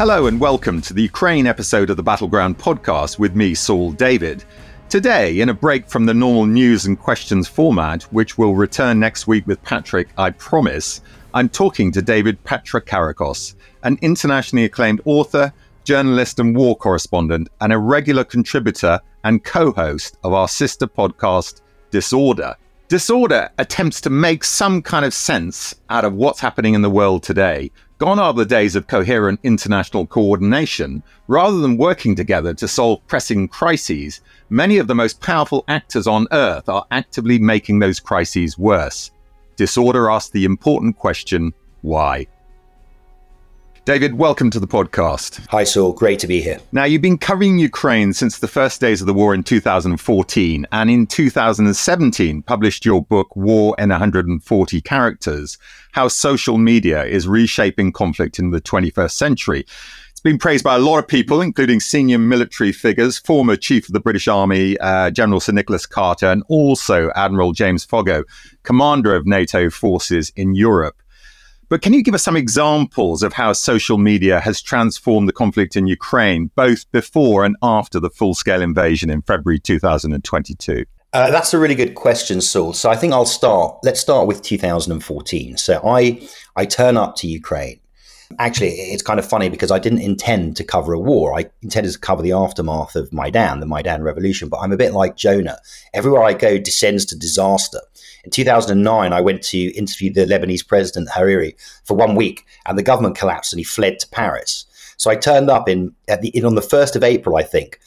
Hello 0.00 0.28
and 0.28 0.40
welcome 0.40 0.80
to 0.80 0.94
the 0.94 1.02
Ukraine 1.02 1.46
episode 1.46 1.90
of 1.90 1.98
the 1.98 2.02
Battleground 2.02 2.56
podcast 2.56 3.18
with 3.18 3.36
me, 3.36 3.54
Saul 3.54 3.92
David. 3.92 4.42
Today, 4.88 5.40
in 5.40 5.50
a 5.50 5.54
break 5.54 5.90
from 5.90 6.06
the 6.06 6.14
normal 6.14 6.46
news 6.46 6.86
and 6.86 6.98
questions 6.98 7.46
format, 7.46 8.04
which 8.04 8.38
will 8.38 8.54
return 8.54 8.98
next 8.98 9.26
week 9.26 9.46
with 9.46 9.62
Patrick, 9.62 10.08
I 10.16 10.30
promise, 10.30 11.02
I'm 11.34 11.50
talking 11.50 11.92
to 11.92 12.00
David 12.00 12.42
Patrikarakos, 12.44 13.56
an 13.82 13.98
internationally 14.00 14.64
acclaimed 14.64 15.02
author, 15.04 15.52
journalist, 15.84 16.40
and 16.40 16.56
war 16.56 16.78
correspondent, 16.78 17.50
and 17.60 17.70
a 17.70 17.76
regular 17.76 18.24
contributor 18.24 19.00
and 19.24 19.44
co 19.44 19.70
host 19.70 20.16
of 20.24 20.32
our 20.32 20.48
sister 20.48 20.86
podcast, 20.86 21.60
Disorder. 21.90 22.56
Disorder 22.88 23.50
attempts 23.58 24.00
to 24.00 24.08
make 24.08 24.44
some 24.44 24.80
kind 24.80 25.04
of 25.04 25.12
sense 25.12 25.74
out 25.90 26.06
of 26.06 26.14
what's 26.14 26.40
happening 26.40 26.72
in 26.72 26.80
the 26.80 26.88
world 26.88 27.22
today 27.22 27.70
Gone 28.00 28.18
are 28.18 28.32
the 28.32 28.46
days 28.46 28.76
of 28.76 28.86
coherent 28.86 29.40
international 29.42 30.06
coordination. 30.06 31.02
Rather 31.28 31.58
than 31.58 31.76
working 31.76 32.16
together 32.16 32.54
to 32.54 32.66
solve 32.66 33.06
pressing 33.06 33.46
crises, 33.46 34.22
many 34.48 34.78
of 34.78 34.86
the 34.86 34.94
most 34.94 35.20
powerful 35.20 35.64
actors 35.68 36.06
on 36.06 36.26
Earth 36.32 36.66
are 36.70 36.86
actively 36.90 37.38
making 37.38 37.78
those 37.78 38.00
crises 38.00 38.56
worse. 38.56 39.10
Disorder 39.56 40.10
asks 40.10 40.30
the 40.30 40.46
important 40.46 40.96
question 40.96 41.52
why? 41.82 42.26
David, 43.86 44.14
welcome 44.14 44.50
to 44.50 44.60
the 44.60 44.68
podcast. 44.68 45.46
Hi, 45.48 45.64
Saul. 45.64 45.94
Great 45.94 46.18
to 46.20 46.26
be 46.26 46.42
here. 46.42 46.58
Now, 46.70 46.84
you've 46.84 47.00
been 47.00 47.16
covering 47.16 47.58
Ukraine 47.58 48.12
since 48.12 48.38
the 48.38 48.46
first 48.46 48.78
days 48.78 49.00
of 49.00 49.06
the 49.06 49.14
war 49.14 49.32
in 49.32 49.42
2014, 49.42 50.66
and 50.70 50.90
in 50.90 51.06
2017 51.06 52.42
published 52.42 52.84
your 52.84 53.02
book, 53.02 53.34
War 53.34 53.74
in 53.78 53.88
140 53.88 54.80
Characters 54.82 55.56
How 55.92 56.08
Social 56.08 56.58
Media 56.58 57.04
is 57.04 57.26
Reshaping 57.26 57.92
Conflict 57.92 58.38
in 58.38 58.50
the 58.50 58.60
21st 58.60 59.12
Century. 59.12 59.64
It's 60.10 60.20
been 60.20 60.38
praised 60.38 60.62
by 60.62 60.76
a 60.76 60.80
lot 60.80 60.98
of 60.98 61.08
people, 61.08 61.40
including 61.40 61.80
senior 61.80 62.18
military 62.18 62.72
figures, 62.72 63.18
former 63.18 63.56
Chief 63.56 63.88
of 63.88 63.94
the 63.94 64.00
British 64.00 64.28
Army, 64.28 64.76
uh, 64.80 65.10
General 65.10 65.40
Sir 65.40 65.52
Nicholas 65.52 65.86
Carter, 65.86 66.26
and 66.26 66.42
also 66.48 67.10
Admiral 67.16 67.52
James 67.52 67.86
Foggo, 67.86 68.24
commander 68.62 69.16
of 69.16 69.26
NATO 69.26 69.70
forces 69.70 70.30
in 70.36 70.54
Europe. 70.54 71.00
But 71.70 71.82
can 71.82 71.92
you 71.92 72.02
give 72.02 72.14
us 72.14 72.24
some 72.24 72.36
examples 72.36 73.22
of 73.22 73.32
how 73.32 73.52
social 73.52 73.96
media 73.96 74.40
has 74.40 74.60
transformed 74.60 75.28
the 75.28 75.32
conflict 75.32 75.76
in 75.76 75.86
Ukraine, 75.86 76.50
both 76.56 76.90
before 76.90 77.44
and 77.44 77.56
after 77.62 78.00
the 78.00 78.10
full 78.10 78.34
scale 78.34 78.60
invasion 78.60 79.08
in 79.08 79.22
February 79.22 79.60
2022? 79.60 80.84
Uh, 81.12 81.30
that's 81.30 81.54
a 81.54 81.58
really 81.60 81.76
good 81.76 81.94
question, 81.94 82.40
Saul. 82.40 82.72
So 82.72 82.90
I 82.90 82.96
think 82.96 83.12
I'll 83.12 83.24
start. 83.24 83.78
Let's 83.84 84.00
start 84.00 84.26
with 84.26 84.42
2014. 84.42 85.58
So 85.58 85.80
I 85.84 86.20
I 86.56 86.64
turn 86.66 86.96
up 86.96 87.14
to 87.16 87.28
Ukraine. 87.28 87.78
Actually, 88.38 88.68
it's 88.68 89.02
kind 89.02 89.18
of 89.18 89.28
funny 89.28 89.48
because 89.48 89.70
I 89.70 89.78
didn't 89.78 90.02
intend 90.02 90.56
to 90.56 90.64
cover 90.64 90.92
a 90.92 91.00
war. 91.00 91.36
I 91.36 91.46
intended 91.62 91.92
to 91.92 91.98
cover 91.98 92.22
the 92.22 92.32
aftermath 92.32 92.94
of 92.94 93.12
Maidan, 93.12 93.60
the 93.60 93.66
Maidan 93.66 94.02
revolution. 94.02 94.48
But 94.48 94.60
I'm 94.60 94.72
a 94.72 94.76
bit 94.76 94.92
like 94.92 95.16
Jonah. 95.16 95.58
Everywhere 95.94 96.22
I 96.22 96.34
go 96.34 96.56
descends 96.56 97.04
to 97.06 97.18
disaster. 97.18 97.80
In 98.24 98.30
2009, 98.30 99.12
I 99.12 99.20
went 99.20 99.42
to 99.44 99.58
interview 99.76 100.12
the 100.12 100.26
Lebanese 100.26 100.66
president 100.66 101.08
Hariri 101.08 101.54
for 101.84 101.96
one 101.96 102.14
week, 102.14 102.44
and 102.66 102.78
the 102.78 102.82
government 102.82 103.16
collapsed, 103.16 103.52
and 103.52 103.58
he 103.58 103.64
fled 103.64 103.98
to 103.98 104.08
Paris. 104.08 104.64
So 104.96 105.10
I 105.10 105.16
turned 105.16 105.50
up 105.50 105.68
in, 105.68 105.94
the, 106.06 106.28
in 106.28 106.44
on 106.44 106.54
the 106.54 106.62
first 106.62 106.94
of 106.94 107.02
April, 107.02 107.36
I 107.36 107.42
think, 107.42 107.80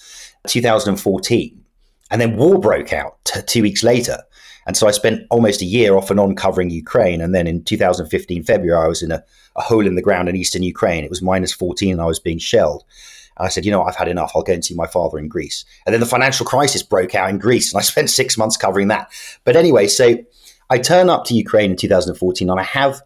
2014, 0.47 1.63
and 2.11 2.21
then 2.21 2.35
war 2.35 2.59
broke 2.59 2.91
out 2.91 3.23
t- 3.23 3.41
two 3.43 3.61
weeks 3.61 3.83
later. 3.83 4.23
And 4.65 4.77
so 4.77 4.87
I 4.87 4.91
spent 4.91 5.25
almost 5.29 5.61
a 5.61 5.65
year 5.65 5.95
off 5.95 6.09
and 6.09 6.19
on 6.19 6.35
covering 6.35 6.69
Ukraine. 6.69 7.21
And 7.21 7.35
then 7.35 7.47
in 7.47 7.63
2015 7.63 8.43
February, 8.43 8.85
I 8.85 8.87
was 8.87 9.03
in 9.03 9.11
a, 9.11 9.23
a 9.55 9.61
hole 9.61 9.85
in 9.85 9.95
the 9.95 10.01
ground 10.01 10.29
in 10.29 10.35
eastern 10.35 10.63
Ukraine. 10.63 11.03
It 11.03 11.09
was 11.09 11.21
minus 11.21 11.53
14, 11.53 11.91
and 11.91 12.01
I 12.01 12.05
was 12.05 12.19
being 12.19 12.37
shelled. 12.37 12.83
And 13.37 13.45
I 13.45 13.49
said, 13.49 13.65
you 13.65 13.71
know, 13.71 13.83
I've 13.83 13.95
had 13.95 14.07
enough. 14.07 14.31
I'll 14.35 14.43
go 14.43 14.53
and 14.53 14.63
see 14.63 14.75
my 14.75 14.87
father 14.87 15.17
in 15.17 15.27
Greece. 15.27 15.65
And 15.85 15.93
then 15.93 15.99
the 15.99 16.05
financial 16.05 16.45
crisis 16.45 16.83
broke 16.83 17.15
out 17.15 17.29
in 17.29 17.39
Greece, 17.39 17.73
and 17.73 17.79
I 17.79 17.83
spent 17.83 18.09
six 18.09 18.37
months 18.37 18.57
covering 18.57 18.87
that. 18.89 19.11
But 19.43 19.55
anyway, 19.55 19.87
so 19.87 20.17
I 20.69 20.77
turn 20.77 21.09
up 21.09 21.25
to 21.25 21.33
Ukraine 21.33 21.71
in 21.71 21.77
2014, 21.77 22.49
and 22.49 22.59
I 22.59 22.63
have 22.63 23.01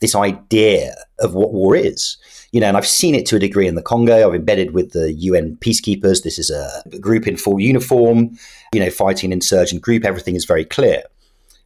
this 0.00 0.14
idea 0.14 0.94
of 1.18 1.34
what 1.34 1.52
war 1.52 1.76
is. 1.76 2.16
You 2.54 2.60
know, 2.60 2.68
and 2.68 2.76
I've 2.76 2.86
seen 2.86 3.16
it 3.16 3.26
to 3.26 3.36
a 3.36 3.40
degree 3.40 3.66
in 3.66 3.74
the 3.74 3.82
Congo. 3.82 4.28
I've 4.28 4.34
embedded 4.36 4.74
with 4.74 4.92
the 4.92 5.12
UN 5.12 5.56
peacekeepers. 5.56 6.22
This 6.22 6.38
is 6.38 6.50
a 6.50 6.84
group 7.00 7.26
in 7.26 7.36
full 7.36 7.58
uniform, 7.58 8.38
you 8.72 8.78
know, 8.78 8.90
fighting 8.90 9.32
insurgent 9.32 9.82
group. 9.82 10.04
Everything 10.04 10.36
is 10.36 10.44
very 10.44 10.64
clear. 10.64 11.02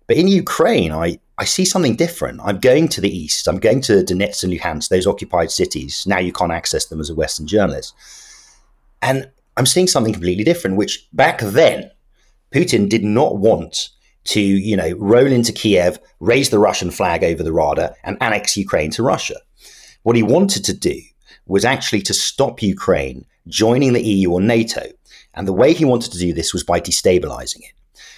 But 0.07 0.17
in 0.17 0.29
Ukraine, 0.29 0.91
I, 0.91 1.19
I 1.37 1.45
see 1.45 1.67
something 1.67 1.95
different. 1.95 2.41
I'm 2.43 2.59
going 2.59 2.89
to 2.89 3.03
the 3.03 3.15
east. 3.15 3.49
I'm 3.49 3.59
going 3.59 3.83
to 3.83 4.03
Donetsk 4.03 4.45
and 4.45 4.51
Luhansk, 4.51 4.89
those 4.89 5.07
occupied 5.07 5.51
cities. 5.51 6.07
Now 6.07 6.21
you 6.21 6.33
can't 6.33 6.53
access 6.53 6.87
them 6.87 7.01
as 7.01 7.11
a 7.11 7.15
Western 7.15 7.47
journalist. 7.47 7.95
And 9.03 9.31
I'm 9.59 9.67
seeing 9.67 9.89
something 9.89 10.15
completely 10.15 10.43
different, 10.43 10.79
which 10.79 11.07
back 11.13 11.41
then, 11.41 11.91
Putin 12.51 12.89
did 12.89 13.05
not 13.05 13.37
want 13.37 13.91
to, 14.25 14.41
you 14.41 14.75
know, 14.75 14.93
roll 14.93 15.27
into 15.27 15.53
Kiev, 15.53 15.99
raise 16.21 16.49
the 16.49 16.59
Russian 16.59 16.91
flag 16.91 17.23
over 17.23 17.43
the 17.43 17.53
Rada, 17.53 17.95
and 18.05 18.17
annex 18.23 18.57
Ukraine 18.57 18.91
to 18.93 19.03
Russia. 19.03 19.37
What 20.09 20.17
he 20.17 20.23
wanted 20.23 20.65
to 20.65 20.73
do 20.73 21.03
was 21.45 21.67
actually 21.67 22.01
to 22.01 22.15
stop 22.15 22.63
Ukraine 22.63 23.27
joining 23.47 23.93
the 23.93 24.03
EU 24.03 24.31
or 24.31 24.41
NATO. 24.41 24.85
And 25.35 25.47
the 25.47 25.53
way 25.53 25.75
he 25.75 25.85
wanted 25.85 26.13
to 26.13 26.19
do 26.19 26.33
this 26.33 26.55
was 26.55 26.65
by 26.65 26.81
destabilizing 26.81 27.59
it. 27.59 27.75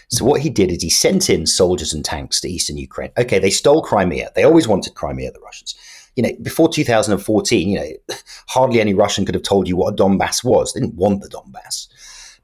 So 0.08 0.24
what 0.24 0.40
he 0.40 0.50
did 0.50 0.70
is 0.70 0.84
he 0.84 0.88
sent 0.88 1.28
in 1.28 1.46
soldiers 1.46 1.92
and 1.92 2.04
tanks 2.04 2.40
to 2.42 2.48
eastern 2.48 2.76
Ukraine. 2.76 3.10
Okay, 3.18 3.40
they 3.40 3.50
stole 3.50 3.82
Crimea. 3.82 4.30
They 4.36 4.44
always 4.44 4.68
wanted 4.68 4.94
Crimea, 4.94 5.32
the 5.32 5.40
Russians. 5.40 5.74
You 6.14 6.22
know, 6.22 6.30
before 6.40 6.68
2014, 6.68 7.68
you 7.68 7.80
know, 7.80 8.16
hardly 8.46 8.80
any 8.80 8.94
Russian 8.94 9.26
could 9.26 9.34
have 9.34 9.42
told 9.42 9.66
you 9.66 9.74
what 9.74 9.92
a 9.92 9.96
Donbass 9.96 10.44
was. 10.44 10.72
They 10.72 10.78
didn't 10.78 10.94
want 10.94 11.22
the 11.22 11.28
Donbass. 11.28 11.88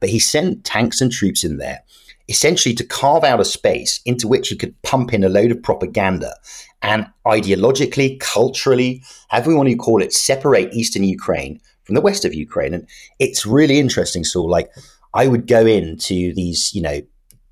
But 0.00 0.08
he 0.08 0.18
sent 0.18 0.64
tanks 0.64 1.00
and 1.00 1.12
troops 1.12 1.44
in 1.44 1.58
there 1.58 1.84
essentially 2.28 2.74
to 2.74 2.84
carve 2.84 3.22
out 3.24 3.40
a 3.40 3.44
space 3.44 4.00
into 4.04 4.26
which 4.26 4.48
he 4.48 4.56
could 4.56 4.74
pump 4.82 5.14
in 5.14 5.22
a 5.22 5.28
load 5.28 5.52
of 5.52 5.62
propaganda 5.62 6.34
and 6.86 7.04
ideologically, 7.26 8.18
culturally, 8.20 9.02
however 9.28 9.50
you 9.50 9.56
want 9.56 9.68
to 9.68 9.74
call 9.74 10.00
it, 10.00 10.12
separate 10.12 10.72
eastern 10.72 11.02
Ukraine 11.02 11.60
from 11.82 11.96
the 11.96 12.00
west 12.00 12.24
of 12.24 12.32
Ukraine. 12.32 12.72
And 12.72 12.88
it's 13.18 13.44
really 13.44 13.80
interesting. 13.80 14.22
So, 14.22 14.44
like, 14.44 14.70
I 15.12 15.26
would 15.26 15.48
go 15.48 15.66
into 15.66 16.32
these, 16.34 16.72
you 16.72 16.80
know, 16.80 17.02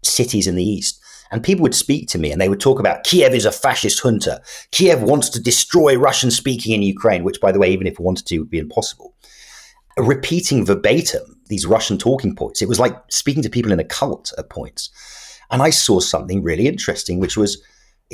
cities 0.05 0.47
in 0.47 0.55
the 0.55 0.62
east. 0.65 1.03
And 1.33 1.43
people 1.43 1.65
would 1.65 1.75
speak 1.75 2.09
to 2.11 2.19
me 2.19 2.31
and 2.31 2.41
they 2.41 2.49
would 2.49 2.61
talk 2.61 2.78
about 2.78 3.03
Kiev 3.03 3.34
is 3.34 3.44
a 3.44 3.50
fascist 3.50 4.00
junta. 4.05 4.41
Kiev 4.71 5.03
wants 5.03 5.28
to 5.31 5.43
destroy 5.43 5.97
Russian 5.97 6.31
speaking 6.31 6.73
in 6.73 6.83
Ukraine, 6.83 7.25
which, 7.25 7.41
by 7.41 7.50
the 7.50 7.59
way, 7.59 7.73
even 7.73 7.89
if 7.89 7.94
it 7.94 8.00
wanted 8.00 8.27
to, 8.27 8.39
would 8.39 8.50
be 8.50 8.61
impossible. 8.61 9.17
Repeating 9.97 10.65
verbatim 10.65 11.41
these 11.49 11.67
Russian 11.67 11.99
talking 11.99 12.37
points. 12.37 12.62
It 12.62 12.69
was 12.69 12.78
like 12.78 12.97
speaking 13.09 13.43
to 13.43 13.50
people 13.50 13.73
in 13.73 13.81
a 13.81 13.84
cult 13.84 14.33
at 14.39 14.49
points. 14.49 14.91
And 15.50 15.61
I 15.61 15.71
saw 15.71 15.99
something 15.99 16.41
really 16.44 16.69
interesting, 16.69 17.19
which 17.19 17.37
was 17.37 17.61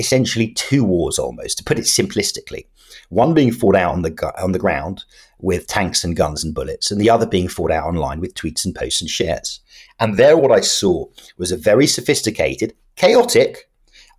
essentially 0.01 0.49
two 0.49 0.83
wars 0.83 1.17
almost, 1.17 1.57
to 1.57 1.63
put 1.63 1.79
it 1.79 1.85
simplistically. 1.85 2.65
One 3.07 3.33
being 3.33 3.53
fought 3.53 3.75
out 3.75 3.93
on 3.93 4.01
the, 4.01 4.33
on 4.41 4.51
the 4.51 4.59
ground 4.59 5.05
with 5.39 5.67
tanks 5.67 6.03
and 6.03 6.15
guns 6.15 6.43
and 6.43 6.53
bullets, 6.53 6.91
and 6.91 6.99
the 6.99 7.09
other 7.09 7.25
being 7.25 7.47
fought 7.47 7.71
out 7.71 7.87
online 7.87 8.19
with 8.19 8.35
tweets 8.35 8.65
and 8.65 8.75
posts 8.75 9.01
and 9.01 9.09
shares. 9.09 9.61
And 9.99 10.17
there, 10.17 10.35
what 10.35 10.51
I 10.51 10.61
saw 10.61 11.05
was 11.37 11.51
a 11.51 11.57
very 11.57 11.87
sophisticated, 11.87 12.73
chaotic, 12.95 13.69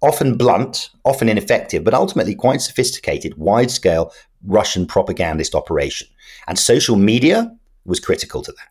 often 0.00 0.37
blunt, 0.37 0.91
often 1.04 1.28
ineffective, 1.28 1.84
but 1.84 1.94
ultimately 1.94 2.34
quite 2.34 2.60
sophisticated, 2.60 3.37
wide 3.37 3.71
scale 3.71 4.12
Russian 4.44 4.87
propagandist 4.87 5.54
operation. 5.54 6.09
And 6.48 6.59
social 6.59 6.97
media 6.97 7.54
was 7.84 8.00
critical 8.00 8.42
to 8.42 8.53
that. 8.53 8.69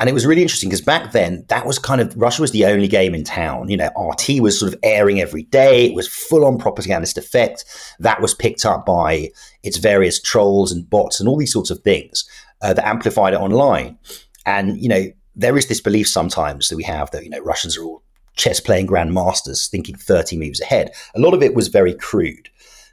And 0.00 0.08
it 0.08 0.12
was 0.12 0.26
really 0.26 0.42
interesting 0.42 0.68
because 0.68 0.80
back 0.80 1.10
then, 1.10 1.44
that 1.48 1.66
was 1.66 1.78
kind 1.78 2.00
of 2.00 2.16
Russia 2.16 2.40
was 2.40 2.52
the 2.52 2.66
only 2.66 2.86
game 2.86 3.14
in 3.14 3.24
town. 3.24 3.68
You 3.68 3.76
know, 3.76 3.90
RT 3.96 4.40
was 4.40 4.58
sort 4.58 4.72
of 4.72 4.78
airing 4.84 5.20
every 5.20 5.42
day. 5.44 5.86
It 5.86 5.94
was 5.94 6.06
full 6.06 6.44
on 6.44 6.58
propagandist 6.58 7.18
effect. 7.18 7.64
That 7.98 8.20
was 8.20 8.32
picked 8.32 8.64
up 8.64 8.86
by 8.86 9.30
its 9.64 9.78
various 9.78 10.20
trolls 10.20 10.70
and 10.70 10.88
bots 10.88 11.18
and 11.18 11.28
all 11.28 11.36
these 11.36 11.52
sorts 11.52 11.70
of 11.70 11.80
things 11.80 12.28
uh, 12.62 12.74
that 12.74 12.86
amplified 12.86 13.34
it 13.34 13.40
online. 13.40 13.98
And, 14.46 14.80
you 14.80 14.88
know, 14.88 15.06
there 15.34 15.56
is 15.56 15.66
this 15.66 15.80
belief 15.80 16.08
sometimes 16.08 16.68
that 16.68 16.76
we 16.76 16.84
have 16.84 17.10
that, 17.10 17.24
you 17.24 17.30
know, 17.30 17.40
Russians 17.40 17.76
are 17.76 17.82
all 17.82 18.02
chess 18.36 18.60
playing 18.60 18.86
grandmasters 18.86 19.68
thinking 19.68 19.96
30 19.96 20.36
moves 20.36 20.60
ahead. 20.60 20.92
A 21.16 21.20
lot 21.20 21.34
of 21.34 21.42
it 21.42 21.54
was 21.54 21.68
very 21.68 21.92
crude. 21.92 22.48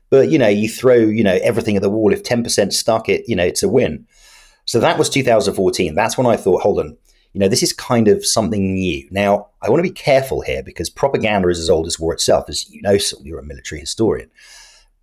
But, 0.09 0.29
you 0.29 0.37
know, 0.37 0.47
you 0.47 0.69
throw, 0.69 0.95
you 0.95 1.23
know, 1.23 1.39
everything 1.43 1.75
at 1.75 1.81
the 1.81 1.89
wall. 1.89 2.13
If 2.13 2.23
10% 2.23 2.73
stuck, 2.73 3.09
it, 3.09 3.27
you 3.27 3.35
know, 3.35 3.43
it's 3.43 3.63
a 3.63 3.69
win. 3.69 4.07
So 4.65 4.79
that 4.79 4.97
was 4.97 5.09
2014. 5.09 5.95
That's 5.95 6.17
when 6.17 6.27
I 6.27 6.35
thought, 6.35 6.61
hold 6.61 6.79
on, 6.79 6.97
you 7.33 7.39
know, 7.39 7.47
this 7.47 7.63
is 7.63 7.73
kind 7.73 8.07
of 8.07 8.25
something 8.25 8.73
new. 8.73 9.07
Now, 9.11 9.47
I 9.61 9.69
want 9.69 9.79
to 9.79 9.89
be 9.89 9.93
careful 9.93 10.41
here 10.41 10.63
because 10.63 10.89
propaganda 10.89 11.49
is 11.49 11.59
as 11.59 11.69
old 11.69 11.85
as 11.85 11.99
war 11.99 12.13
itself, 12.13 12.49
as 12.49 12.69
you 12.69 12.81
know, 12.81 12.97
so 12.97 13.17
you're 13.23 13.39
a 13.39 13.43
military 13.43 13.81
historian. 13.81 14.31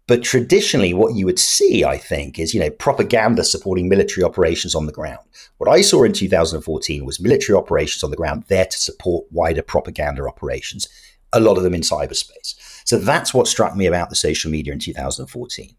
But 0.08 0.22
traditionally, 0.22 0.94
what 0.94 1.14
you 1.14 1.26
would 1.26 1.38
see, 1.38 1.84
I 1.84 1.96
think, 1.96 2.38
is 2.38 2.54
you 2.54 2.60
know 2.60 2.70
propaganda 2.70 3.44
supporting 3.44 3.88
military 3.88 4.24
operations 4.24 4.74
on 4.74 4.86
the 4.86 4.92
ground. 4.92 5.20
What 5.58 5.70
I 5.70 5.82
saw 5.82 6.02
in 6.02 6.12
2014 6.12 7.04
was 7.04 7.20
military 7.20 7.56
operations 7.56 8.02
on 8.02 8.10
the 8.10 8.16
ground 8.16 8.44
there 8.48 8.64
to 8.64 8.76
support 8.80 9.26
wider 9.30 9.62
propaganda 9.62 10.26
operations, 10.26 10.88
a 11.32 11.40
lot 11.40 11.56
of 11.56 11.62
them 11.62 11.74
in 11.74 11.82
cyberspace. 11.82 12.54
So 12.84 12.98
that's 12.98 13.32
what 13.32 13.46
struck 13.46 13.76
me 13.76 13.86
about 13.86 14.10
the 14.10 14.16
social 14.16 14.50
media 14.50 14.72
in 14.72 14.80
2014. 14.80 15.76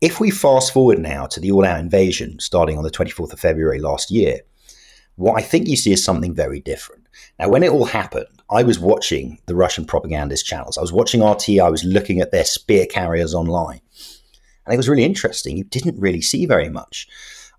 If 0.00 0.20
we 0.20 0.30
fast 0.30 0.72
forward 0.72 1.00
now 1.00 1.26
to 1.26 1.40
the 1.40 1.50
all 1.50 1.66
out 1.66 1.80
invasion 1.80 2.38
starting 2.38 2.78
on 2.78 2.84
the 2.84 2.90
24th 2.90 3.32
of 3.32 3.40
February 3.40 3.80
last 3.80 4.12
year, 4.12 4.42
what 5.16 5.36
I 5.36 5.42
think 5.42 5.66
you 5.66 5.74
see 5.74 5.90
is 5.90 6.04
something 6.04 6.32
very 6.32 6.60
different. 6.60 7.08
Now, 7.36 7.48
when 7.48 7.64
it 7.64 7.72
all 7.72 7.86
happened, 7.86 8.28
I 8.48 8.62
was 8.62 8.78
watching 8.78 9.38
the 9.46 9.56
Russian 9.56 9.84
propagandist 9.84 10.46
channels. 10.46 10.78
I 10.78 10.82
was 10.82 10.92
watching 10.92 11.24
RT, 11.24 11.58
I 11.58 11.68
was 11.68 11.82
looking 11.82 12.20
at 12.20 12.30
their 12.30 12.44
spear 12.44 12.86
carriers 12.86 13.34
online. 13.34 13.80
And 14.64 14.72
it 14.72 14.76
was 14.76 14.88
really 14.88 15.02
interesting. 15.02 15.56
You 15.56 15.64
didn't 15.64 15.98
really 15.98 16.20
see 16.20 16.46
very 16.46 16.68
much. 16.68 17.08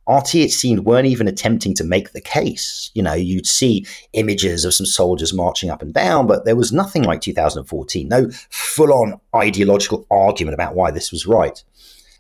RT, 0.08 0.36
it 0.36 0.52
seemed, 0.52 0.86
weren't 0.86 1.08
even 1.08 1.28
attempting 1.28 1.76
to 1.76 1.84
make 1.84 2.14
the 2.14 2.22
case. 2.22 2.90
You 2.94 3.04
know, 3.04 3.16
you'd 3.16 3.48
see 3.48 3.86
images 4.14 4.64
of 4.64 4.74
some 4.74 4.86
soldiers 4.86 5.34
marching 5.34 5.70
up 5.70 5.82
and 5.82 5.94
down, 5.94 6.26
but 6.26 6.46
there 6.46 6.56
was 6.56 6.72
nothing 6.72 7.04
like 7.04 7.20
2014, 7.20 8.08
no 8.08 8.30
full 8.50 8.94
on 8.94 9.20
ideological 9.36 10.08
argument 10.10 10.54
about 10.54 10.76
why 10.76 10.90
this 10.90 11.12
was 11.12 11.28
right 11.28 11.62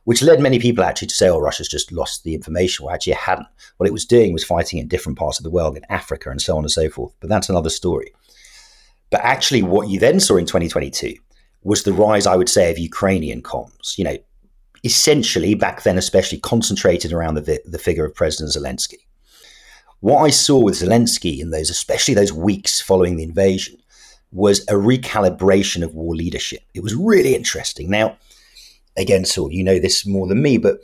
which 0.09 0.23
led 0.23 0.39
many 0.39 0.57
people 0.57 0.83
actually 0.83 1.07
to 1.07 1.13
say, 1.13 1.29
oh, 1.29 1.37
Russia's 1.37 1.67
just 1.67 1.91
lost 1.91 2.23
the 2.23 2.33
information. 2.33 2.83
Well, 2.83 2.95
actually, 2.95 3.13
it 3.13 3.19
hadn't. 3.19 3.45
What 3.77 3.85
it 3.85 3.93
was 3.93 4.05
doing 4.05 4.33
was 4.33 4.43
fighting 4.43 4.79
in 4.79 4.87
different 4.87 5.19
parts 5.19 5.37
of 5.37 5.43
the 5.43 5.51
world, 5.51 5.77
in 5.77 5.85
Africa 5.87 6.31
and 6.31 6.41
so 6.41 6.57
on 6.57 6.63
and 6.63 6.71
so 6.71 6.89
forth. 6.89 7.13
But 7.19 7.29
that's 7.29 7.47
another 7.47 7.69
story. 7.69 8.11
But 9.11 9.21
actually, 9.21 9.61
what 9.61 9.87
you 9.87 9.99
then 9.99 10.19
saw 10.19 10.37
in 10.37 10.47
2022 10.47 11.13
was 11.61 11.83
the 11.83 11.93
rise, 11.93 12.25
I 12.25 12.35
would 12.35 12.49
say, 12.49 12.71
of 12.71 12.79
Ukrainian 12.79 13.43
comms. 13.43 13.99
You 13.99 14.05
know, 14.05 14.17
essentially 14.83 15.53
back 15.53 15.83
then, 15.83 15.99
especially 15.99 16.39
concentrated 16.39 17.13
around 17.13 17.35
the, 17.35 17.61
the 17.63 17.77
figure 17.77 18.03
of 18.03 18.15
President 18.15 18.51
Zelensky. 18.55 18.97
What 19.99 20.23
I 20.23 20.31
saw 20.31 20.57
with 20.57 20.79
Zelensky 20.79 21.39
in 21.39 21.51
those, 21.51 21.69
especially 21.69 22.15
those 22.15 22.33
weeks 22.33 22.81
following 22.81 23.17
the 23.17 23.23
invasion, 23.23 23.77
was 24.31 24.61
a 24.61 24.73
recalibration 24.73 25.83
of 25.83 25.93
war 25.93 26.15
leadership. 26.15 26.63
It 26.73 26.81
was 26.81 26.95
really 26.95 27.35
interesting. 27.35 27.91
Now, 27.91 28.17
again, 28.99 29.25
Saul, 29.25 29.51
you 29.51 29.63
know 29.63 29.79
this 29.79 30.05
more 30.05 30.27
than 30.27 30.41
me, 30.41 30.57
but 30.57 30.79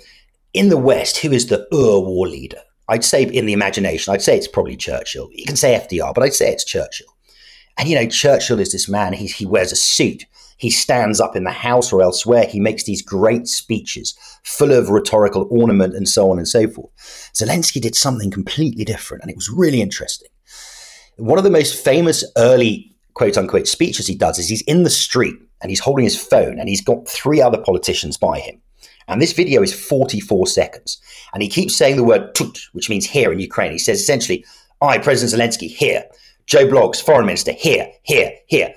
in 0.54 0.70
the 0.70 0.78
West, 0.78 1.18
who 1.18 1.32
is 1.32 1.48
the 1.48 1.68
Ur 1.74 2.00
war 2.00 2.28
leader? 2.28 2.62
I'd 2.88 3.04
say 3.04 3.24
in 3.24 3.46
the 3.46 3.54
imagination, 3.54 4.14
I'd 4.14 4.22
say 4.22 4.38
it's 4.38 4.48
probably 4.48 4.78
Churchill. 4.78 5.30
You 5.32 5.46
can 5.46 5.56
say 5.56 5.74
FDR, 5.74 6.14
but 6.14 6.24
I'd 6.24 6.34
say 6.34 6.52
it's 6.52 6.64
Churchill. 6.64 7.08
And 7.78 7.90
you 7.90 7.96
know, 7.96 8.08
Churchill 8.08 8.60
is 8.60 8.72
this 8.72 8.88
man. 8.88 9.14
He 9.14 9.28
he 9.28 9.46
wears 9.46 9.72
a 9.72 9.76
suit. 9.76 10.26
He 10.58 10.70
stands 10.70 11.20
up 11.20 11.36
in 11.36 11.44
the 11.44 11.52
house 11.52 11.92
or 11.92 12.02
elsewhere. 12.02 12.46
He 12.46 12.62
makes 12.62 12.86
these 12.86 13.02
great 13.02 13.48
speeches 13.48 14.18
full 14.44 14.72
of 14.72 14.90
rhetorical 14.90 15.48
ornament 15.52 15.94
and 15.96 16.08
so 16.08 16.32
on 16.32 16.38
and 16.38 16.48
so 16.48 16.70
forth. 16.70 16.92
Zelensky 17.34 17.82
did 17.82 17.96
something 17.96 18.32
completely 18.32 18.86
different, 18.86 19.24
and 19.24 19.30
it 19.30 19.36
was 19.36 19.50
really 19.50 19.82
interesting. 19.82 20.30
One 21.18 21.38
of 21.38 21.44
the 21.44 21.50
most 21.50 21.84
famous 21.84 22.24
early 22.38 22.96
quote 23.14 23.38
unquote 23.38 23.68
speeches 23.68 24.08
he 24.08 24.16
does 24.16 24.40
is 24.40 24.48
he's 24.48 24.62
in 24.62 24.84
the 24.84 24.90
street 24.90 25.36
and 25.62 25.70
he's 25.70 25.80
holding 25.80 26.04
his 26.04 26.22
phone 26.22 26.60
and 26.60 26.70
he's 26.70 26.84
got 26.84 27.08
three 27.08 27.42
other 27.42 27.58
politicians 27.58 28.18
by 28.18 28.40
him. 28.40 28.62
And 29.08 29.22
this 29.22 29.34
video 29.34 29.62
is 29.62 29.74
44 29.74 30.48
seconds. 30.48 31.00
And 31.34 31.44
he 31.44 31.50
keeps 31.50 31.76
saying 31.76 31.96
the 31.96 32.04
word 32.04 32.34
tut, 32.34 32.60
which 32.74 32.90
means 32.90 33.06
here 33.06 33.32
in 33.32 33.40
Ukraine. 33.40 33.72
He 33.72 33.78
says 33.78 34.02
essentially, 34.02 34.46
I, 34.82 34.98
President 34.98 35.42
Zelensky, 35.42 35.70
here. 35.70 36.06
Joe 36.48 36.68
Bloggs, 36.68 37.02
foreign 37.02 37.26
minister, 37.26 37.52
here, 37.52 37.92
here, 38.04 38.32
here. 38.48 38.74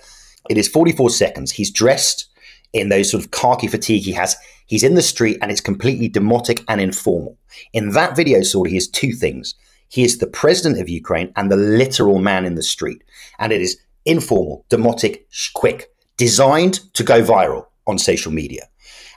It 0.49 0.59
is 0.59 0.69
44 0.69 1.11
seconds. 1.11 1.53
He's 1.53 1.71
dressed 1.71 2.27
in 2.73 2.89
those 2.89 3.11
sort 3.11 3.25
of 3.25 3.31
khaki 3.31 3.67
fatigue 3.67 4.05
he 4.05 4.13
has. 4.13 4.37
He's 4.67 4.85
in 4.85 4.95
the 4.95 5.03
street 5.03 5.39
and 5.41 5.51
it's 5.51 5.61
completely 5.61 6.09
demotic 6.09 6.65
and 6.69 6.81
informal. 6.81 7.39
In 7.73 7.91
that 7.91 8.17
video, 8.17 8.43
Saul, 8.43 8.65
he 8.65 8.77
is 8.77 8.89
two 8.89 9.13
things. 9.13 9.55
He 9.89 10.05
is 10.05 10.19
the 10.19 10.27
president 10.27 10.81
of 10.81 10.89
Ukraine 10.89 11.33
and 11.37 11.51
the 11.51 11.57
literal 11.57 12.19
man 12.19 12.45
in 12.45 12.55
the 12.55 12.63
street. 12.63 13.03
And 13.39 13.53
it 13.53 13.63
is 13.63 13.79
informal, 14.05 14.67
demotic, 14.69 15.23
quick 15.55 15.91
designed 16.19 16.81
to 16.95 17.03
go 17.03 17.23
viral 17.23 17.67
on 17.87 17.97
social 17.97 18.31
media. 18.31 18.69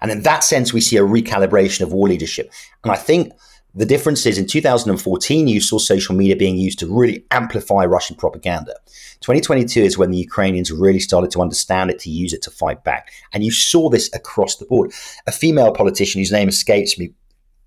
And 0.01 0.09
in 0.09 0.23
that 0.23 0.43
sense, 0.43 0.73
we 0.73 0.81
see 0.81 0.97
a 0.97 1.01
recalibration 1.01 1.81
of 1.81 1.91
war 1.91 2.07
leadership. 2.07 2.51
And 2.83 2.91
I 2.91 2.95
think 2.95 3.33
the 3.75 3.85
difference 3.85 4.25
is 4.25 4.37
in 4.37 4.47
2014, 4.47 5.47
you 5.47 5.61
saw 5.61 5.77
social 5.77 6.15
media 6.15 6.35
being 6.35 6.57
used 6.57 6.79
to 6.79 6.87
really 6.87 7.25
amplify 7.31 7.85
Russian 7.85 8.15
propaganda. 8.15 8.75
2022 9.21 9.81
is 9.81 9.97
when 9.97 10.11
the 10.11 10.17
Ukrainians 10.17 10.71
really 10.71 10.99
started 10.99 11.31
to 11.31 11.41
understand 11.41 11.89
it, 11.89 11.99
to 11.99 12.09
use 12.09 12.33
it 12.33 12.41
to 12.43 12.51
fight 12.51 12.83
back. 12.83 13.11
And 13.33 13.43
you 13.43 13.51
saw 13.51 13.89
this 13.89 14.13
across 14.13 14.55
the 14.55 14.65
board. 14.65 14.91
A 15.27 15.31
female 15.31 15.71
politician 15.71 16.19
whose 16.19 16.31
name 16.31 16.49
escapes 16.49 16.97
me, 16.97 17.13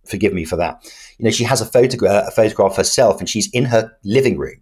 forgive 0.04 0.32
me 0.32 0.44
for 0.44 0.56
that. 0.56 0.84
You 1.19 1.25
know, 1.25 1.30
she 1.30 1.44
has 1.44 1.60
a 1.60 1.66
photograph, 1.66 2.28
a 2.28 2.30
photograph 2.32 2.76
herself, 2.76 3.20
and 3.20 3.28
she's 3.28 3.50
in 3.52 3.66
her 3.66 3.96
living 4.04 4.37
room 4.37 4.60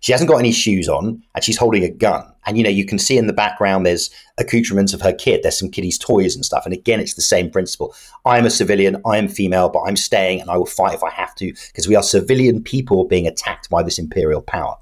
she 0.00 0.12
hasn't 0.12 0.30
got 0.30 0.38
any 0.38 0.52
shoes 0.52 0.88
on 0.88 1.22
and 1.34 1.44
she's 1.44 1.58
holding 1.58 1.84
a 1.84 1.90
gun. 1.90 2.24
And, 2.46 2.56
you 2.56 2.62
know, 2.62 2.70
you 2.70 2.84
can 2.84 2.98
see 2.98 3.18
in 3.18 3.26
the 3.26 3.32
background 3.32 3.84
there's 3.84 4.10
accoutrements 4.38 4.94
of 4.94 5.02
her 5.02 5.12
kid. 5.12 5.42
There's 5.42 5.58
some 5.58 5.70
kiddies' 5.70 5.98
toys 5.98 6.34
and 6.34 6.44
stuff. 6.44 6.64
And 6.64 6.72
again, 6.72 7.00
it's 7.00 7.14
the 7.14 7.22
same 7.22 7.50
principle. 7.50 7.94
I 8.24 8.38
am 8.38 8.46
a 8.46 8.50
civilian, 8.50 9.00
I 9.04 9.18
am 9.18 9.28
female, 9.28 9.68
but 9.68 9.82
I'm 9.82 9.96
staying 9.96 10.40
and 10.40 10.50
I 10.50 10.56
will 10.56 10.66
fight 10.66 10.94
if 10.94 11.02
I 11.02 11.10
have 11.10 11.34
to 11.36 11.52
because 11.68 11.88
we 11.88 11.96
are 11.96 12.02
civilian 12.02 12.62
people 12.62 13.04
being 13.04 13.26
attacked 13.26 13.68
by 13.68 13.82
this 13.82 13.98
imperial 13.98 14.42
power. 14.42 14.76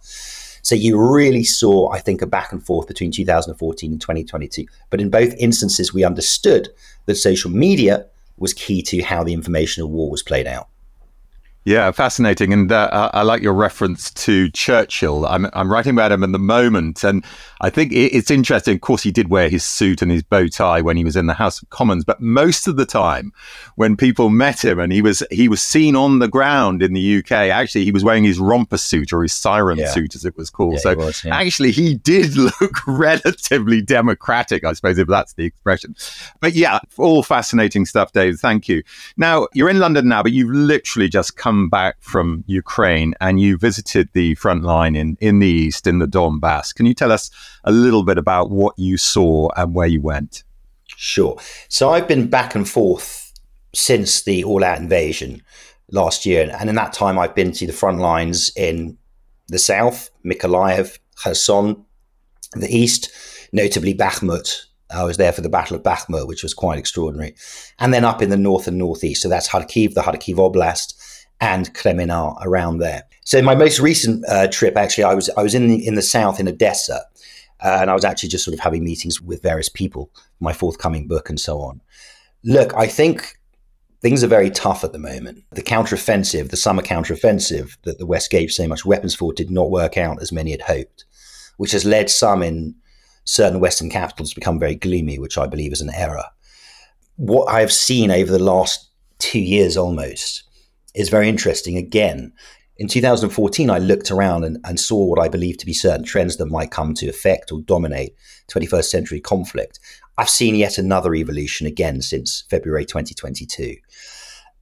So 0.65 0.75
you 0.75 0.99
really 0.99 1.45
saw, 1.45 1.91
I 1.93 2.01
think, 2.01 2.23
a 2.23 2.27
back 2.27 2.51
and 2.51 2.65
forth 2.65 2.89
between 2.89 3.11
2014 3.11 3.93
and 3.93 4.01
2022. 4.01 4.67
But 4.89 5.01
in 5.01 5.11
both 5.11 5.35
instances, 5.35 5.93
we 5.93 6.05
understood 6.05 6.71
that 7.05 7.17
social 7.17 7.51
media 7.51 8.07
was 8.39 8.55
key 8.55 8.83
to 8.83 9.03
how 9.03 9.23
the 9.23 9.35
informational 9.35 9.91
war 9.91 10.11
was 10.11 10.23
played 10.23 10.47
out. 10.47 10.69
Yeah, 11.65 11.91
fascinating. 11.93 12.53
And 12.53 12.71
uh, 12.71 13.11
I 13.15 13.23
like 13.23 13.41
your 13.41 13.55
reference 13.55 14.11
to 14.11 14.51
Churchill. 14.51 15.27
I'm, 15.27 15.47
I'm 15.55 15.73
writing 15.73 15.93
about 15.93 16.13
him 16.13 16.23
at 16.23 16.31
the 16.31 16.39
moment. 16.39 17.03
And 17.03 17.25
I 17.63 17.71
think 17.71 17.91
it's 17.91 18.31
interesting. 18.31 18.75
Of 18.75 18.83
course, 18.83 19.03
he 19.03 19.11
did 19.11 19.31
wear 19.31 19.49
his 19.49 19.65
suit 19.65 20.03
and 20.03 20.11
his 20.11 20.23
bow 20.23 20.47
tie 20.47 20.83
when 20.83 20.99
he 20.99 21.05
was 21.05 21.17
in 21.17 21.25
the 21.25 21.33
House 21.33 21.63
of 21.63 21.71
Commons. 21.71 22.05
But 22.05 22.21
most 22.21 22.69
of 22.69 22.77
the 22.77 22.85
time, 22.85 23.33
when 23.77 23.97
people 23.97 24.29
met 24.29 24.63
him 24.63 24.79
and 24.79 24.93
he 24.93 25.01
was 25.01 25.23
he 25.31 25.49
was 25.49 25.63
seen 25.63 25.97
on 25.97 26.19
the 26.19 26.29
ground 26.29 26.83
in 26.83 26.93
the 26.93 27.19
UK, 27.19 27.33
actually, 27.33 27.87
he 27.87 27.93
was 27.93 28.05
wearing 28.05 28.25
his 28.25 28.39
romper 28.39 28.77
suit 28.77 29.15
or 29.15 29.23
his 29.23 29.33
siren 29.33 29.79
yeah. 29.79 29.91
suit, 29.91 30.15
as 30.15 30.27
it 30.27 30.37
was 30.37 30.51
called. 30.51 30.75
Yeah, 30.75 30.81
so 30.81 30.95
was, 30.97 31.25
yeah. 31.25 31.35
actually, 31.35 31.71
he 31.71 31.95
did 31.95 32.37
look 32.37 32.87
relatively 32.87 33.81
democratic, 33.81 34.65
I 34.65 34.75
suppose, 34.75 34.99
if 34.99 35.09
that's 35.09 35.33
the 35.33 35.47
expression. 35.47 35.97
But 36.41 36.53
yeah, 36.53 36.81
all 36.99 37.23
fascinating 37.23 37.87
stuff, 37.87 38.13
Dave. 38.13 38.39
Thank 38.39 38.69
you. 38.69 38.83
Now, 39.17 39.49
you're 39.55 39.71
in 39.71 39.79
London 39.79 40.09
now, 40.09 40.23
but 40.23 40.33
you've 40.33 40.51
literally 40.51 41.09
just 41.09 41.39
come 41.39 41.54
come 41.55 41.69
back 41.69 41.97
from 42.01 42.43
Ukraine 42.47 43.15
and 43.21 43.41
you 43.41 43.57
visited 43.57 44.09
the 44.13 44.35
front 44.35 44.65
line 44.65 44.97
in, 44.97 45.17
in 45.21 45.39
the 45.39 45.47
east, 45.47 45.87
in 45.87 46.01
the 46.01 46.07
Donbass. 46.07 46.75
Can 46.75 46.85
you 46.87 46.95
tell 46.95 47.13
us 47.13 47.31
a 47.63 47.71
little 47.71 48.03
bit 48.03 48.19
about 48.19 48.51
what 48.51 48.75
you 48.77 48.97
saw 48.97 49.49
and 49.57 49.73
where 49.73 49.87
you 49.87 50.01
went? 50.01 50.43
Sure. 50.97 51.39
So 51.69 51.91
I've 51.91 52.09
been 52.09 52.29
back 52.29 52.57
and 52.57 52.69
forth 52.69 53.33
since 53.73 54.23
the 54.25 54.43
all 54.43 54.65
out 54.65 54.79
invasion 54.79 55.43
last 55.93 56.27
year. 56.27 56.51
And 56.59 56.69
in 56.69 56.75
that 56.75 56.93
time, 56.93 57.19
I've 57.19 57.35
been 57.37 57.53
to 57.53 57.67
the 57.67 57.73
front 57.73 57.99
lines 57.99 58.51
in 58.57 58.99
the 59.49 59.59
south, 59.59 60.11
Mykolaiv, 60.25 60.99
Kherson, 61.23 61.85
the 62.55 62.69
east, 62.69 63.11
notably 63.53 63.95
Bakhmut. 63.95 64.67
I 64.91 65.05
was 65.05 65.17
there 65.17 65.33
for 65.33 65.41
the 65.41 65.49
Battle 65.49 65.77
of 65.77 65.83
Bakhmut, 65.83 66.27
which 66.27 66.43
was 66.43 66.55
quite 66.55 66.79
extraordinary. 66.79 67.35
And 67.79 67.93
then 67.93 68.05
up 68.05 68.23
in 68.23 68.31
the 68.31 68.37
north 68.37 68.67
and 68.67 68.79
northeast. 68.79 69.23
So 69.23 69.29
that's 69.29 69.49
Kharkiv, 69.49 69.95
the 69.95 70.03
Kharkiv 70.03 70.37
Oblast, 70.37 70.95
and 71.45 71.73
Kreminna 71.75 72.37
around 72.45 72.79
there. 72.79 73.03
So 73.25 73.43
my 73.43 73.55
most 73.55 73.79
recent 73.79 74.25
uh, 74.29 74.49
trip, 74.49 74.77
actually, 74.77 75.05
I 75.05 75.15
was 75.15 75.29
I 75.37 75.43
was 75.43 75.55
in 75.55 75.69
the, 75.69 75.87
in 75.87 75.95
the 75.95 76.03
south 76.03 76.41
in 76.41 76.49
Odessa, 76.49 77.05
uh, 77.61 77.79
and 77.81 77.91
I 77.91 77.95
was 77.95 78.05
actually 78.05 78.31
just 78.31 78.45
sort 78.45 78.55
of 78.55 78.61
having 78.61 78.83
meetings 78.83 79.21
with 79.21 79.43
various 79.43 79.69
people, 79.69 80.11
my 80.41 80.53
forthcoming 80.53 81.07
book, 81.07 81.29
and 81.29 81.39
so 81.39 81.61
on. 81.61 81.81
Look, 82.43 82.75
I 82.75 82.87
think 82.87 83.39
things 84.01 84.25
are 84.25 84.29
very 84.29 84.51
tough 84.51 84.85
at 84.85 84.93
the 84.93 84.99
moment. 84.99 85.45
The 85.53 85.63
counteroffensive, 85.63 86.51
the 86.51 86.57
summer 86.57 86.83
counteroffensive 86.83 87.77
that 87.85 87.99
the 87.99 88.07
West 88.07 88.31
gave 88.31 88.51
so 88.51 88.67
much 88.67 88.85
weapons 88.85 89.15
for, 89.15 89.33
did 89.33 89.51
not 89.51 89.71
work 89.71 89.97
out 89.97 90.23
as 90.23 90.33
many 90.33 90.51
had 90.51 90.63
hoped, 90.63 91.05
which 91.59 91.73
has 91.73 91.85
led 91.85 92.11
some 92.11 92.43
in 92.43 92.75
certain 93.25 93.61
Western 93.61 93.91
capitals 93.91 94.31
to 94.31 94.35
become 94.35 94.59
very 94.59 94.75
gloomy, 94.75 95.19
which 95.19 95.39
I 95.39 95.47
believe 95.47 95.73
is 95.73 95.81
an 95.81 95.95
error. 95.95 96.25
What 97.17 97.47
I 97.47 97.61
have 97.61 97.73
seen 97.73 98.11
over 98.11 98.31
the 98.33 98.39
last 98.39 98.91
two 99.19 99.41
years 99.41 99.77
almost 99.77 100.45
is 100.95 101.09
very 101.09 101.29
interesting. 101.29 101.77
Again, 101.77 102.33
in 102.77 102.89
2014, 102.89 103.71
I 103.71 103.79
looked 103.79 104.11
around 104.11 104.45
and, 104.45 104.59
and, 104.65 104.81
saw 104.81 105.05
what 105.05 105.21
I 105.21 105.29
believe 105.29 105.59
to 105.59 105.67
be 105.67 105.73
certain 105.73 106.05
trends 106.05 106.39
that 106.39 106.47
might 106.47 106.73
come 106.73 106.93
to 106.95 107.09
affect 107.09 107.53
or 107.53 107.61
dominate 107.61 108.17
21st 108.51 108.85
century 108.85 109.21
conflict. 109.21 109.79
I've 110.19 110.29
seen 110.29 110.57
yet 110.57 110.79
another 110.79 111.15
evolution 111.15 111.67
again 111.67 112.03
since 112.03 112.45
February 112.51 112.85
2022. 112.85 113.77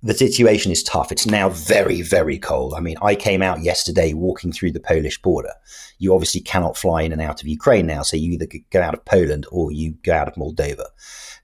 The 0.04 0.14
situation 0.14 0.72
is 0.72 0.82
tough. 0.82 1.12
It's 1.12 1.26
now 1.26 1.50
very, 1.50 2.02
very 2.02 2.38
cold. 2.38 2.74
I 2.74 2.80
mean, 2.80 2.96
I 3.00 3.14
came 3.14 3.40
out 3.40 3.62
yesterday 3.62 4.12
walking 4.12 4.52
through 4.52 4.72
the 4.72 4.80
Polish 4.80 5.20
border. 5.22 5.52
You 5.98 6.12
obviously 6.12 6.40
cannot 6.40 6.76
fly 6.76 7.02
in 7.02 7.12
and 7.12 7.22
out 7.22 7.40
of 7.40 7.48
Ukraine 7.48 7.86
now. 7.86 8.02
So 8.02 8.16
you 8.16 8.32
either 8.32 8.48
go 8.70 8.82
out 8.82 8.94
of 8.94 9.04
Poland 9.04 9.46
or 9.52 9.70
you 9.70 9.92
go 10.02 10.12
out 10.12 10.26
of 10.26 10.34
Moldova, 10.34 10.86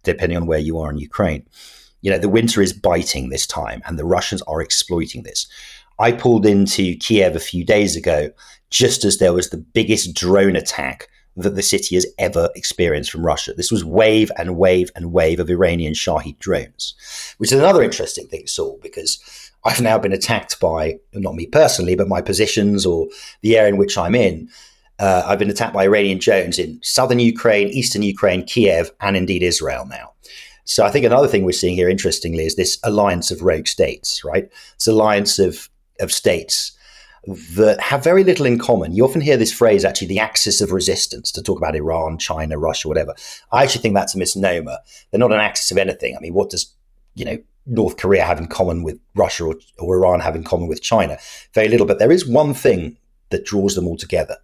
depending 0.03 0.37
on 0.37 0.47
where 0.47 0.59
you 0.59 0.79
are 0.79 0.91
in 0.91 0.99
Ukraine. 0.99 1.47
You 2.01 2.11
know, 2.11 2.19
the 2.19 2.29
winter 2.29 2.63
is 2.63 2.73
biting 2.73 3.29
this 3.29 3.47
time, 3.47 3.83
and 3.87 3.99
the 3.99 4.05
Russians 4.05 4.43
are 4.43 4.61
exploiting 4.61 5.23
this. 5.23 5.47
I 5.99 6.13
pulled 6.13 6.47
into 6.47 6.97
Kiev 6.97 7.35
a 7.35 7.41
few 7.41 7.65
days 7.65 7.97
ago 7.97 8.31
just 8.71 9.05
as 9.05 9.19
there 9.19 9.33
was 9.33 9.51
the 9.51 9.57
biggest 9.57 10.15
drone 10.15 10.55
attack 10.55 11.09
that 11.37 11.55
the 11.55 11.63
city 11.63 11.95
has 11.95 12.07
ever 12.19 12.51
experienced 12.55 13.11
from 13.11 13.25
Russia. 13.25 13.53
This 13.53 13.71
was 13.71 13.85
wave 13.85 14.31
and 14.37 14.57
wave 14.57 14.91
and 14.97 15.13
wave 15.13 15.41
of 15.41 15.49
Iranian 15.49 15.95
Shahed 15.95 16.39
drones, 16.39 16.95
which 17.39 17.53
is 17.53 17.59
another 17.59 17.83
interesting 17.83 18.27
thing, 18.27 18.47
Saul, 18.47 18.79
because 18.83 19.53
I've 19.65 19.81
now 19.81 19.99
been 19.99 20.13
attacked 20.13 20.59
by, 20.61 20.99
not 21.15 21.35
me 21.35 21.47
personally, 21.47 21.95
but 21.95 22.09
my 22.09 22.21
positions 22.21 22.85
or 22.85 23.09
the 23.43 23.57
area 23.57 23.71
in 23.71 23.77
which 23.77 23.97
I'm 23.97 24.15
in. 24.15 24.49
Uh, 24.99 25.23
I've 25.27 25.39
been 25.39 25.51
attacked 25.51 25.75
by 25.75 25.85
Iranian 25.85 26.19
drones 26.19 26.59
in 26.59 26.81
southern 26.83 27.21
Ukraine, 27.21 27.69
eastern 27.69 28.03
Ukraine, 28.03 28.45
Kiev, 28.45 28.91
and 29.01 29.17
indeed 29.17 29.45
Israel 29.45 29.87
now. 29.87 30.13
So 30.69 30.85
I 30.85 30.91
think 30.91 31.07
another 31.07 31.29
thing 31.29 31.45
we're 31.45 31.53
seeing 31.53 31.77
here, 31.77 31.89
interestingly, 31.89 32.45
is 32.45 32.57
this 32.57 32.79
alliance 32.85 33.31
of 33.31 33.41
rogue 33.41 33.67
states, 33.67 34.23
right? 34.23 34.51
It's 34.75 34.87
alliance 34.87 35.39
of, 35.39 35.71
of 35.99 36.13
states 36.13 36.73
that 37.57 37.81
have 37.81 38.05
very 38.05 38.23
little 38.23 38.45
in 38.45 38.59
common. 38.59 38.95
You 38.95 39.03
often 39.07 39.23
hear 39.23 39.39
this 39.39 39.53
phrase, 39.53 39.83
actually, 39.83 40.09
the 40.09 40.19
axis 40.19 40.61
of 40.61 40.71
resistance, 40.71 41.33
to 41.33 41.43
talk 41.43 41.57
about 41.57 41.75
Iran, 41.75 42.19
China, 42.19 42.59
Russia, 42.59 42.87
whatever. 42.87 43.15
I 43.51 43.63
actually 43.63 43.81
think 43.81 43.95
that's 43.95 44.15
a 44.15 44.19
misnomer. 44.19 44.77
They're 45.11 45.19
not 45.19 45.33
an 45.33 45.41
axis 45.41 45.71
of 45.71 45.79
anything. 45.79 46.15
I 46.15 46.21
mean, 46.21 46.35
what 46.35 46.51
does, 46.51 46.75
you 47.15 47.25
know, 47.25 47.39
North 47.65 47.97
Korea 47.97 48.25
have 48.25 48.39
in 48.39 48.47
common 48.47 48.83
with 48.83 49.01
Russia 49.15 49.45
or, 49.45 49.55
or 49.79 49.97
Iran 49.97 50.21
have 50.21 50.37
in 50.37 50.45
common 50.45 50.69
with 50.69 50.83
China? 50.83 51.17
Very 51.55 51.69
little. 51.69 51.87
But 51.87 51.99
there 51.99 52.13
is 52.13 52.29
one 52.29 52.53
thing 52.53 52.99
that 53.31 53.47
draws 53.47 53.75
them 53.75 53.87
all 53.87 53.97
together, 53.97 54.37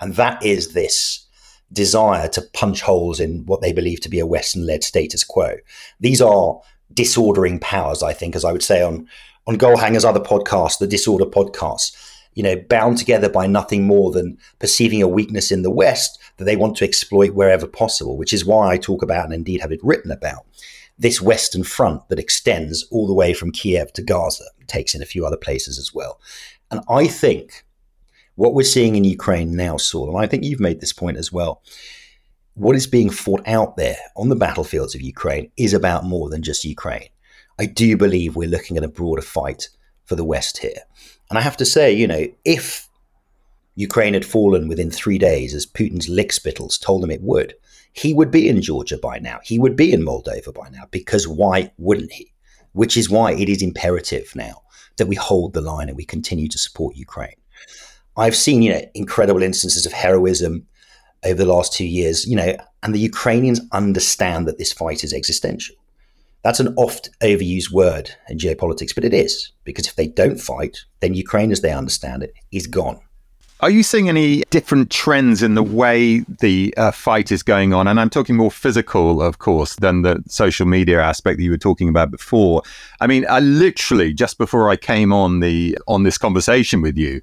and 0.00 0.14
that 0.14 0.40
is 0.40 0.72
this 0.72 1.23
desire 1.72 2.28
to 2.28 2.42
punch 2.52 2.82
holes 2.82 3.20
in 3.20 3.44
what 3.46 3.60
they 3.60 3.72
believe 3.72 4.00
to 4.00 4.08
be 4.08 4.20
a 4.20 4.26
Western 4.26 4.66
led 4.66 4.84
status 4.84 5.24
quo. 5.24 5.56
These 6.00 6.20
are 6.20 6.60
disordering 6.92 7.58
powers, 7.58 8.02
I 8.02 8.12
think, 8.12 8.36
as 8.36 8.44
I 8.44 8.52
would 8.52 8.62
say 8.62 8.82
on, 8.82 9.08
on 9.46 9.56
Goalhanger's 9.56 10.04
other 10.04 10.20
podcast, 10.20 10.78
the 10.78 10.86
Disorder 10.86 11.26
podcast, 11.26 11.96
you 12.34 12.42
know, 12.42 12.56
bound 12.56 12.98
together 12.98 13.28
by 13.28 13.46
nothing 13.46 13.86
more 13.86 14.10
than 14.10 14.38
perceiving 14.58 15.02
a 15.02 15.08
weakness 15.08 15.50
in 15.50 15.62
the 15.62 15.70
West 15.70 16.20
that 16.36 16.44
they 16.44 16.56
want 16.56 16.76
to 16.76 16.84
exploit 16.84 17.34
wherever 17.34 17.66
possible, 17.66 18.16
which 18.16 18.32
is 18.32 18.44
why 18.44 18.72
I 18.72 18.76
talk 18.76 19.02
about 19.02 19.24
and 19.24 19.34
indeed 19.34 19.60
have 19.60 19.72
it 19.72 19.80
written 19.82 20.10
about 20.10 20.46
this 20.98 21.20
Western 21.20 21.64
front 21.64 22.08
that 22.08 22.18
extends 22.18 22.86
all 22.90 23.06
the 23.06 23.14
way 23.14 23.34
from 23.34 23.50
Kiev 23.50 23.92
to 23.94 24.02
Gaza, 24.02 24.44
takes 24.66 24.94
in 24.94 25.02
a 25.02 25.06
few 25.06 25.26
other 25.26 25.36
places 25.36 25.78
as 25.78 25.92
well. 25.92 26.20
And 26.70 26.80
I 26.88 27.06
think 27.06 27.64
what 28.36 28.54
we're 28.54 28.64
seeing 28.64 28.96
in 28.96 29.04
Ukraine 29.04 29.54
now, 29.54 29.76
Saul, 29.76 30.08
and 30.08 30.24
I 30.24 30.26
think 30.26 30.44
you've 30.44 30.60
made 30.60 30.80
this 30.80 30.92
point 30.92 31.16
as 31.16 31.32
well, 31.32 31.62
what 32.54 32.76
is 32.76 32.86
being 32.86 33.10
fought 33.10 33.46
out 33.46 33.76
there 33.76 33.96
on 34.16 34.28
the 34.28 34.36
battlefields 34.36 34.94
of 34.94 35.02
Ukraine 35.02 35.50
is 35.56 35.74
about 35.74 36.04
more 36.04 36.28
than 36.30 36.42
just 36.42 36.64
Ukraine. 36.64 37.08
I 37.58 37.66
do 37.66 37.96
believe 37.96 38.36
we're 38.36 38.48
looking 38.48 38.76
at 38.76 38.84
a 38.84 38.88
broader 38.88 39.22
fight 39.22 39.68
for 40.04 40.16
the 40.16 40.24
West 40.24 40.58
here. 40.58 40.82
And 41.30 41.38
I 41.38 41.42
have 41.42 41.56
to 41.58 41.64
say, 41.64 41.92
you 41.92 42.06
know, 42.06 42.26
if 42.44 42.88
Ukraine 43.76 44.14
had 44.14 44.24
fallen 44.24 44.68
within 44.68 44.90
three 44.90 45.18
days, 45.18 45.54
as 45.54 45.66
Putin's 45.66 46.08
lickspittles 46.08 46.80
told 46.80 47.02
him 47.02 47.10
it 47.10 47.22
would, 47.22 47.54
he 47.92 48.12
would 48.14 48.30
be 48.30 48.48
in 48.48 48.60
Georgia 48.60 48.98
by 48.98 49.18
now. 49.18 49.38
He 49.42 49.58
would 49.58 49.76
be 49.76 49.92
in 49.92 50.02
Moldova 50.02 50.52
by 50.52 50.68
now, 50.68 50.84
because 50.90 51.26
why 51.26 51.72
wouldn't 51.78 52.12
he? 52.12 52.32
Which 52.72 52.96
is 52.96 53.08
why 53.08 53.32
it 53.32 53.48
is 53.48 53.62
imperative 53.62 54.32
now 54.34 54.62
that 54.96 55.06
we 55.06 55.16
hold 55.16 55.52
the 55.52 55.60
line 55.60 55.88
and 55.88 55.96
we 55.96 56.04
continue 56.04 56.48
to 56.48 56.58
support 56.58 56.96
Ukraine. 56.96 57.34
I've 58.16 58.36
seen, 58.36 58.62
you 58.62 58.72
know, 58.72 58.82
incredible 58.94 59.42
instances 59.42 59.86
of 59.86 59.92
heroism 59.92 60.66
over 61.24 61.34
the 61.34 61.52
last 61.52 61.72
two 61.72 61.86
years, 61.86 62.26
you 62.26 62.36
know, 62.36 62.56
and 62.82 62.94
the 62.94 63.00
Ukrainians 63.00 63.60
understand 63.72 64.46
that 64.46 64.58
this 64.58 64.72
fight 64.72 65.02
is 65.02 65.12
existential. 65.12 65.74
That's 66.42 66.60
an 66.60 66.74
oft 66.76 67.08
overused 67.22 67.72
word 67.72 68.10
in 68.28 68.38
geopolitics, 68.38 68.94
but 68.94 69.04
it 69.04 69.14
is 69.14 69.50
because 69.64 69.86
if 69.86 69.96
they 69.96 70.06
don't 70.06 70.38
fight, 70.38 70.78
then 71.00 71.14
Ukraine, 71.14 71.50
as 71.50 71.62
they 71.62 71.72
understand 71.72 72.22
it, 72.22 72.34
is 72.52 72.66
gone. 72.66 73.00
Are 73.64 73.70
you 73.70 73.82
seeing 73.82 74.10
any 74.10 74.42
different 74.50 74.90
trends 74.90 75.42
in 75.42 75.54
the 75.54 75.62
way 75.62 76.18
the 76.18 76.74
uh, 76.76 76.90
fight 76.90 77.32
is 77.32 77.42
going 77.42 77.72
on? 77.72 77.88
And 77.88 77.98
I'm 77.98 78.10
talking 78.10 78.36
more 78.36 78.50
physical, 78.50 79.22
of 79.22 79.38
course, 79.38 79.76
than 79.76 80.02
the 80.02 80.22
social 80.28 80.66
media 80.66 81.00
aspect 81.00 81.38
that 81.38 81.44
you 81.44 81.50
were 81.50 81.56
talking 81.56 81.88
about 81.88 82.10
before. 82.10 82.60
I 83.00 83.06
mean, 83.06 83.24
I 83.26 83.40
literally 83.40 84.12
just 84.12 84.36
before 84.36 84.68
I 84.68 84.76
came 84.76 85.14
on 85.14 85.40
the 85.40 85.78
on 85.88 86.02
this 86.02 86.18
conversation 86.18 86.82
with 86.82 86.98
you, 86.98 87.22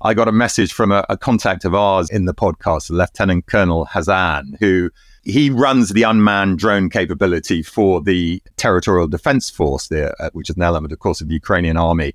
I 0.00 0.14
got 0.14 0.28
a 0.28 0.32
message 0.32 0.72
from 0.72 0.92
a, 0.92 1.04
a 1.08 1.16
contact 1.16 1.64
of 1.64 1.74
ours 1.74 2.08
in 2.08 2.24
the 2.24 2.34
podcast, 2.34 2.90
Lieutenant 2.90 3.46
Colonel 3.46 3.86
Hazan, 3.86 4.60
who 4.60 4.92
he 5.24 5.50
runs 5.50 5.90
the 5.90 6.02
unmanned 6.04 6.58
drone 6.58 6.88
capability 6.88 7.62
for 7.62 8.00
the 8.00 8.42
Territorial 8.56 9.08
Defense 9.08 9.50
Force, 9.50 9.88
there, 9.88 10.14
uh, 10.20 10.30
which 10.32 10.50
is 10.50 10.56
an 10.56 10.62
element, 10.62 10.92
of 10.92 10.98
course, 10.98 11.20
of 11.20 11.28
the 11.28 11.34
Ukrainian 11.34 11.76
army. 11.76 12.14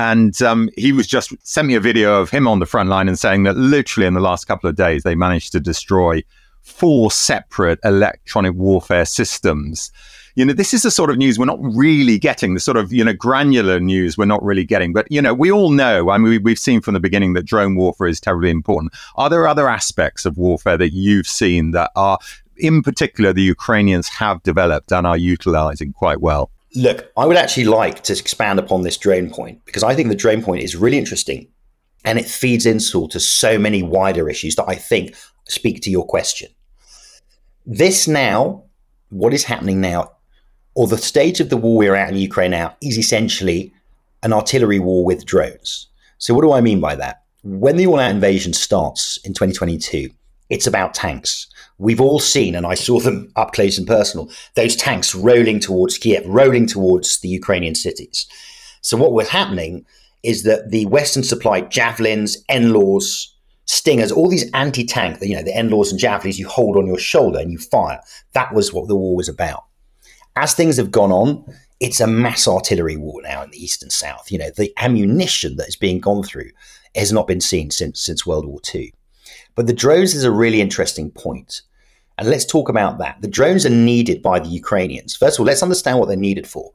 And 0.00 0.40
um, 0.40 0.70
he 0.78 0.92
was 0.92 1.06
just 1.06 1.34
sent 1.46 1.68
me 1.68 1.74
a 1.74 1.80
video 1.80 2.22
of 2.22 2.30
him 2.30 2.48
on 2.48 2.58
the 2.58 2.64
front 2.64 2.88
line 2.88 3.06
and 3.06 3.18
saying 3.18 3.42
that 3.42 3.58
literally 3.58 4.06
in 4.06 4.14
the 4.14 4.20
last 4.20 4.46
couple 4.46 4.70
of 4.70 4.74
days, 4.74 5.02
they 5.02 5.14
managed 5.14 5.52
to 5.52 5.60
destroy 5.60 6.22
four 6.62 7.10
separate 7.10 7.78
electronic 7.84 8.54
warfare 8.54 9.04
systems. 9.04 9.92
You 10.36 10.46
know, 10.46 10.54
this 10.54 10.72
is 10.72 10.84
the 10.84 10.90
sort 10.90 11.10
of 11.10 11.18
news 11.18 11.38
we're 11.38 11.44
not 11.44 11.58
really 11.60 12.18
getting, 12.18 12.54
the 12.54 12.60
sort 12.60 12.78
of, 12.78 12.94
you 12.94 13.04
know, 13.04 13.12
granular 13.12 13.78
news 13.78 14.16
we're 14.16 14.24
not 14.24 14.42
really 14.42 14.64
getting. 14.64 14.94
But, 14.94 15.06
you 15.12 15.20
know, 15.20 15.34
we 15.34 15.52
all 15.52 15.68
know, 15.68 16.08
I 16.08 16.16
mean, 16.16 16.42
we've 16.42 16.58
seen 16.58 16.80
from 16.80 16.94
the 16.94 17.00
beginning 17.00 17.34
that 17.34 17.44
drone 17.44 17.76
warfare 17.76 18.06
is 18.06 18.20
terribly 18.20 18.48
important. 18.48 18.94
Are 19.16 19.28
there 19.28 19.46
other 19.46 19.68
aspects 19.68 20.24
of 20.24 20.38
warfare 20.38 20.78
that 20.78 20.94
you've 20.94 21.26
seen 21.26 21.72
that 21.72 21.90
are, 21.94 22.18
in 22.56 22.82
particular, 22.82 23.34
the 23.34 23.42
Ukrainians 23.42 24.08
have 24.08 24.42
developed 24.44 24.92
and 24.92 25.06
are 25.06 25.18
utilizing 25.18 25.92
quite 25.92 26.22
well? 26.22 26.50
Look, 26.76 27.10
I 27.16 27.26
would 27.26 27.36
actually 27.36 27.64
like 27.64 28.02
to 28.04 28.12
expand 28.12 28.58
upon 28.58 28.82
this 28.82 28.96
drone 28.96 29.30
point 29.30 29.64
because 29.64 29.82
I 29.82 29.94
think 29.94 30.08
the 30.08 30.14
drone 30.14 30.42
point 30.42 30.62
is 30.62 30.76
really 30.76 30.98
interesting 30.98 31.48
and 32.04 32.18
it 32.18 32.26
feeds 32.26 32.66
into 32.66 33.08
to 33.08 33.20
so 33.20 33.58
many 33.58 33.82
wider 33.82 34.28
issues 34.28 34.56
that 34.56 34.68
I 34.68 34.76
think 34.76 35.14
speak 35.48 35.82
to 35.82 35.90
your 35.90 36.06
question. 36.06 36.48
This 37.66 38.08
now, 38.08 38.64
what 39.10 39.34
is 39.34 39.44
happening 39.44 39.80
now, 39.80 40.12
or 40.74 40.86
the 40.86 40.98
state 40.98 41.40
of 41.40 41.50
the 41.50 41.56
war 41.56 41.76
we're 41.76 41.94
at 41.94 42.10
in 42.10 42.16
Ukraine 42.16 42.52
now, 42.52 42.76
is 42.80 42.96
essentially 42.96 43.72
an 44.22 44.32
artillery 44.32 44.78
war 44.78 45.04
with 45.04 45.26
drones. 45.26 45.88
So, 46.18 46.34
what 46.34 46.42
do 46.42 46.52
I 46.52 46.60
mean 46.60 46.80
by 46.80 46.94
that? 46.96 47.22
When 47.42 47.76
the 47.76 47.86
all 47.86 47.98
out 47.98 48.10
invasion 48.10 48.52
starts 48.52 49.16
in 49.18 49.32
2022, 49.32 50.10
it's 50.50 50.66
about 50.66 50.94
tanks. 50.94 51.46
We've 51.80 52.00
all 52.00 52.20
seen, 52.20 52.54
and 52.54 52.66
I 52.66 52.74
saw 52.74 53.00
them 53.00 53.32
up 53.36 53.52
close 53.52 53.78
and 53.78 53.86
personal, 53.86 54.30
those 54.54 54.76
tanks 54.76 55.14
rolling 55.14 55.60
towards 55.60 55.96
Kiev, 55.96 56.26
rolling 56.26 56.66
towards 56.66 57.20
the 57.20 57.28
Ukrainian 57.28 57.74
cities. 57.74 58.26
So 58.82 58.98
what 58.98 59.12
was 59.12 59.30
happening 59.30 59.86
is 60.22 60.42
that 60.42 60.70
the 60.70 60.84
Western 60.86 61.22
supplied 61.22 61.70
javelins, 61.70 62.44
NLAWs, 62.50 63.28
stingers, 63.64 64.12
all 64.12 64.28
these 64.28 64.50
anti-tank, 64.52 65.18
you 65.22 65.34
know, 65.34 65.42
the 65.42 65.52
NLAWs 65.54 65.90
and 65.90 65.98
javelins 65.98 66.38
you 66.38 66.46
hold 66.46 66.76
on 66.76 66.86
your 66.86 66.98
shoulder 66.98 67.38
and 67.38 67.50
you 67.50 67.56
fire. 67.56 68.00
That 68.34 68.52
was 68.52 68.74
what 68.74 68.88
the 68.88 68.96
war 68.96 69.16
was 69.16 69.28
about. 69.28 69.64
As 70.36 70.52
things 70.52 70.76
have 70.76 70.90
gone 70.90 71.12
on, 71.12 71.44
it's 71.80 72.00
a 72.00 72.06
mass 72.06 72.46
artillery 72.46 72.98
war 72.98 73.22
now 73.22 73.42
in 73.42 73.50
the 73.50 73.62
east 73.62 73.82
and 73.82 73.90
south. 73.90 74.30
You 74.30 74.36
know, 74.36 74.50
the 74.50 74.70
ammunition 74.76 75.56
that 75.56 75.68
is 75.68 75.76
being 75.76 75.98
gone 75.98 76.24
through 76.24 76.50
has 76.94 77.10
not 77.10 77.26
been 77.26 77.40
seen 77.40 77.70
since 77.70 78.02
since 78.02 78.26
World 78.26 78.44
War 78.44 78.60
II. 78.74 78.92
But 79.54 79.66
the 79.66 79.72
drones 79.72 80.14
is 80.14 80.24
a 80.24 80.30
really 80.30 80.60
interesting 80.60 81.10
point. 81.10 81.62
And 82.20 82.28
let's 82.28 82.44
talk 82.44 82.68
about 82.68 82.98
that. 82.98 83.16
The 83.22 83.28
drones 83.28 83.64
are 83.64 83.70
needed 83.70 84.20
by 84.20 84.40
the 84.40 84.50
Ukrainians. 84.50 85.16
First 85.16 85.38
of 85.38 85.40
all, 85.40 85.46
let's 85.46 85.62
understand 85.62 85.98
what 85.98 86.06
they're 86.06 86.18
needed 86.18 86.46
for. 86.46 86.70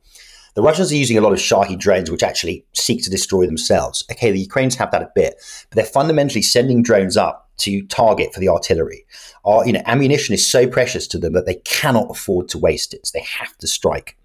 The 0.55 0.63
Russians 0.63 0.91
are 0.91 0.95
using 0.95 1.19
a 1.19 1.21
lot 1.21 1.33
of 1.33 1.39
Shahed 1.39 1.77
drones, 1.77 2.09
which 2.09 2.23
actually 2.23 2.65
seek 2.73 3.03
to 3.03 3.11
destroy 3.11 3.45
themselves. 3.45 4.03
Okay, 4.11 4.31
the 4.31 4.39
Ukrainians 4.39 4.73
have 4.77 4.89
that 4.89 5.03
a 5.03 5.11
bit, 5.13 5.35
but 5.69 5.75
they're 5.75 5.85
fundamentally 5.85 6.41
sending 6.41 6.81
drones 6.81 7.15
up 7.15 7.51
to 7.57 7.85
target 7.85 8.33
for 8.33 8.39
the 8.39 8.49
artillery. 8.49 9.05
Our, 9.45 9.67
you 9.67 9.73
know, 9.73 9.83
ammunition 9.85 10.33
is 10.33 10.47
so 10.47 10.65
precious 10.65 11.05
to 11.09 11.19
them 11.19 11.33
that 11.33 11.45
they 11.45 11.61
cannot 11.63 12.09
afford 12.09 12.49
to 12.49 12.57
waste 12.57 12.95
it. 12.95 13.05
So 13.05 13.11
they 13.13 13.25
have 13.25 13.55
to 13.59 13.67
strike 13.67 14.17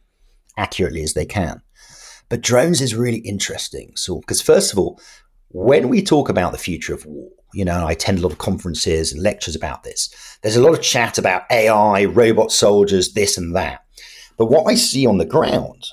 accurately 0.56 1.02
as 1.02 1.12
they 1.12 1.26
can. 1.26 1.60
But 2.30 2.40
drones 2.40 2.80
is 2.80 2.94
really 2.94 3.18
interesting, 3.18 3.92
so 3.94 4.20
because 4.20 4.40
first 4.40 4.72
of 4.72 4.78
all, 4.78 4.98
when 5.48 5.90
we 5.90 6.00
talk 6.00 6.30
about 6.30 6.52
the 6.52 6.58
future 6.58 6.94
of 6.94 7.04
war, 7.04 7.28
you 7.52 7.64
know, 7.64 7.86
I 7.86 7.92
attend 7.92 8.18
a 8.18 8.22
lot 8.22 8.32
of 8.32 8.38
conferences 8.38 9.12
and 9.12 9.22
lectures 9.22 9.56
about 9.56 9.82
this. 9.82 10.08
There's 10.42 10.56
a 10.56 10.62
lot 10.62 10.72
of 10.72 10.82
chat 10.82 11.18
about 11.18 11.42
AI, 11.50 12.04
robot 12.04 12.52
soldiers, 12.52 13.12
this 13.12 13.36
and 13.36 13.54
that. 13.56 13.84
But 14.36 14.46
what 14.46 14.70
I 14.70 14.74
see 14.74 15.06
on 15.06 15.18
the 15.18 15.24
ground 15.24 15.86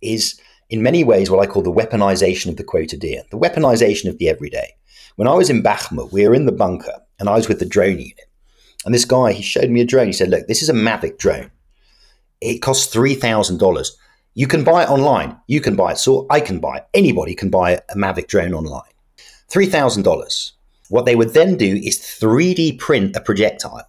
is, 0.00 0.40
in 0.70 0.82
many 0.82 1.04
ways, 1.04 1.30
what 1.30 1.40
I 1.40 1.50
call 1.50 1.62
the 1.62 1.72
weaponization 1.72 2.48
of 2.48 2.56
the 2.56 2.64
quotidian, 2.64 3.24
the 3.30 3.38
weaponization 3.38 4.08
of 4.08 4.18
the 4.18 4.28
everyday. 4.28 4.74
When 5.16 5.28
I 5.28 5.34
was 5.34 5.50
in 5.50 5.62
Bakhmut, 5.62 6.12
we 6.12 6.26
were 6.26 6.34
in 6.34 6.46
the 6.46 6.52
bunker 6.52 6.94
and 7.18 7.28
I 7.28 7.34
was 7.34 7.48
with 7.48 7.58
the 7.58 7.66
drone 7.66 7.98
unit. 7.98 8.30
And 8.84 8.94
this 8.94 9.04
guy, 9.04 9.32
he 9.32 9.42
showed 9.42 9.68
me 9.68 9.82
a 9.82 9.84
drone. 9.84 10.06
He 10.06 10.12
said, 10.12 10.30
Look, 10.30 10.46
this 10.46 10.62
is 10.62 10.70
a 10.70 10.74
Mavic 10.74 11.18
drone. 11.18 11.50
It 12.40 12.62
costs 12.62 12.94
$3,000. 12.94 13.90
You 14.34 14.46
can 14.46 14.64
buy 14.64 14.84
it 14.84 14.88
online. 14.88 15.36
You 15.46 15.60
can 15.60 15.76
buy 15.76 15.92
it. 15.92 15.98
So 15.98 16.26
I 16.30 16.40
can 16.40 16.60
buy 16.60 16.78
it. 16.78 16.86
Anybody 16.94 17.34
can 17.34 17.50
buy 17.50 17.72
a 17.72 17.96
Mavic 17.96 18.28
drone 18.28 18.54
online. 18.54 18.90
$3,000. 19.50 20.52
What 20.90 21.06
they 21.06 21.16
would 21.16 21.34
then 21.34 21.56
do 21.56 21.80
is 21.82 21.98
3D 21.98 22.78
print 22.78 23.16
a 23.16 23.20
projectile. 23.20 23.82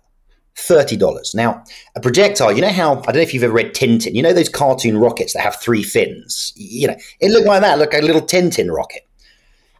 $30. 0.55 1.33
Now, 1.33 1.63
a 1.95 1.99
projectile, 1.99 2.51
you 2.51 2.61
know 2.61 2.69
how, 2.69 2.99
I 2.99 3.05
don't 3.05 3.15
know 3.15 3.21
if 3.21 3.33
you've 3.33 3.43
ever 3.43 3.53
read 3.53 3.73
Tintin, 3.73 4.13
you 4.13 4.21
know 4.21 4.33
those 4.33 4.49
cartoon 4.49 4.97
rockets 4.97 5.33
that 5.33 5.41
have 5.41 5.55
three 5.55 5.81
fins? 5.81 6.53
You 6.55 6.89
know, 6.89 6.95
it 7.19 7.31
looked 7.31 7.47
like 7.47 7.61
that, 7.61 7.79
like 7.79 7.93
a 7.93 8.01
little 8.01 8.21
Tintin 8.21 8.71
rocket. 8.73 9.07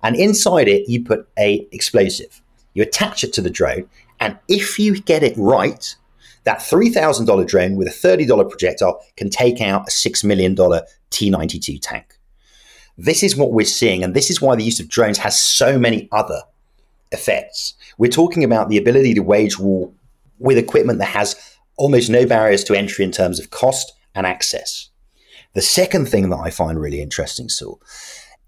And 0.02 0.16
inside 0.16 0.68
it, 0.68 0.90
you 0.90 1.04
put 1.04 1.28
a 1.38 1.68
explosive. 1.72 2.42
You 2.74 2.84
attach 2.84 3.24
it 3.24 3.34
to 3.34 3.42
the 3.42 3.50
drone, 3.50 3.88
And 4.20 4.40
if 4.48 4.80
you 4.80 5.00
get 5.00 5.24
it 5.24 5.34
right, 5.38 5.96
that 6.46 6.60
$3,000 6.60 7.48
drone 7.48 7.76
with 7.76 7.88
a 7.88 7.92
$30 7.92 8.50
projectile 8.50 9.00
can 9.16 9.30
take 9.30 9.62
out 9.62 9.88
a 9.88 9.92
$6 9.92 10.24
million 10.24 10.56
T 11.12 11.30
92 11.30 11.78
tank. 11.78 12.18
This 12.98 13.22
is 13.24 13.36
what 13.36 13.52
we're 13.52 13.66
seeing, 13.66 14.04
and 14.04 14.14
this 14.14 14.30
is 14.30 14.42
why 14.42 14.56
the 14.56 14.64
use 14.64 14.80
of 14.80 14.88
drones 14.88 15.20
has 15.20 15.38
so 15.38 15.78
many 15.78 16.08
other 16.12 16.42
effects. 17.12 17.74
We're 17.98 18.12
talking 18.12 18.44
about 18.44 18.70
the 18.70 18.78
ability 18.78 19.14
to 19.16 19.24
wage 19.24 19.60
war 19.60 19.92
with 20.40 20.58
equipment 20.58 21.00
that 21.00 21.06
has 21.06 21.36
almost 21.78 22.10
no 22.10 22.26
barriers 22.26 22.64
to 22.66 22.76
entry 22.76 23.06
in 23.06 23.12
terms 23.12 23.40
of 23.40 23.50
cost 23.50 23.94
and 24.16 24.26
access. 24.26 24.90
The 25.54 25.62
second 25.62 26.08
thing 26.08 26.30
that 26.30 26.40
I 26.40 26.50
find 26.50 26.80
really 26.80 27.02
interesting, 27.02 27.50
Saul, 27.50 27.82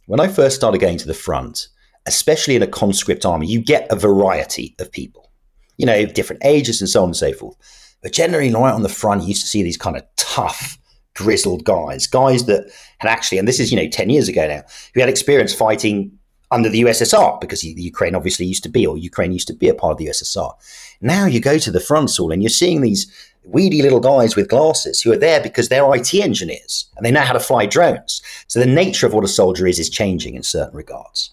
when 0.05 0.19
I 0.19 0.27
first 0.27 0.55
started 0.55 0.79
going 0.79 0.97
to 0.97 1.07
the 1.07 1.13
front, 1.13 1.67
especially 2.05 2.55
in 2.55 2.63
a 2.63 2.67
conscript 2.67 3.25
army, 3.25 3.47
you 3.47 3.61
get 3.61 3.91
a 3.91 3.95
variety 3.95 4.75
of 4.79 4.91
people, 4.91 5.31
you 5.77 5.85
know, 5.85 6.05
different 6.05 6.43
ages 6.45 6.81
and 6.81 6.89
so 6.89 7.01
on 7.01 7.09
and 7.09 7.15
so 7.15 7.33
forth. 7.33 7.57
But 8.01 8.11
generally, 8.11 8.53
right 8.53 8.73
on 8.73 8.83
the 8.83 8.89
front, 8.89 9.21
you 9.21 9.29
used 9.29 9.43
to 9.43 9.47
see 9.47 9.63
these 9.63 9.77
kind 9.77 9.95
of 9.95 10.03
tough, 10.17 10.77
grizzled 11.15 11.63
guys, 11.63 12.07
guys 12.07 12.45
that 12.45 12.69
had 12.97 13.09
actually, 13.09 13.37
and 13.37 13.47
this 13.47 13.59
is, 13.59 13.71
you 13.71 13.77
know, 13.77 13.87
10 13.87 14.09
years 14.09 14.27
ago 14.27 14.47
now, 14.47 14.63
who 14.93 14.99
had 14.99 15.09
experience 15.09 15.53
fighting 15.53 16.11
under 16.53 16.69
the 16.69 16.81
USSR 16.81 17.41
because 17.41 17.61
the 17.61 17.73
Ukraine 17.75 18.13
obviously 18.13 18.45
used 18.45 18.63
to 18.63 18.69
be, 18.69 18.85
or 18.85 18.95
Ukraine 18.95 19.31
used 19.31 19.47
to 19.47 19.53
be 19.53 19.69
a 19.69 19.73
part 19.73 19.93
of 19.93 19.97
the 19.97 20.05
USSR. 20.05 20.53
Now 21.01 21.25
you 21.25 21.39
go 21.39 21.57
to 21.57 21.71
the 21.71 21.79
front, 21.79 22.11
Saul, 22.11 22.31
and 22.31 22.43
you're 22.43 22.49
seeing 22.49 22.81
these 22.81 23.11
weedy 23.43 23.81
little 23.81 23.99
guys 23.99 24.35
with 24.35 24.49
glasses 24.49 25.01
who 25.01 25.11
are 25.11 25.17
there 25.17 25.41
because 25.41 25.67
they're 25.67 25.93
IT 25.95 26.13
engineers 26.13 26.85
and 26.95 27.05
they 27.05 27.11
know 27.11 27.21
how 27.21 27.33
to 27.33 27.39
fly 27.39 27.65
drones. 27.65 28.21
So 28.47 28.59
the 28.59 28.67
nature 28.67 29.07
of 29.07 29.13
what 29.13 29.25
a 29.25 29.27
soldier 29.27 29.65
is 29.65 29.79
is 29.79 29.89
changing 29.89 30.35
in 30.35 30.43
certain 30.43 30.77
regards. 30.77 31.31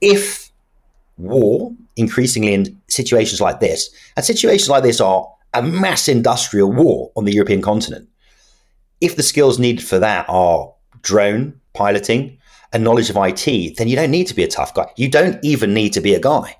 If 0.00 0.50
war, 1.16 1.72
increasingly 1.96 2.52
in 2.52 2.80
situations 2.88 3.40
like 3.40 3.60
this, 3.60 3.90
and 4.16 4.26
situations 4.26 4.68
like 4.68 4.82
this 4.82 5.00
are 5.00 5.32
a 5.54 5.62
mass 5.62 6.08
industrial 6.08 6.72
war 6.72 7.12
on 7.14 7.24
the 7.26 7.32
European 7.32 7.62
continent, 7.62 8.08
if 9.00 9.14
the 9.14 9.22
skills 9.22 9.60
needed 9.60 9.86
for 9.86 10.00
that 10.00 10.26
are 10.28 10.72
drone 11.02 11.60
piloting 11.74 12.38
and 12.72 12.82
knowledge 12.82 13.10
of 13.10 13.16
IT, 13.16 13.76
then 13.76 13.88
you 13.88 13.96
don't 13.96 14.10
need 14.10 14.26
to 14.28 14.34
be 14.34 14.44
a 14.44 14.48
tough 14.48 14.74
guy. 14.74 14.90
You 14.96 15.08
don't 15.08 15.38
even 15.44 15.74
need 15.74 15.92
to 15.94 16.00
be 16.00 16.14
a 16.14 16.20
guy. 16.20 16.56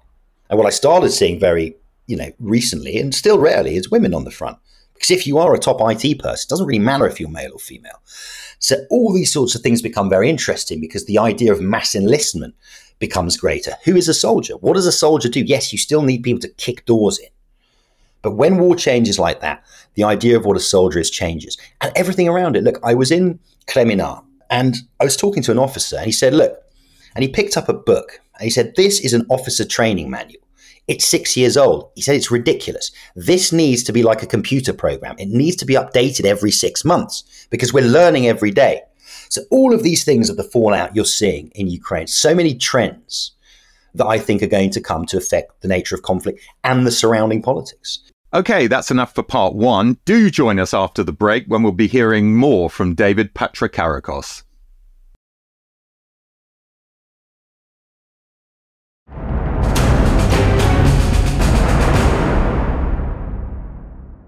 And 0.50 0.58
what 0.58 0.66
I 0.66 0.70
started 0.70 1.10
seeing 1.10 1.40
very, 1.40 1.76
you 2.06 2.16
know, 2.16 2.30
recently 2.38 2.98
and 2.98 3.14
still 3.14 3.38
rarely 3.38 3.76
is 3.76 3.90
women 3.90 4.14
on 4.14 4.24
the 4.24 4.30
front. 4.30 4.58
Because 4.94 5.10
if 5.10 5.26
you 5.26 5.38
are 5.38 5.54
a 5.54 5.58
top 5.58 5.78
IT 5.80 6.18
person, 6.18 6.46
it 6.46 6.48
doesn't 6.48 6.66
really 6.66 6.78
matter 6.78 7.06
if 7.06 7.18
you're 7.18 7.30
male 7.30 7.52
or 7.54 7.58
female. 7.58 8.00
So 8.58 8.76
all 8.90 9.12
these 9.12 9.32
sorts 9.32 9.54
of 9.54 9.62
things 9.62 9.82
become 9.82 10.08
very 10.08 10.28
interesting 10.28 10.80
because 10.80 11.06
the 11.06 11.18
idea 11.18 11.52
of 11.52 11.60
mass 11.60 11.94
enlistment 11.94 12.54
becomes 13.00 13.36
greater. 13.36 13.72
Who 13.84 13.96
is 13.96 14.08
a 14.08 14.14
soldier? 14.14 14.54
What 14.58 14.74
does 14.74 14.86
a 14.86 14.92
soldier 14.92 15.28
do? 15.28 15.40
Yes, 15.40 15.72
you 15.72 15.78
still 15.78 16.02
need 16.02 16.22
people 16.22 16.40
to 16.42 16.48
kick 16.48 16.84
doors 16.86 17.18
in. 17.18 17.28
But 18.22 18.36
when 18.36 18.58
war 18.58 18.76
changes 18.76 19.18
like 19.18 19.40
that, 19.40 19.64
the 19.94 20.04
idea 20.04 20.36
of 20.36 20.44
what 20.44 20.56
a 20.56 20.60
soldier 20.60 21.00
is 21.00 21.10
changes 21.10 21.58
and 21.80 21.92
everything 21.96 22.28
around 22.28 22.56
it. 22.56 22.62
Look, 22.62 22.78
I 22.84 22.94
was 22.94 23.10
in 23.10 23.40
Kreminna 23.66 24.22
and 24.52 24.76
I 25.00 25.04
was 25.04 25.16
talking 25.16 25.42
to 25.44 25.50
an 25.50 25.58
officer 25.58 25.96
and 25.96 26.04
he 26.04 26.12
said, 26.12 26.34
Look, 26.34 26.62
and 27.14 27.24
he 27.24 27.28
picked 27.28 27.56
up 27.56 27.70
a 27.70 27.74
book 27.74 28.20
and 28.34 28.44
he 28.44 28.50
said, 28.50 28.74
This 28.76 29.00
is 29.00 29.14
an 29.14 29.26
officer 29.30 29.64
training 29.64 30.10
manual. 30.10 30.42
It's 30.88 31.06
six 31.06 31.36
years 31.38 31.56
old. 31.56 31.90
He 31.94 32.02
said, 32.02 32.16
It's 32.16 32.30
ridiculous. 32.30 32.92
This 33.16 33.50
needs 33.50 33.82
to 33.84 33.92
be 33.92 34.02
like 34.02 34.22
a 34.22 34.26
computer 34.26 34.74
program. 34.74 35.16
It 35.18 35.28
needs 35.28 35.56
to 35.56 35.64
be 35.64 35.74
updated 35.74 36.26
every 36.26 36.50
six 36.50 36.84
months 36.84 37.46
because 37.48 37.72
we're 37.72 37.84
learning 37.84 38.28
every 38.28 38.50
day. 38.50 38.82
So, 39.30 39.40
all 39.50 39.72
of 39.72 39.82
these 39.82 40.04
things 40.04 40.28
are 40.28 40.34
the 40.34 40.44
fallout 40.44 40.94
you're 40.94 41.06
seeing 41.06 41.50
in 41.54 41.68
Ukraine. 41.68 42.06
So 42.06 42.34
many 42.34 42.54
trends 42.54 43.32
that 43.94 44.06
I 44.06 44.18
think 44.18 44.42
are 44.42 44.46
going 44.58 44.70
to 44.70 44.82
come 44.82 45.06
to 45.06 45.16
affect 45.16 45.62
the 45.62 45.68
nature 45.68 45.94
of 45.94 46.02
conflict 46.02 46.40
and 46.62 46.86
the 46.86 46.90
surrounding 46.90 47.40
politics. 47.40 48.00
Okay, 48.34 48.66
that's 48.66 48.90
enough 48.90 49.14
for 49.14 49.22
part 49.22 49.54
one. 49.54 49.98
Do 50.06 50.30
join 50.30 50.58
us 50.58 50.72
after 50.72 51.02
the 51.02 51.12
break 51.12 51.44
when 51.48 51.62
we'll 51.62 51.72
be 51.72 51.86
hearing 51.86 52.34
more 52.34 52.70
from 52.70 52.94
David 52.94 53.34
Patrikarakos. 53.34 54.42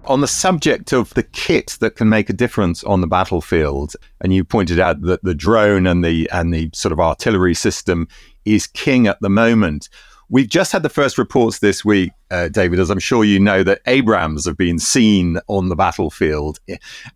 On 0.07 0.21
the 0.21 0.27
subject 0.27 0.93
of 0.93 1.13
the 1.13 1.23
kit 1.23 1.77
that 1.79 1.95
can 1.95 2.09
make 2.09 2.29
a 2.29 2.33
difference 2.33 2.83
on 2.83 3.01
the 3.01 3.07
battlefield, 3.07 3.95
and 4.21 4.33
you 4.33 4.43
pointed 4.43 4.79
out 4.79 5.01
that 5.01 5.23
the 5.23 5.35
drone 5.35 5.87
and 5.87 6.03
the 6.03 6.29
and 6.31 6.53
the 6.53 6.69
sort 6.73 6.91
of 6.91 6.99
artillery 6.99 7.53
system 7.53 8.07
is 8.45 8.67
king 8.67 9.07
at 9.07 9.19
the 9.21 9.29
moment. 9.29 9.89
We've 10.35 10.49
just 10.49 10.73
had 10.73 10.83
the 10.83 10.89
first 10.89 11.17
reports 11.17 11.59
this 11.59 11.85
week, 11.85 12.11
uh, 12.29 12.49
David, 12.49 12.77
as 12.77 12.89
I'm 12.89 12.99
sure 12.99 13.23
you 13.23 13.39
know, 13.39 13.63
that 13.63 13.79
Abrams 13.87 14.45
have 14.45 14.57
been 14.57 14.79
seen 14.79 15.39
on 15.47 15.69
the 15.69 15.77
battlefield. 15.77 16.59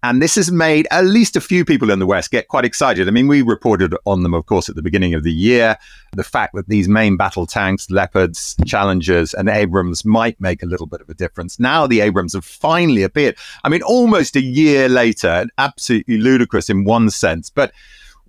And 0.01 0.21
this 0.21 0.35
has 0.35 0.53
made 0.53 0.87
at 0.89 1.03
least 1.03 1.35
a 1.35 1.41
few 1.41 1.65
people 1.65 1.91
in 1.91 1.99
the 1.99 2.05
West 2.05 2.31
get 2.31 2.47
quite 2.47 2.63
excited. 2.63 3.09
I 3.09 3.11
mean, 3.11 3.27
we 3.27 3.41
reported 3.41 3.93
on 4.05 4.23
them, 4.23 4.33
of 4.33 4.45
course, 4.45 4.69
at 4.69 4.75
the 4.75 4.81
beginning 4.81 5.15
of 5.15 5.23
the 5.23 5.33
year. 5.33 5.75
The 6.13 6.23
fact 6.23 6.55
that 6.55 6.69
these 6.69 6.87
main 6.87 7.17
battle 7.17 7.45
tanks, 7.45 7.91
Leopards, 7.91 8.55
Challengers, 8.65 9.33
and 9.33 9.49
Abrams 9.49 10.05
might 10.05 10.39
make 10.39 10.63
a 10.63 10.65
little 10.65 10.87
bit 10.87 11.01
of 11.01 11.09
a 11.09 11.13
difference. 11.13 11.59
Now 11.59 11.87
the 11.87 11.99
Abrams 11.99 12.35
have 12.35 12.45
finally 12.45 13.03
appeared. 13.03 13.35
I 13.65 13.67
mean, 13.67 13.81
almost 13.81 14.37
a 14.37 14.41
year 14.41 14.87
later, 14.87 15.45
absolutely 15.57 16.19
ludicrous 16.19 16.69
in 16.69 16.85
one 16.85 17.09
sense. 17.09 17.49
But 17.49 17.73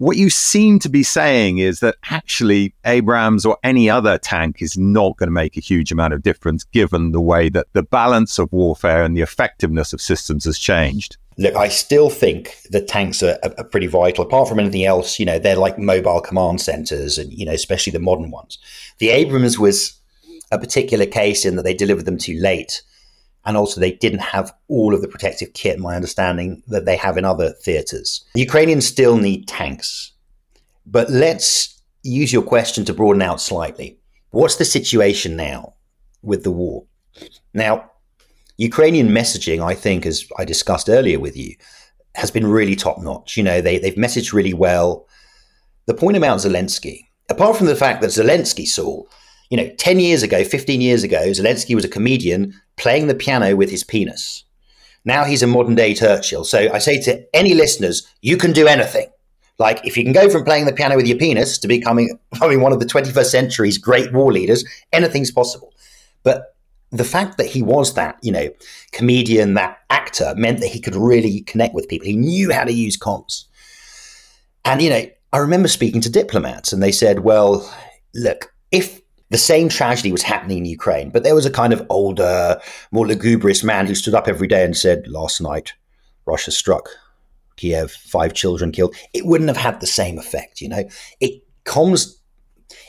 what 0.00 0.16
you 0.16 0.30
seem 0.30 0.78
to 0.78 0.88
be 0.88 1.02
saying 1.02 1.58
is 1.58 1.80
that 1.80 1.94
actually 2.08 2.72
Abrams 2.86 3.44
or 3.44 3.58
any 3.62 3.90
other 3.90 4.16
tank 4.16 4.62
is 4.62 4.78
not 4.78 5.18
going 5.18 5.26
to 5.26 5.30
make 5.30 5.58
a 5.58 5.60
huge 5.60 5.92
amount 5.92 6.14
of 6.14 6.22
difference 6.22 6.64
given 6.64 7.12
the 7.12 7.20
way 7.20 7.50
that 7.50 7.66
the 7.74 7.82
balance 7.82 8.38
of 8.38 8.50
warfare 8.50 9.04
and 9.04 9.14
the 9.14 9.20
effectiveness 9.20 9.92
of 9.92 10.00
systems 10.00 10.46
has 10.46 10.58
changed. 10.58 11.18
Look, 11.36 11.54
I 11.54 11.68
still 11.68 12.08
think 12.08 12.56
the 12.70 12.80
tanks 12.80 13.22
are, 13.22 13.38
are, 13.42 13.64
pretty 13.64 13.88
vital. 13.88 14.24
Apart 14.24 14.48
from 14.48 14.58
anything 14.58 14.84
else, 14.84 15.18
you 15.18 15.26
know, 15.26 15.38
they're 15.38 15.54
like 15.54 15.78
mobile 15.78 16.22
command 16.22 16.62
centers, 16.62 17.18
and 17.18 17.30
you 17.30 17.44
know, 17.44 17.52
especially 17.52 17.90
the 17.90 17.98
modern 17.98 18.30
ones. 18.30 18.58
The 19.00 19.10
Abrams 19.10 19.58
was 19.58 20.00
a 20.50 20.58
particular 20.58 21.04
case 21.04 21.44
in 21.44 21.56
that 21.56 21.62
they 21.62 21.74
delivered 21.74 22.06
them 22.06 22.16
too 22.16 22.38
late 22.40 22.80
and 23.44 23.56
also 23.56 23.80
they 23.80 23.92
didn't 23.92 24.20
have 24.20 24.52
all 24.68 24.94
of 24.94 25.00
the 25.00 25.08
protective 25.08 25.52
kit, 25.54 25.78
my 25.78 25.96
understanding, 25.96 26.62
that 26.68 26.84
they 26.84 26.96
have 26.96 27.16
in 27.16 27.24
other 27.24 27.50
theaters. 27.50 28.24
The 28.34 28.40
Ukrainians 28.40 28.86
still 28.86 29.16
need 29.16 29.48
tanks. 29.48 30.12
But 30.86 31.10
let's 31.10 31.80
use 32.02 32.32
your 32.32 32.42
question 32.42 32.84
to 32.84 32.94
broaden 32.94 33.22
out 33.22 33.40
slightly. 33.40 33.98
What's 34.30 34.56
the 34.56 34.64
situation 34.64 35.36
now 35.36 35.74
with 36.22 36.44
the 36.44 36.50
war? 36.50 36.84
Now, 37.54 37.90
Ukrainian 38.56 39.08
messaging, 39.08 39.64
I 39.64 39.74
think, 39.74 40.04
as 40.04 40.26
I 40.38 40.44
discussed 40.44 40.88
earlier 40.88 41.18
with 41.18 41.36
you, 41.36 41.54
has 42.14 42.30
been 42.30 42.46
really 42.46 42.76
top 42.76 42.98
notch. 43.00 43.36
You 43.36 43.42
know, 43.42 43.60
they, 43.60 43.78
they've 43.78 43.94
messaged 43.94 44.32
really 44.32 44.54
well. 44.54 45.06
The 45.86 45.94
point 45.94 46.16
about 46.16 46.38
Zelensky, 46.38 47.06
apart 47.28 47.56
from 47.56 47.66
the 47.66 47.76
fact 47.76 48.02
that 48.02 48.10
Zelensky 48.10 48.66
saw 48.66 49.04
you 49.50 49.56
know, 49.56 49.68
10 49.76 49.98
years 49.98 50.22
ago, 50.22 50.44
15 50.44 50.80
years 50.80 51.02
ago, 51.02 51.22
Zelensky 51.30 51.74
was 51.74 51.84
a 51.84 51.88
comedian 51.88 52.54
playing 52.76 53.08
the 53.08 53.14
piano 53.14 53.56
with 53.56 53.70
his 53.70 53.84
penis. 53.84 54.44
Now 55.04 55.24
he's 55.24 55.42
a 55.42 55.46
modern 55.46 55.74
day 55.74 55.92
Churchill. 55.94 56.44
So 56.44 56.72
I 56.72 56.78
say 56.78 57.00
to 57.02 57.24
any 57.34 57.54
listeners, 57.54 58.06
you 58.22 58.36
can 58.36 58.52
do 58.52 58.68
anything. 58.68 59.08
Like 59.58 59.84
if 59.84 59.96
you 59.96 60.04
can 60.04 60.12
go 60.12 60.30
from 60.30 60.44
playing 60.44 60.66
the 60.66 60.72
piano 60.72 60.96
with 60.96 61.06
your 61.06 61.18
penis 61.18 61.58
to 61.58 61.68
becoming, 61.68 62.18
becoming 62.32 62.60
one 62.60 62.72
of 62.72 62.80
the 62.80 62.86
21st 62.86 63.26
century's 63.26 63.76
great 63.76 64.12
war 64.12 64.32
leaders, 64.32 64.64
anything's 64.92 65.32
possible. 65.32 65.74
But 66.22 66.54
the 66.90 67.04
fact 67.04 67.36
that 67.38 67.46
he 67.46 67.62
was 67.62 67.94
that, 67.94 68.18
you 68.22 68.32
know, 68.32 68.50
comedian, 68.92 69.54
that 69.54 69.78
actor, 69.90 70.34
meant 70.36 70.60
that 70.60 70.68
he 70.68 70.80
could 70.80 70.96
really 70.96 71.40
connect 71.42 71.74
with 71.74 71.88
people. 71.88 72.06
He 72.06 72.16
knew 72.16 72.52
how 72.52 72.64
to 72.64 72.72
use 72.72 72.96
comps. 72.96 73.46
And, 74.64 74.82
you 74.82 74.90
know, 74.90 75.06
I 75.32 75.38
remember 75.38 75.68
speaking 75.68 76.00
to 76.02 76.10
diplomats 76.10 76.72
and 76.72 76.82
they 76.82 76.92
said, 76.92 77.20
well, 77.20 77.72
look, 78.14 78.52
if 78.70 78.99
the 79.30 79.38
same 79.38 79.68
tragedy 79.68 80.12
was 80.12 80.22
happening 80.22 80.58
in 80.58 80.64
Ukraine, 80.64 81.10
but 81.10 81.22
there 81.22 81.34
was 81.34 81.46
a 81.46 81.50
kind 81.50 81.72
of 81.72 81.86
older, 81.88 82.60
more 82.90 83.06
lugubrious 83.06 83.62
man 83.64 83.86
who 83.86 83.94
stood 83.94 84.14
up 84.14 84.28
every 84.28 84.48
day 84.48 84.64
and 84.64 84.76
said, 84.76 85.06
Last 85.06 85.40
night, 85.40 85.72
Russia 86.26 86.50
struck 86.50 86.88
Kiev, 87.56 87.92
five 87.92 88.34
children 88.34 88.72
killed. 88.72 88.94
It 89.12 89.26
wouldn't 89.26 89.48
have 89.48 89.56
had 89.56 89.80
the 89.80 89.86
same 89.86 90.18
effect, 90.18 90.60
you 90.60 90.68
know? 90.68 90.84
It 91.20 91.42
comes, 91.64 92.20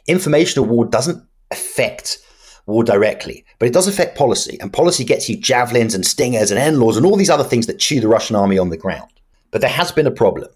information 0.07 0.63
of 0.63 0.69
war 0.69 0.85
doesn't 0.85 1.23
affect 1.51 2.17
war 2.65 2.83
directly, 2.83 3.45
but 3.59 3.67
it 3.67 3.73
does 3.73 3.87
affect 3.87 4.17
policy. 4.17 4.57
And 4.61 4.71
policy 4.71 5.03
gets 5.03 5.29
you 5.29 5.37
javelins 5.37 5.93
and 5.93 6.05
stingers 6.05 6.51
and 6.51 6.59
NLAWs 6.59 6.97
and 6.97 7.05
all 7.05 7.17
these 7.17 7.29
other 7.29 7.43
things 7.43 7.67
that 7.67 7.79
chew 7.79 7.99
the 7.99 8.07
Russian 8.07 8.35
army 8.35 8.57
on 8.57 8.69
the 8.69 8.77
ground. 8.77 9.11
But 9.51 9.61
there 9.61 9.69
has 9.69 9.91
been 9.91 10.07
a 10.07 10.11
problem 10.11 10.49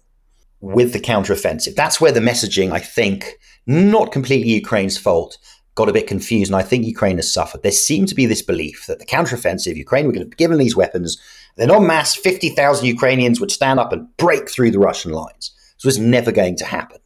with 0.60 0.92
the 0.92 1.00
counteroffensive. 1.00 1.74
That's 1.74 2.00
where 2.00 2.12
the 2.12 2.20
messaging, 2.20 2.72
I 2.72 2.78
think, 2.78 3.34
not 3.66 4.12
completely 4.12 4.52
Ukraine's 4.52 4.96
fault, 4.96 5.36
got 5.76 5.88
a 5.88 5.92
bit 5.92 6.08
confused, 6.08 6.50
and 6.50 6.56
I 6.56 6.62
think 6.62 6.84
Ukraine 6.84 7.18
has 7.18 7.32
suffered. 7.32 7.62
There 7.62 7.70
seemed 7.70 8.08
to 8.08 8.14
be 8.14 8.26
this 8.26 8.42
belief 8.42 8.86
that 8.88 8.98
the 8.98 9.06
counteroffensive, 9.06 9.76
Ukraine 9.76 10.06
were 10.06 10.12
going 10.12 10.24
to 10.24 10.30
be 10.30 10.36
given 10.36 10.58
these 10.58 10.74
weapons, 10.74 11.20
then 11.56 11.70
en 11.70 11.86
masse, 11.86 12.16
50,000 12.16 12.86
Ukrainians 12.86 13.40
would 13.40 13.52
stand 13.52 13.78
up 13.78 13.92
and 13.92 14.14
break 14.16 14.50
through 14.50 14.72
the 14.72 14.78
Russian 14.78 15.12
lines. 15.12 15.52
This 15.76 15.84
was 15.84 15.98
never 15.98 16.32
going 16.32 16.56
to 16.56 16.64
happen. 16.64 16.98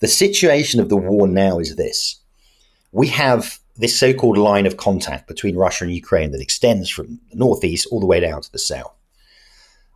The 0.00 0.08
situation 0.08 0.80
of 0.80 0.90
the 0.90 0.96
war 0.96 1.26
now 1.26 1.58
is 1.58 1.74
this 1.74 2.20
we 2.92 3.08
have 3.08 3.58
this 3.76 3.98
so 3.98 4.12
called 4.12 4.38
line 4.38 4.66
of 4.66 4.76
contact 4.76 5.26
between 5.26 5.56
Russia 5.56 5.84
and 5.84 5.92
Ukraine 5.92 6.30
that 6.32 6.40
extends 6.40 6.88
from 6.88 7.20
the 7.30 7.36
northeast 7.36 7.88
all 7.90 8.00
the 8.00 8.06
way 8.06 8.20
down 8.20 8.42
to 8.42 8.52
the 8.52 8.58
south. 8.58 8.92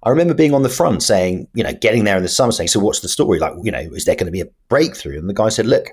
I 0.03 0.11
remember 0.11 0.35
being 0.35 0.55
on 0.55 0.63
the 0.63 0.69
front 0.69 1.03
saying, 1.03 1.49
you 1.55 1.63
know, 1.63 1.73
getting 1.73 2.05
there 2.05 2.17
in 2.17 2.23
the 2.23 2.29
summer 2.29 2.53
saying, 2.53 2.69
so 2.69 2.81
what's 2.81 3.01
the 3.01 3.09
story? 3.09 3.39
Like, 3.39 3.55
you 3.63 3.71
know, 3.71 3.79
is 3.79 4.05
there 4.05 4.17
going 4.17 4.27
to 4.27 4.33
be 4.33 4.41
a 4.41 4.51
breakthrough? 4.69 5.19
And 5.19 5.29
the 5.29 5.35
guy 5.35 5.49
said, 5.49 5.67
look, 5.67 5.89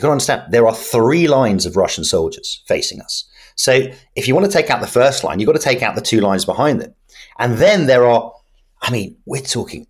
you 0.00 0.02
got 0.02 0.08
to 0.08 0.12
understand, 0.12 0.52
there 0.52 0.66
are 0.66 0.74
three 0.74 1.28
lines 1.28 1.66
of 1.66 1.76
Russian 1.76 2.04
soldiers 2.04 2.62
facing 2.66 3.00
us. 3.00 3.28
So 3.54 3.88
if 4.16 4.26
you 4.26 4.34
want 4.34 4.46
to 4.46 4.52
take 4.52 4.70
out 4.70 4.80
the 4.80 4.86
first 4.86 5.22
line, 5.22 5.38
you've 5.38 5.46
got 5.46 5.52
to 5.52 5.58
take 5.58 5.82
out 5.82 5.94
the 5.94 6.00
two 6.00 6.20
lines 6.20 6.46
behind 6.46 6.80
them. 6.80 6.94
And 7.38 7.58
then 7.58 7.86
there 7.86 8.06
are, 8.06 8.32
I 8.80 8.90
mean, 8.90 9.16
we're 9.26 9.42
talking 9.42 9.86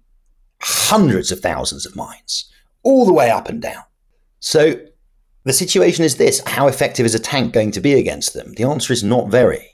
hundreds 0.60 1.30
of 1.30 1.38
thousands 1.38 1.86
of 1.86 1.94
mines 1.94 2.50
all 2.82 3.06
the 3.06 3.12
way 3.12 3.30
up 3.30 3.48
and 3.48 3.62
down. 3.62 3.84
So 4.40 4.74
the 5.44 5.52
situation 5.52 6.04
is 6.04 6.16
this 6.16 6.42
how 6.46 6.66
effective 6.66 7.06
is 7.06 7.14
a 7.14 7.20
tank 7.20 7.52
going 7.52 7.70
to 7.70 7.80
be 7.80 7.94
against 7.94 8.34
them? 8.34 8.54
The 8.54 8.64
answer 8.64 8.92
is 8.92 9.04
not 9.04 9.28
very. 9.28 9.69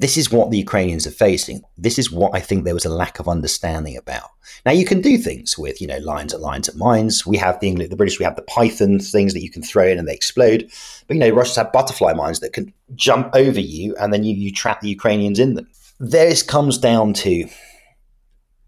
This 0.00 0.16
is 0.16 0.30
what 0.30 0.50
the 0.50 0.58
Ukrainians 0.58 1.06
are 1.06 1.12
facing. 1.12 1.62
This 1.78 1.98
is 1.98 2.10
what 2.10 2.34
I 2.34 2.40
think 2.40 2.64
there 2.64 2.74
was 2.74 2.84
a 2.84 2.88
lack 2.88 3.20
of 3.20 3.28
understanding 3.28 3.96
about. 3.96 4.30
Now 4.66 4.72
you 4.72 4.84
can 4.84 5.00
do 5.00 5.16
things 5.16 5.56
with, 5.56 5.80
you 5.80 5.86
know, 5.86 5.98
lines 5.98 6.34
at 6.34 6.40
lines 6.40 6.68
at 6.68 6.76
mines. 6.76 7.24
We 7.24 7.36
have 7.36 7.60
the 7.60 7.68
English, 7.68 7.90
the 7.90 7.96
British, 7.96 8.18
we 8.18 8.24
have 8.24 8.36
the 8.36 8.42
Python 8.42 8.98
things 8.98 9.34
that 9.34 9.42
you 9.42 9.50
can 9.50 9.62
throw 9.62 9.86
in 9.86 9.98
and 9.98 10.08
they 10.08 10.14
explode. 10.14 10.70
But 11.06 11.14
you 11.14 11.20
know, 11.20 11.30
Russians 11.30 11.56
have 11.56 11.72
butterfly 11.72 12.12
mines 12.12 12.40
that 12.40 12.52
can 12.52 12.72
jump 12.96 13.30
over 13.34 13.60
you 13.60 13.94
and 13.96 14.12
then 14.12 14.24
you, 14.24 14.34
you 14.34 14.52
trap 14.52 14.80
the 14.80 14.88
Ukrainians 14.88 15.38
in 15.38 15.54
them. 15.54 15.68
This 16.00 16.42
comes 16.42 16.76
down 16.76 17.12
to 17.14 17.48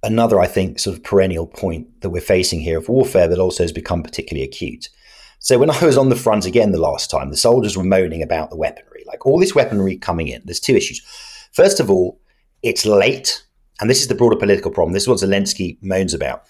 another, 0.03 0.41
I 0.41 0.47
think, 0.47 0.79
sort 0.79 0.97
of 0.97 1.03
perennial 1.03 1.47
point 1.47 2.01
that 2.03 2.11
we're 2.11 2.21
facing 2.21 2.61
here 2.61 2.79
of 2.79 2.89
warfare 2.89 3.27
that 3.27 3.39
also 3.39 3.65
has 3.65 3.73
become 3.73 4.03
particularly 4.03 4.47
acute. 4.47 4.89
So 5.39 5.59
when 5.59 5.71
I 5.71 5.85
was 5.85 5.99
on 5.99 6.09
the 6.09 6.17
front 6.17 6.47
again 6.47 6.73
the 6.73 6.81
last 6.81 7.11
time, 7.11 7.31
the 7.31 7.37
soldiers 7.37 7.77
were 7.77 7.85
moaning 7.85 8.23
about 8.23 8.51
the 8.51 8.57
weaponry, 8.57 8.95
like 9.07 9.27
all 9.27 9.38
this 9.38 9.55
weaponry 9.55 9.97
coming 9.97 10.29
in. 10.29 10.42
There's 10.45 10.61
two 10.61 10.77
issues. 10.77 11.01
First 11.53 11.81
of 11.81 11.90
all, 11.90 12.21
it's 12.62 12.85
late, 12.85 13.45
and 13.81 13.88
this 13.88 14.03
is 14.03 14.09
the 14.09 14.14
broader 14.14 14.37
political 14.37 14.71
problem. 14.71 14.92
This 14.92 15.05
is 15.05 15.09
what 15.09 15.19
Zelensky 15.19 15.79
moans 15.83 16.14
about. 16.14 16.45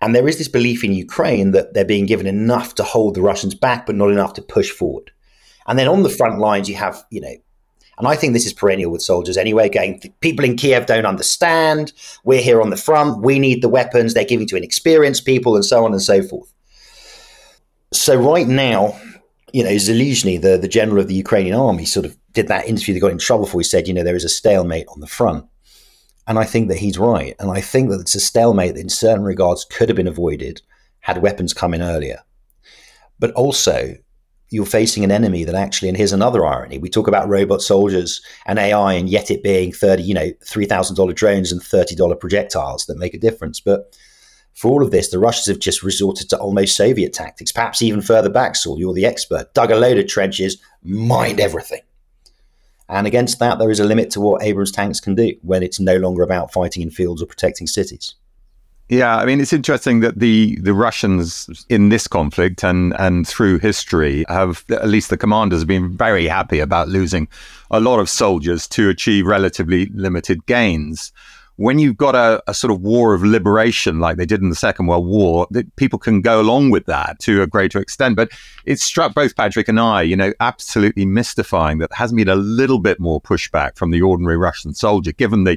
And 0.00 0.14
there 0.14 0.28
is 0.28 0.38
this 0.38 0.48
belief 0.48 0.82
in 0.82 0.92
Ukraine 0.92 1.52
that 1.52 1.74
they're 1.74 1.84
being 1.84 2.06
given 2.06 2.26
enough 2.26 2.74
to 2.74 2.82
hold 2.82 3.14
the 3.14 3.22
Russians 3.22 3.54
back, 3.54 3.86
but 3.86 3.94
not 3.94 4.10
enough 4.10 4.34
to 4.34 4.42
push 4.42 4.70
forward. 4.70 5.12
And 5.66 5.78
then 5.78 5.86
on 5.86 6.02
the 6.02 6.08
front 6.08 6.40
lines, 6.40 6.68
you 6.68 6.74
have, 6.74 7.04
you 7.10 7.20
know, 7.20 7.34
and 7.98 8.08
I 8.08 8.16
think 8.16 8.32
this 8.32 8.46
is 8.46 8.52
perennial 8.52 8.90
with 8.90 9.02
soldiers 9.02 9.36
anyway, 9.36 9.68
going, 9.68 10.00
people 10.20 10.44
in 10.44 10.56
Kiev 10.56 10.86
don't 10.86 11.06
understand. 11.06 11.92
We're 12.24 12.42
here 12.42 12.60
on 12.60 12.70
the 12.70 12.76
front. 12.76 13.22
We 13.22 13.38
need 13.38 13.62
the 13.62 13.68
weapons. 13.68 14.12
They're 14.12 14.24
giving 14.24 14.48
to 14.48 14.56
inexperienced 14.56 15.24
people 15.24 15.54
and 15.54 15.64
so 15.64 15.84
on 15.84 15.92
and 15.92 16.02
so 16.02 16.22
forth. 16.22 16.52
So 17.92 18.16
right 18.16 18.48
now, 18.48 18.98
you 19.52 19.62
know, 19.62 19.70
Zaluzhny, 19.70 20.40
the, 20.40 20.56
the 20.56 20.68
general 20.68 21.00
of 21.00 21.08
the 21.08 21.14
Ukrainian 21.14 21.54
army, 21.54 21.84
sort 21.84 22.06
of 22.06 22.16
did 22.32 22.48
that 22.48 22.66
interview 22.66 22.94
that 22.94 23.00
got 23.00 23.12
in 23.12 23.18
trouble 23.18 23.46
for. 23.46 23.60
He 23.60 23.64
said, 23.64 23.86
you 23.86 23.94
know, 23.94 24.02
there 24.02 24.16
is 24.16 24.24
a 24.24 24.28
stalemate 24.28 24.86
on 24.88 25.00
the 25.00 25.06
front. 25.06 25.46
And 26.26 26.38
I 26.38 26.44
think 26.44 26.68
that 26.68 26.78
he's 26.78 26.98
right. 26.98 27.34
And 27.38 27.50
I 27.50 27.60
think 27.60 27.90
that 27.90 28.00
it's 28.00 28.14
a 28.14 28.20
stalemate 28.20 28.74
that 28.74 28.80
in 28.80 28.88
certain 28.88 29.24
regards 29.24 29.64
could 29.64 29.88
have 29.88 29.96
been 29.96 30.06
avoided 30.06 30.62
had 31.00 31.20
weapons 31.20 31.52
come 31.52 31.74
in 31.74 31.82
earlier. 31.82 32.20
But 33.18 33.32
also, 33.32 33.96
you're 34.50 34.66
facing 34.66 35.02
an 35.02 35.10
enemy 35.10 35.44
that 35.44 35.54
actually, 35.54 35.88
and 35.88 35.96
here's 35.96 36.12
another 36.12 36.46
irony: 36.46 36.78
we 36.78 36.88
talk 36.88 37.08
about 37.08 37.28
robot 37.28 37.62
soldiers 37.62 38.22
and 38.46 38.58
AI, 38.58 38.92
and 38.92 39.08
yet 39.08 39.30
it 39.30 39.42
being 39.42 39.72
thirty, 39.72 40.02
you 40.02 40.14
know, 40.14 40.30
three 40.46 40.66
thousand 40.66 40.96
dollar 40.96 41.12
drones 41.12 41.50
and 41.50 41.62
thirty 41.62 41.94
dollar 41.94 42.14
projectiles 42.14 42.86
that 42.86 42.98
make 42.98 43.14
a 43.14 43.18
difference. 43.18 43.60
But 43.60 43.96
for 44.54 44.70
all 44.70 44.82
of 44.82 44.90
this, 44.90 45.08
the 45.08 45.18
Russians 45.18 45.46
have 45.46 45.58
just 45.58 45.82
resorted 45.82 46.28
to 46.30 46.38
almost 46.38 46.76
Soviet 46.76 47.12
tactics, 47.12 47.52
perhaps 47.52 47.82
even 47.82 48.00
further 48.00 48.28
back. 48.28 48.54
Saul, 48.56 48.78
you're 48.78 48.92
the 48.92 49.06
expert. 49.06 49.52
Dug 49.54 49.70
a 49.70 49.76
load 49.76 49.98
of 49.98 50.06
trenches, 50.06 50.58
mined 50.82 51.40
everything. 51.40 51.80
And 52.88 53.06
against 53.06 53.38
that, 53.38 53.58
there 53.58 53.70
is 53.70 53.80
a 53.80 53.84
limit 53.84 54.10
to 54.10 54.20
what 54.20 54.42
Abrams 54.42 54.70
tanks 54.70 55.00
can 55.00 55.14
do 55.14 55.34
when 55.42 55.62
it's 55.62 55.80
no 55.80 55.96
longer 55.96 56.22
about 56.22 56.52
fighting 56.52 56.82
in 56.82 56.90
fields 56.90 57.22
or 57.22 57.26
protecting 57.26 57.66
cities. 57.66 58.14
Yeah, 58.88 59.16
I 59.16 59.24
mean 59.24 59.40
it's 59.40 59.54
interesting 59.54 60.00
that 60.00 60.18
the 60.18 60.58
the 60.60 60.74
Russians 60.74 61.64
in 61.70 61.88
this 61.88 62.06
conflict 62.06 62.62
and 62.62 62.94
and 62.98 63.26
through 63.26 63.60
history 63.60 64.26
have 64.28 64.66
at 64.68 64.88
least 64.88 65.08
the 65.08 65.16
commanders 65.16 65.60
have 65.60 65.68
been 65.68 65.96
very 65.96 66.26
happy 66.26 66.58
about 66.58 66.88
losing 66.88 67.26
a 67.70 67.80
lot 67.80 68.00
of 68.00 68.10
soldiers 68.10 68.68
to 68.68 68.90
achieve 68.90 69.24
relatively 69.24 69.86
limited 69.94 70.44
gains. 70.44 71.10
When 71.62 71.78
you've 71.78 71.96
got 71.96 72.16
a, 72.16 72.42
a 72.48 72.54
sort 72.54 72.72
of 72.72 72.80
war 72.80 73.14
of 73.14 73.22
liberation 73.22 74.00
like 74.00 74.16
they 74.16 74.26
did 74.26 74.40
in 74.42 74.48
the 74.48 74.56
Second 74.56 74.88
World 74.88 75.06
War, 75.06 75.46
that 75.52 75.76
people 75.76 75.96
can 75.96 76.20
go 76.20 76.40
along 76.40 76.70
with 76.70 76.86
that 76.86 77.20
to 77.20 77.40
a 77.40 77.46
greater 77.46 77.78
extent. 77.78 78.16
But 78.16 78.32
it 78.64 78.80
struck 78.80 79.14
both 79.14 79.36
Patrick 79.36 79.68
and 79.68 79.78
I, 79.78 80.02
you 80.02 80.16
know, 80.16 80.32
absolutely 80.40 81.06
mystifying 81.06 81.78
that 81.78 81.90
there 81.90 81.98
hasn't 81.98 82.16
been 82.16 82.28
a 82.28 82.34
little 82.34 82.80
bit 82.80 82.98
more 82.98 83.20
pushback 83.20 83.76
from 83.76 83.92
the 83.92 84.02
ordinary 84.02 84.36
Russian 84.36 84.74
soldier, 84.74 85.12
given 85.12 85.44
the 85.44 85.56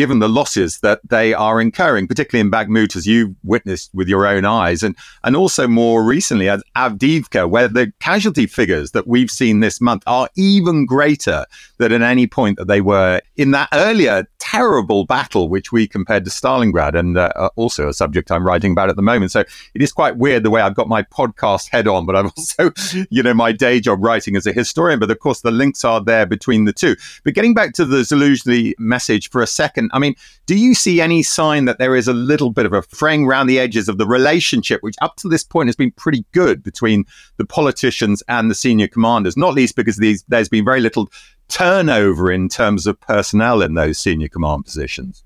given 0.00 0.18
the 0.18 0.30
losses 0.30 0.80
that 0.80 0.98
they 1.10 1.34
are 1.34 1.60
incurring, 1.60 2.08
particularly 2.08 2.40
in 2.40 2.50
Bakhmut, 2.50 2.96
as 2.96 3.06
you 3.06 3.36
witnessed 3.44 3.90
with 3.92 4.08
your 4.08 4.26
own 4.26 4.46
eyes, 4.46 4.82
and, 4.82 4.96
and 5.24 5.36
also 5.36 5.68
more 5.68 6.02
recently 6.02 6.48
at 6.48 6.60
Avdiivka, 6.74 7.46
where 7.50 7.68
the 7.68 7.92
casualty 8.00 8.46
figures 8.46 8.92
that 8.92 9.06
we've 9.06 9.30
seen 9.30 9.60
this 9.60 9.78
month 9.78 10.02
are 10.06 10.30
even 10.36 10.86
greater 10.86 11.44
than 11.76 11.92
at 11.92 12.00
any 12.00 12.26
point 12.26 12.56
that 12.56 12.66
they 12.66 12.80
were 12.80 13.20
in 13.36 13.50
that 13.50 13.68
earlier 13.74 14.26
terrible 14.38 15.04
battle, 15.04 15.48
which 15.48 15.70
we 15.70 15.86
compared 15.86 16.24
to 16.24 16.30
Stalingrad, 16.30 16.98
and 16.98 17.16
uh, 17.16 17.30
uh 17.36 17.50
also 17.56 17.88
a 17.88 17.92
subject 17.92 18.32
I'm 18.32 18.44
writing 18.44 18.72
about 18.72 18.88
at 18.88 18.96
the 18.96 19.02
moment. 19.02 19.30
So 19.30 19.40
it 19.74 19.82
is 19.82 19.92
quite 19.92 20.16
weird 20.16 20.42
the 20.42 20.50
way 20.50 20.60
I've 20.60 20.74
got 20.74 20.88
my 20.88 21.02
podcast 21.04 21.68
head 21.70 21.86
on, 21.86 22.06
but 22.06 22.16
I'm 22.16 22.26
also, 22.36 22.72
you 23.10 23.22
know, 23.22 23.34
my 23.34 23.52
day 23.52 23.80
job 23.80 24.02
writing 24.02 24.34
as 24.34 24.46
a 24.46 24.52
historian. 24.52 24.98
But 24.98 25.10
of 25.10 25.20
course, 25.20 25.42
the 25.42 25.50
links 25.50 25.84
are 25.84 26.02
there 26.02 26.26
between 26.26 26.64
the 26.64 26.72
two. 26.72 26.96
But 27.22 27.34
getting 27.34 27.54
back 27.54 27.74
to 27.74 27.84
the 27.84 27.98
Zelensky 27.98 28.74
message 28.78 29.30
for 29.30 29.42
a 29.42 29.46
second, 29.46 29.89
I 29.92 29.98
mean, 29.98 30.14
do 30.46 30.56
you 30.56 30.74
see 30.74 31.00
any 31.00 31.22
sign 31.22 31.64
that 31.66 31.78
there 31.78 31.96
is 31.96 32.08
a 32.08 32.12
little 32.12 32.50
bit 32.50 32.66
of 32.66 32.72
a 32.72 32.82
fraying 32.82 33.24
around 33.24 33.46
the 33.46 33.58
edges 33.58 33.88
of 33.88 33.98
the 33.98 34.06
relationship, 34.06 34.82
which 34.82 34.96
up 35.02 35.16
to 35.16 35.28
this 35.28 35.44
point 35.44 35.68
has 35.68 35.76
been 35.76 35.92
pretty 35.92 36.24
good 36.32 36.62
between 36.62 37.04
the 37.36 37.44
politicians 37.44 38.22
and 38.28 38.50
the 38.50 38.54
senior 38.54 38.88
commanders, 38.88 39.36
not 39.36 39.54
least 39.54 39.76
because 39.76 39.96
these, 39.96 40.24
there's 40.28 40.48
been 40.48 40.64
very 40.64 40.80
little 40.80 41.10
turnover 41.50 42.32
in 42.32 42.48
terms 42.48 42.86
of 42.86 42.98
personnel 43.00 43.60
in 43.60 43.74
those 43.74 43.98
senior 43.98 44.28
command 44.28 44.64
positions? 44.64 45.22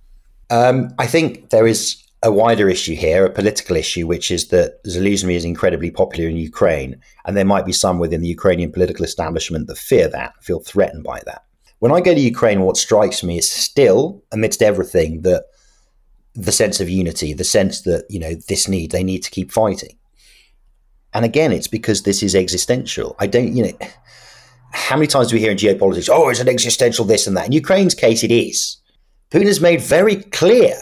Um, 0.50 0.92
I 0.98 1.07
think 1.07 1.50
there 1.50 1.66
is 1.66 2.03
a 2.22 2.33
wider 2.33 2.68
issue 2.68 2.94
here, 2.94 3.27
a 3.27 3.31
political 3.31 3.77
issue, 3.77 4.07
which 4.07 4.31
is 4.31 4.48
that 4.48 4.83
Zelensky 4.85 5.35
is 5.35 5.44
incredibly 5.44 5.90
popular 5.90 6.29
in 6.29 6.37
Ukraine, 6.37 7.00
and 7.27 7.37
there 7.37 7.44
might 7.44 7.66
be 7.66 7.72
some 7.72 7.98
within 7.98 8.22
the 8.22 8.29
Ukrainian 8.29 8.72
political 8.72 9.05
establishment 9.05 9.66
that 9.66 9.77
fear 9.77 10.09
that, 10.09 10.33
feel 10.42 10.61
threatened 10.61 11.05
by 11.05 11.20
that. 11.27 11.44
When 11.78 11.92
I 11.92 12.00
go 12.00 12.14
to 12.14 12.20
Ukraine, 12.20 12.62
what 12.62 12.76
strikes 12.76 13.22
me 13.22 13.38
is 13.38 13.50
still, 13.50 14.22
amidst 14.32 14.62
everything, 14.62 15.22
that 15.22 15.44
the 16.34 16.52
sense 16.52 16.80
of 16.80 16.88
unity, 16.88 17.32
the 17.32 17.44
sense 17.44 17.82
that, 17.82 18.06
you 18.08 18.18
know, 18.18 18.34
this 18.48 18.68
need, 18.68 18.90
they 18.90 19.04
need 19.04 19.22
to 19.22 19.30
keep 19.30 19.52
fighting. 19.52 19.96
And 21.12 21.24
again, 21.24 21.52
it's 21.52 21.68
because 21.68 22.02
this 22.02 22.22
is 22.22 22.34
existential. 22.34 23.14
I 23.18 23.26
don't, 23.26 23.54
you 23.54 23.64
know, 23.64 23.78
how 24.72 24.96
many 24.96 25.06
times 25.06 25.28
do 25.28 25.37
we 25.37 25.40
hear 25.40 25.52
in 25.52 25.56
geopolitics, 25.56 26.10
oh, 26.10 26.28
it's 26.28 26.40
an 26.40 26.48
existential 26.48 27.04
this 27.04 27.26
and 27.26 27.37
that? 27.37 27.46
In 27.46 27.52
Ukraine's 27.52 27.94
case, 27.94 28.24
it 28.24 28.32
is. 28.32 28.76
Putin 29.30 29.46
has 29.46 29.60
made 29.60 29.80
very 29.80 30.16
clear 30.16 30.74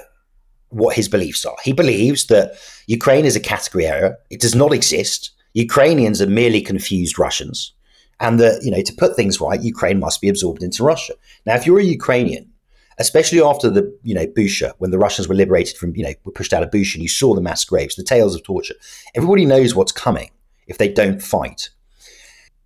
what 0.71 0.97
his 0.97 1.09
beliefs 1.09 1.45
are. 1.45 1.57
He 1.63 1.75
believes 1.75 2.27
that 2.27 2.55
Ukraine 2.87 3.27
is 3.27 3.37
a 3.37 3.41
category 3.41 3.87
error, 3.87 4.17
it 4.31 4.41
does 4.41 4.55
not 4.55 4.73
exist. 4.73 5.31
Ukrainians 5.53 6.23
are 6.23 6.27
merely 6.27 6.63
confused 6.63 7.19
Russians 7.19 7.73
and 8.21 8.39
that 8.41 8.63
you 8.63 8.71
know 8.71 8.83
to 8.83 8.93
put 8.95 9.17
things 9.17 9.41
right, 9.41 9.61
Ukraine 9.61 10.01
must 10.01 10.21
be 10.21 10.29
absorbed 10.29 10.63
into 10.63 10.85
Russia. 10.85 11.15
Now, 11.47 11.55
if 11.55 11.67
you're 11.67 11.81
a 11.81 11.85
Ukrainian, 11.85 12.51
especially 12.99 13.41
after 13.41 13.71
the 13.71 13.97
you 14.03 14.15
know 14.15 14.27
Bucha, 14.27 14.73
when 14.79 14.91
the 14.91 14.99
Russians 14.99 15.29
were 15.29 15.35
liberated 15.35 15.77
from 15.77 15.95
you 15.97 16.05
know 16.05 16.15
were 16.25 16.33
pushed 16.33 16.53
out 16.53 16.63
of 16.63 16.71
Bucha, 16.71 16.95
and 16.95 17.03
you 17.03 17.09
saw 17.09 17.35
the 17.35 17.41
mass 17.41 17.65
graves, 17.65 17.97
the 17.97 18.03
tales 18.03 18.35
of 18.35 18.43
torture, 18.43 18.75
everybody 19.15 19.45
knows 19.45 19.75
what's 19.75 19.93
coming 19.93 20.31
if 20.67 20.79
they 20.79 20.89
don't 20.89 21.23
fight. 21.23 21.71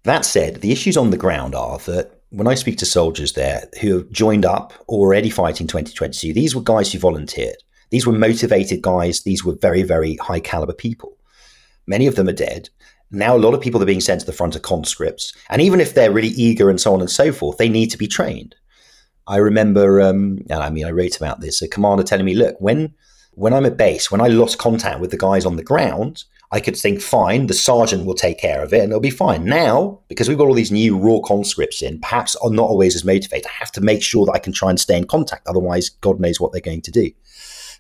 That 0.04 0.24
said, 0.24 0.60
the 0.60 0.70
issues 0.70 0.96
on 0.96 1.10
the 1.10 1.16
ground 1.16 1.54
are 1.54 1.78
that 1.78 2.20
when 2.30 2.46
I 2.46 2.54
speak 2.54 2.78
to 2.78 2.86
soldiers 2.86 3.32
there 3.32 3.68
who 3.80 3.94
have 3.94 4.10
joined 4.10 4.44
up 4.44 4.72
already 4.88 5.30
fighting 5.30 5.66
2022, 5.66 6.32
these 6.32 6.54
were 6.54 6.62
guys 6.62 6.92
who 6.92 6.98
volunteered. 6.98 7.56
These 7.90 8.06
were 8.06 8.12
motivated 8.12 8.82
guys. 8.82 9.22
These 9.22 9.44
were 9.44 9.54
very, 9.54 9.82
very 9.82 10.16
high 10.16 10.40
caliber 10.40 10.72
people. 10.72 11.16
Many 11.86 12.06
of 12.06 12.16
them 12.16 12.28
are 12.28 12.32
dead 12.32 12.68
now 13.10 13.36
a 13.36 13.38
lot 13.38 13.54
of 13.54 13.60
people 13.60 13.82
are 13.82 13.86
being 13.86 14.00
sent 14.00 14.20
to 14.20 14.26
the 14.26 14.32
front 14.32 14.56
of 14.56 14.62
conscripts, 14.62 15.32
and 15.48 15.62
even 15.62 15.80
if 15.80 15.94
they're 15.94 16.12
really 16.12 16.28
eager 16.28 16.70
and 16.70 16.80
so 16.80 16.92
on 16.92 17.00
and 17.00 17.10
so 17.10 17.32
forth, 17.32 17.58
they 17.58 17.68
need 17.68 17.90
to 17.90 17.98
be 17.98 18.08
trained. 18.08 18.54
I 19.26 19.36
remember, 19.36 20.00
um, 20.00 20.38
and 20.50 20.62
I 20.62 20.70
mean, 20.70 20.84
I 20.84 20.90
wrote 20.90 21.16
about 21.16 21.40
this. 21.40 21.62
A 21.62 21.68
commander 21.68 22.04
telling 22.04 22.26
me, 22.26 22.34
"Look, 22.34 22.56
when 22.60 22.94
when 23.32 23.52
I'm 23.52 23.66
at 23.66 23.76
base, 23.76 24.10
when 24.10 24.20
I 24.20 24.28
lost 24.28 24.58
contact 24.58 25.00
with 25.00 25.10
the 25.10 25.18
guys 25.18 25.44
on 25.44 25.56
the 25.56 25.62
ground, 25.62 26.24
I 26.52 26.60
could 26.60 26.76
think, 26.76 27.02
fine, 27.02 27.48
the 27.48 27.54
sergeant 27.54 28.06
will 28.06 28.14
take 28.14 28.38
care 28.38 28.62
of 28.62 28.72
it, 28.72 28.80
and 28.80 28.90
it'll 28.90 29.00
be 29.00 29.10
fine. 29.10 29.44
Now, 29.44 30.00
because 30.08 30.28
we've 30.28 30.38
got 30.38 30.46
all 30.46 30.54
these 30.54 30.72
new 30.72 30.96
raw 30.96 31.18
conscripts 31.20 31.82
in, 31.82 32.00
perhaps 32.00 32.36
are 32.36 32.50
not 32.50 32.70
always 32.70 32.94
as 32.94 33.04
motivated. 33.04 33.46
I 33.46 33.58
have 33.58 33.72
to 33.72 33.80
make 33.80 34.02
sure 34.02 34.24
that 34.26 34.32
I 34.32 34.38
can 34.38 34.52
try 34.52 34.70
and 34.70 34.80
stay 34.80 34.96
in 34.96 35.06
contact. 35.06 35.46
Otherwise, 35.46 35.88
God 35.88 36.20
knows 36.20 36.40
what 36.40 36.52
they're 36.52 36.60
going 36.60 36.82
to 36.82 36.90
do. 36.90 37.10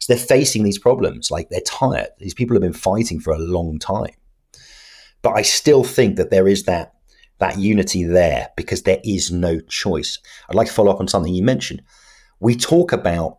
So 0.00 0.12
they're 0.12 0.22
facing 0.22 0.64
these 0.64 0.78
problems. 0.78 1.30
Like 1.30 1.48
they're 1.48 1.60
tired. 1.60 2.08
These 2.18 2.34
people 2.34 2.54
have 2.54 2.62
been 2.62 2.72
fighting 2.72 3.20
for 3.20 3.32
a 3.32 3.38
long 3.38 3.78
time." 3.78 4.14
But 5.22 5.32
I 5.32 5.42
still 5.42 5.84
think 5.84 6.16
that 6.16 6.30
there 6.30 6.48
is 6.48 6.64
that 6.64 6.92
that 7.38 7.58
unity 7.58 8.04
there 8.04 8.48
because 8.56 8.82
there 8.82 9.00
is 9.04 9.30
no 9.30 9.60
choice. 9.60 10.18
I'd 10.48 10.56
like 10.56 10.68
to 10.68 10.72
follow 10.72 10.90
up 10.90 11.00
on 11.00 11.08
something 11.08 11.34
you 11.34 11.42
mentioned. 11.42 11.82
We 12.40 12.56
talk 12.56 12.92
about, 12.92 13.38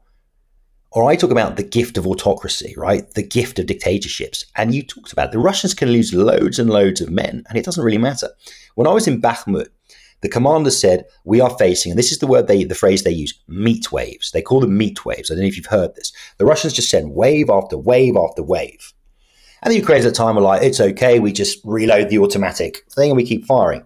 or 0.91 1.09
I 1.09 1.15
talk 1.15 1.31
about 1.31 1.55
the 1.55 1.63
gift 1.63 1.97
of 1.97 2.07
autocracy, 2.07 2.73
right? 2.77 3.09
The 3.13 3.23
gift 3.23 3.59
of 3.59 3.65
dictatorships. 3.65 4.45
And 4.55 4.73
you 4.73 4.83
talked 4.83 5.13
about 5.13 5.29
it. 5.29 5.31
the 5.31 5.39
Russians 5.39 5.73
can 5.73 5.89
lose 5.89 6.13
loads 6.13 6.59
and 6.59 6.69
loads 6.69 7.01
of 7.01 7.09
men, 7.09 7.43
and 7.49 7.57
it 7.57 7.65
doesn't 7.65 7.83
really 7.83 7.97
matter. 7.97 8.29
When 8.75 8.87
I 8.87 8.93
was 8.93 9.07
in 9.07 9.21
Bakhmut, 9.21 9.67
the 10.21 10.29
commander 10.29 10.71
said, 10.71 11.05
We 11.25 11.41
are 11.41 11.57
facing, 11.57 11.91
and 11.91 11.99
this 11.99 12.11
is 12.11 12.17
the 12.19 12.27
word 12.27 12.47
they, 12.47 12.63
the 12.63 12.75
phrase 12.75 13.03
they 13.03 13.11
use, 13.11 13.39
meat 13.47 13.91
waves. 13.91 14.31
They 14.31 14.41
call 14.41 14.61
them 14.61 14.77
meat 14.77 15.05
waves. 15.05 15.29
I 15.29 15.35
don't 15.35 15.41
know 15.41 15.47
if 15.47 15.57
you've 15.57 15.67
heard 15.67 15.95
this. 15.95 16.11
The 16.37 16.45
Russians 16.45 16.73
just 16.73 16.89
send 16.89 17.13
wave 17.13 17.49
after 17.49 17.77
wave 17.77 18.15
after 18.17 18.41
wave. 18.41 18.93
And 19.61 19.71
the 19.71 19.77
Ukrainians 19.77 20.05
at 20.05 20.13
the 20.13 20.17
time 20.17 20.35
were 20.35 20.41
like, 20.41 20.63
It's 20.63 20.79
okay, 20.79 21.19
we 21.19 21.31
just 21.31 21.59
reload 21.63 22.09
the 22.09 22.19
automatic 22.19 22.83
thing 22.91 23.11
and 23.11 23.17
we 23.17 23.25
keep 23.25 23.45
firing. 23.45 23.83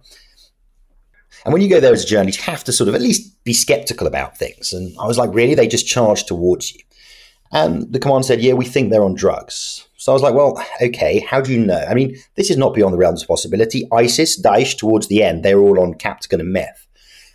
And 1.43 1.53
when 1.53 1.61
you 1.61 1.69
go 1.69 1.79
there 1.79 1.93
as 1.93 2.03
a 2.03 2.07
journalist, 2.07 2.39
you 2.39 2.51
have 2.51 2.63
to 2.65 2.71
sort 2.71 2.87
of 2.87 2.95
at 2.95 3.01
least 3.01 3.43
be 3.43 3.53
skeptical 3.53 4.05
about 4.05 4.37
things. 4.37 4.73
And 4.73 4.95
I 4.99 5.07
was 5.07 5.17
like, 5.17 5.33
Really? 5.33 5.55
They 5.55 5.67
just 5.67 5.87
charge 5.87 6.25
towards 6.25 6.73
you. 6.73 6.81
And 7.51 7.91
the 7.91 7.99
command 7.99 8.25
said, 8.25 8.41
Yeah, 8.41 8.53
we 8.53 8.65
think 8.65 8.89
they're 8.89 9.03
on 9.03 9.15
drugs. 9.15 9.87
So 10.01 10.11
I 10.11 10.15
was 10.15 10.23
like, 10.23 10.33
well, 10.33 10.59
okay, 10.81 11.19
how 11.19 11.41
do 11.41 11.53
you 11.53 11.63
know? 11.63 11.85
I 11.87 11.93
mean, 11.93 12.17
this 12.33 12.49
is 12.49 12.57
not 12.57 12.73
beyond 12.73 12.91
the 12.91 12.97
realms 12.97 13.21
of 13.21 13.27
possibility. 13.27 13.87
ISIS, 13.91 14.41
Daesh, 14.41 14.75
towards 14.75 15.09
the 15.09 15.21
end, 15.21 15.43
they 15.43 15.53
were 15.53 15.61
all 15.61 15.79
on 15.79 15.93
Captagon 15.93 16.39
and 16.39 16.51
meth. 16.51 16.87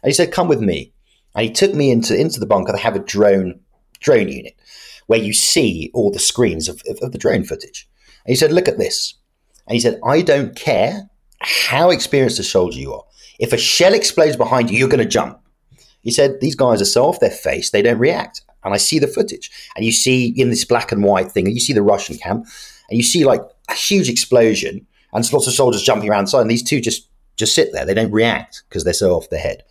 And 0.02 0.10
he 0.10 0.12
said, 0.12 0.32
come 0.32 0.48
with 0.48 0.60
me. 0.60 0.92
And 1.36 1.44
he 1.44 1.52
took 1.52 1.74
me 1.74 1.92
into, 1.92 2.20
into 2.20 2.40
the 2.40 2.46
bunker. 2.46 2.72
They 2.72 2.80
have 2.80 2.96
a 2.96 2.98
drone 2.98 3.60
drone 4.00 4.26
unit 4.26 4.56
where 5.06 5.20
you 5.20 5.32
see 5.32 5.92
all 5.94 6.10
the 6.10 6.18
screens 6.18 6.68
of, 6.68 6.82
of, 6.88 6.98
of 7.02 7.12
the 7.12 7.18
drone 7.18 7.44
footage. 7.44 7.88
And 8.26 8.32
he 8.32 8.36
said, 8.36 8.52
look 8.52 8.68
at 8.68 8.78
this. 8.78 9.14
And 9.66 9.74
he 9.74 9.80
said, 9.80 10.00
I 10.04 10.22
don't 10.22 10.54
care 10.54 11.08
how 11.40 11.90
experienced 11.90 12.38
a 12.38 12.44
soldier 12.44 12.78
you 12.78 12.92
are. 12.92 13.04
If 13.38 13.52
a 13.52 13.58
shell 13.58 13.94
explodes 13.94 14.36
behind 14.36 14.70
you, 14.70 14.78
you're 14.78 14.88
going 14.88 14.98
to 14.98 15.08
jump. 15.08 15.40
He 16.02 16.10
said, 16.10 16.40
these 16.40 16.54
guys 16.54 16.80
are 16.80 16.86
so 16.86 17.06
off 17.06 17.20
their 17.20 17.30
face, 17.30 17.70
they 17.70 17.82
don't 17.82 17.98
react 17.98 18.42
and 18.66 18.74
I 18.74 18.78
see 18.78 18.98
the 18.98 19.06
footage, 19.06 19.50
and 19.76 19.84
you 19.84 19.92
see 19.92 20.34
in 20.36 20.50
this 20.50 20.64
black 20.64 20.90
and 20.90 21.04
white 21.04 21.30
thing, 21.30 21.46
and 21.46 21.54
you 21.54 21.60
see 21.60 21.72
the 21.72 21.82
Russian 21.82 22.18
camp, 22.18 22.46
and 22.90 22.96
you 22.96 23.02
see 23.02 23.24
like 23.24 23.40
a 23.68 23.74
huge 23.74 24.08
explosion, 24.08 24.84
and 25.12 25.32
lots 25.32 25.46
of 25.46 25.54
soldiers 25.54 25.82
jumping 25.82 26.10
around 26.10 26.22
inside, 26.22 26.42
and 26.42 26.50
these 26.50 26.64
two 26.64 26.80
just 26.80 27.08
just 27.36 27.54
sit 27.54 27.72
there. 27.72 27.84
They 27.84 27.94
don't 27.94 28.10
react 28.10 28.64
because 28.68 28.82
they're 28.82 28.92
so 28.92 29.12
off 29.12 29.30
their 29.30 29.38
head. 29.38 29.62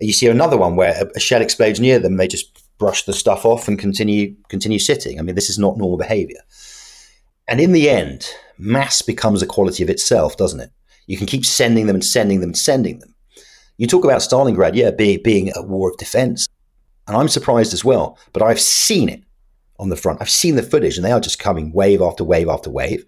And 0.00 0.08
you 0.08 0.12
see 0.12 0.26
another 0.26 0.56
one 0.56 0.74
where 0.74 0.94
a, 1.00 1.06
a 1.14 1.20
shell 1.20 1.42
explodes 1.42 1.78
near 1.78 1.98
them, 1.98 2.16
they 2.16 2.26
just 2.26 2.60
brush 2.78 3.04
the 3.04 3.12
stuff 3.12 3.44
off 3.44 3.68
and 3.68 3.78
continue 3.78 4.34
continue 4.48 4.80
sitting. 4.80 5.20
I 5.20 5.22
mean, 5.22 5.36
this 5.36 5.48
is 5.48 5.58
not 5.58 5.78
normal 5.78 5.96
behavior. 5.96 6.40
And 7.46 7.60
in 7.60 7.72
the 7.72 7.90
end, 7.90 8.28
mass 8.58 9.02
becomes 9.02 9.42
a 9.42 9.46
quality 9.46 9.82
of 9.82 9.90
itself, 9.90 10.36
doesn't 10.36 10.60
it? 10.60 10.70
You 11.06 11.16
can 11.16 11.26
keep 11.26 11.44
sending 11.44 11.86
them 11.86 11.96
and 11.96 12.04
sending 12.04 12.40
them 12.40 12.50
and 12.50 12.58
sending 12.58 12.98
them. 12.98 13.14
You 13.76 13.86
talk 13.86 14.04
about 14.04 14.20
Stalingrad, 14.20 14.74
yeah, 14.74 14.90
being, 14.90 15.20
being 15.22 15.52
a 15.54 15.62
war 15.62 15.90
of 15.90 15.96
defense. 15.98 16.48
And 17.06 17.16
I'm 17.16 17.28
surprised 17.28 17.74
as 17.74 17.84
well, 17.84 18.18
but 18.32 18.42
I've 18.42 18.60
seen 18.60 19.08
it 19.08 19.22
on 19.78 19.88
the 19.88 19.96
front. 19.96 20.22
I've 20.22 20.30
seen 20.30 20.54
the 20.54 20.62
footage 20.62 20.96
and 20.96 21.04
they 21.04 21.12
are 21.12 21.20
just 21.20 21.38
coming 21.38 21.72
wave 21.72 22.00
after 22.00 22.24
wave 22.24 22.48
after 22.48 22.70
wave. 22.70 23.04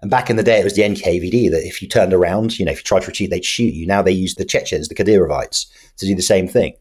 And 0.00 0.10
back 0.10 0.30
in 0.30 0.36
the 0.36 0.42
day, 0.42 0.60
it 0.60 0.64
was 0.64 0.76
the 0.76 0.82
NKVD 0.82 1.50
that 1.50 1.66
if 1.66 1.82
you 1.82 1.88
turned 1.88 2.12
around, 2.12 2.58
you 2.58 2.64
know, 2.64 2.72
if 2.72 2.78
you 2.78 2.84
tried 2.84 3.00
to 3.00 3.08
retreat, 3.08 3.30
they'd 3.30 3.44
shoot 3.44 3.74
you. 3.74 3.86
Now 3.86 4.02
they 4.02 4.12
use 4.12 4.34
the 4.34 4.44
Chechens, 4.44 4.88
the 4.88 4.94
Kadyrovites, 4.94 5.66
to 5.96 6.06
do 6.06 6.14
the 6.14 6.22
same 6.22 6.46
thing. 6.46 6.74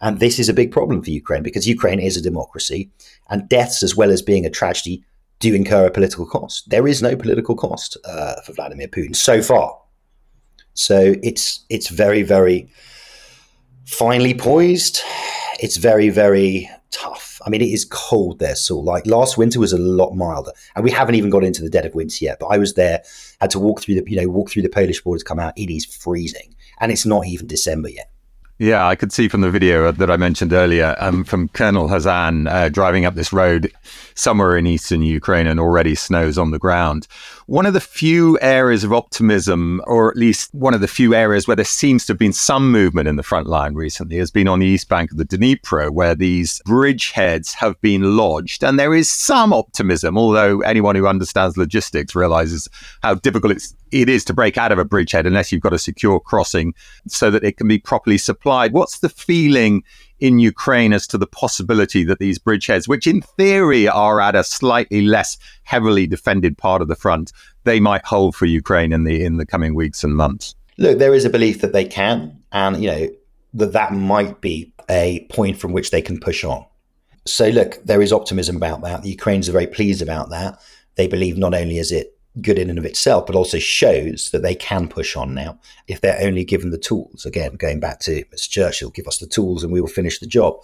And 0.00 0.20
this 0.20 0.38
is 0.38 0.48
a 0.48 0.54
big 0.54 0.72
problem 0.72 1.02
for 1.02 1.10
Ukraine 1.10 1.42
because 1.42 1.66
Ukraine 1.66 2.00
is 2.00 2.16
a 2.16 2.22
democracy 2.22 2.90
and 3.30 3.48
deaths, 3.48 3.82
as 3.82 3.96
well 3.96 4.10
as 4.10 4.22
being 4.22 4.44
a 4.44 4.50
tragedy, 4.50 5.02
do 5.38 5.48
you 5.48 5.54
incur 5.54 5.86
a 5.86 5.90
political 5.90 6.26
cost. 6.26 6.70
There 6.70 6.86
is 6.86 7.02
no 7.02 7.16
political 7.16 7.54
cost 7.56 7.96
uh, 8.04 8.40
for 8.42 8.52
Vladimir 8.52 8.88
Putin 8.88 9.14
so 9.14 9.42
far. 9.42 9.78
So 10.74 11.14
it's 11.22 11.64
it's 11.68 11.88
very, 11.88 12.22
very 12.22 12.68
finely 13.84 14.34
poised 14.34 15.00
it's 15.60 15.76
very, 15.76 16.08
very 16.08 16.70
tough. 16.90 17.40
I 17.44 17.50
mean, 17.50 17.62
it 17.62 17.70
is 17.70 17.84
cold 17.84 18.38
there, 18.38 18.54
so 18.54 18.78
like 18.78 19.06
last 19.06 19.38
winter 19.38 19.60
was 19.60 19.72
a 19.72 19.78
lot 19.78 20.14
milder, 20.14 20.52
and 20.74 20.84
we 20.84 20.90
haven't 20.90 21.14
even 21.14 21.30
got 21.30 21.44
into 21.44 21.62
the 21.62 21.70
dead 21.70 21.86
of 21.86 21.94
winter 21.94 22.24
yet. 22.24 22.38
But 22.40 22.46
I 22.46 22.58
was 22.58 22.74
there, 22.74 23.02
had 23.40 23.50
to 23.50 23.58
walk 23.58 23.80
through 23.80 23.96
the, 23.96 24.10
you 24.10 24.20
know, 24.20 24.28
walk 24.28 24.50
through 24.50 24.62
the 24.62 24.68
Polish 24.68 25.02
borders, 25.02 25.22
come 25.22 25.38
out. 25.38 25.56
It 25.56 25.70
is 25.70 25.84
freezing, 25.84 26.54
and 26.80 26.92
it's 26.92 27.06
not 27.06 27.26
even 27.26 27.46
December 27.46 27.88
yet. 27.88 28.10
Yeah, 28.58 28.86
I 28.86 28.94
could 28.94 29.12
see 29.12 29.28
from 29.28 29.42
the 29.42 29.50
video 29.50 29.92
that 29.92 30.10
I 30.10 30.16
mentioned 30.16 30.54
earlier 30.54 30.96
um, 30.98 31.24
from 31.24 31.48
Colonel 31.48 31.88
Hazan 31.88 32.50
uh, 32.50 32.70
driving 32.70 33.04
up 33.04 33.14
this 33.14 33.30
road 33.30 33.70
somewhere 34.14 34.56
in 34.56 34.66
eastern 34.66 35.02
Ukraine 35.02 35.46
and 35.46 35.60
already 35.60 35.94
snows 35.94 36.38
on 36.38 36.52
the 36.52 36.58
ground. 36.58 37.06
One 37.44 37.66
of 37.66 37.74
the 37.74 37.80
few 37.80 38.38
areas 38.40 38.82
of 38.82 38.94
optimism, 38.94 39.82
or 39.86 40.10
at 40.10 40.16
least 40.16 40.54
one 40.54 40.72
of 40.72 40.80
the 40.80 40.88
few 40.88 41.14
areas 41.14 41.46
where 41.46 41.54
there 41.54 41.66
seems 41.66 42.06
to 42.06 42.14
have 42.14 42.18
been 42.18 42.32
some 42.32 42.72
movement 42.72 43.08
in 43.08 43.16
the 43.16 43.22
front 43.22 43.46
line 43.46 43.74
recently, 43.74 44.16
has 44.16 44.30
been 44.30 44.48
on 44.48 44.60
the 44.60 44.66
east 44.66 44.88
bank 44.88 45.12
of 45.12 45.18
the 45.18 45.26
Dnipro, 45.26 45.90
where 45.90 46.14
these 46.14 46.62
bridgeheads 46.64 47.52
have 47.56 47.78
been 47.82 48.16
lodged. 48.16 48.64
And 48.64 48.80
there 48.80 48.94
is 48.94 49.10
some 49.10 49.52
optimism, 49.52 50.16
although 50.16 50.60
anyone 50.60 50.96
who 50.96 51.06
understands 51.06 51.58
logistics 51.58 52.14
realizes 52.14 52.70
how 53.02 53.16
difficult 53.16 53.52
it's, 53.52 53.74
it 54.02 54.08
is 54.08 54.24
to 54.26 54.34
break 54.34 54.58
out 54.58 54.72
of 54.72 54.78
a 54.78 54.84
bridgehead 54.84 55.26
unless 55.26 55.50
you've 55.50 55.62
got 55.62 55.72
a 55.72 55.78
secure 55.78 56.20
crossing 56.20 56.74
so 57.08 57.30
that 57.30 57.44
it 57.44 57.56
can 57.56 57.68
be 57.68 57.78
properly 57.78 58.18
supplied. 58.18 58.72
What's 58.72 59.00
the 59.00 59.08
feeling 59.08 59.82
in 60.18 60.38
Ukraine 60.38 60.92
as 60.92 61.06
to 61.08 61.18
the 61.18 61.26
possibility 61.26 62.04
that 62.04 62.18
these 62.18 62.38
bridgeheads, 62.38 62.88
which 62.88 63.06
in 63.06 63.20
theory 63.20 63.86
are 63.88 64.20
at 64.20 64.34
a 64.34 64.44
slightly 64.44 65.02
less 65.02 65.36
heavily 65.64 66.06
defended 66.06 66.56
part 66.56 66.82
of 66.82 66.88
the 66.88 66.96
front, 66.96 67.32
they 67.64 67.80
might 67.80 68.04
hold 68.04 68.34
for 68.34 68.46
Ukraine 68.46 68.92
in 68.92 69.04
the 69.04 69.24
in 69.24 69.36
the 69.36 69.46
coming 69.46 69.74
weeks 69.74 70.02
and 70.04 70.16
months. 70.16 70.54
Look, 70.78 70.98
there 70.98 71.14
is 71.14 71.24
a 71.24 71.30
belief 71.30 71.60
that 71.60 71.72
they 71.72 71.84
can, 71.84 72.38
and 72.52 72.82
you 72.82 72.90
know 72.90 73.08
that 73.54 73.72
that 73.72 73.92
might 73.92 74.40
be 74.40 74.72
a 74.88 75.26
point 75.30 75.58
from 75.58 75.72
which 75.72 75.90
they 75.90 76.02
can 76.02 76.20
push 76.20 76.44
on. 76.44 76.64
So, 77.26 77.48
look, 77.48 77.82
there 77.84 78.02
is 78.02 78.12
optimism 78.12 78.56
about 78.56 78.82
that. 78.82 79.02
The 79.02 79.10
Ukrainians 79.10 79.48
are 79.48 79.52
very 79.52 79.66
pleased 79.66 80.00
about 80.00 80.30
that. 80.30 80.60
They 80.94 81.08
believe 81.08 81.36
not 81.36 81.54
only 81.54 81.78
is 81.78 81.90
it 81.90 82.15
good 82.40 82.58
in 82.58 82.68
and 82.68 82.78
of 82.78 82.84
itself, 82.84 83.26
but 83.26 83.34
also 83.34 83.58
shows 83.58 84.30
that 84.30 84.42
they 84.42 84.54
can 84.54 84.88
push 84.88 85.16
on 85.16 85.34
now 85.34 85.58
if 85.88 86.00
they're 86.00 86.20
only 86.20 86.44
given 86.44 86.70
the 86.70 86.78
tools. 86.78 87.24
Again, 87.24 87.54
going 87.56 87.80
back 87.80 88.00
to 88.00 88.24
Mr. 88.26 88.48
Churchill, 88.48 88.90
give 88.90 89.08
us 89.08 89.18
the 89.18 89.26
tools 89.26 89.62
and 89.62 89.72
we 89.72 89.80
will 89.80 89.88
finish 89.88 90.18
the 90.18 90.26
job. 90.26 90.56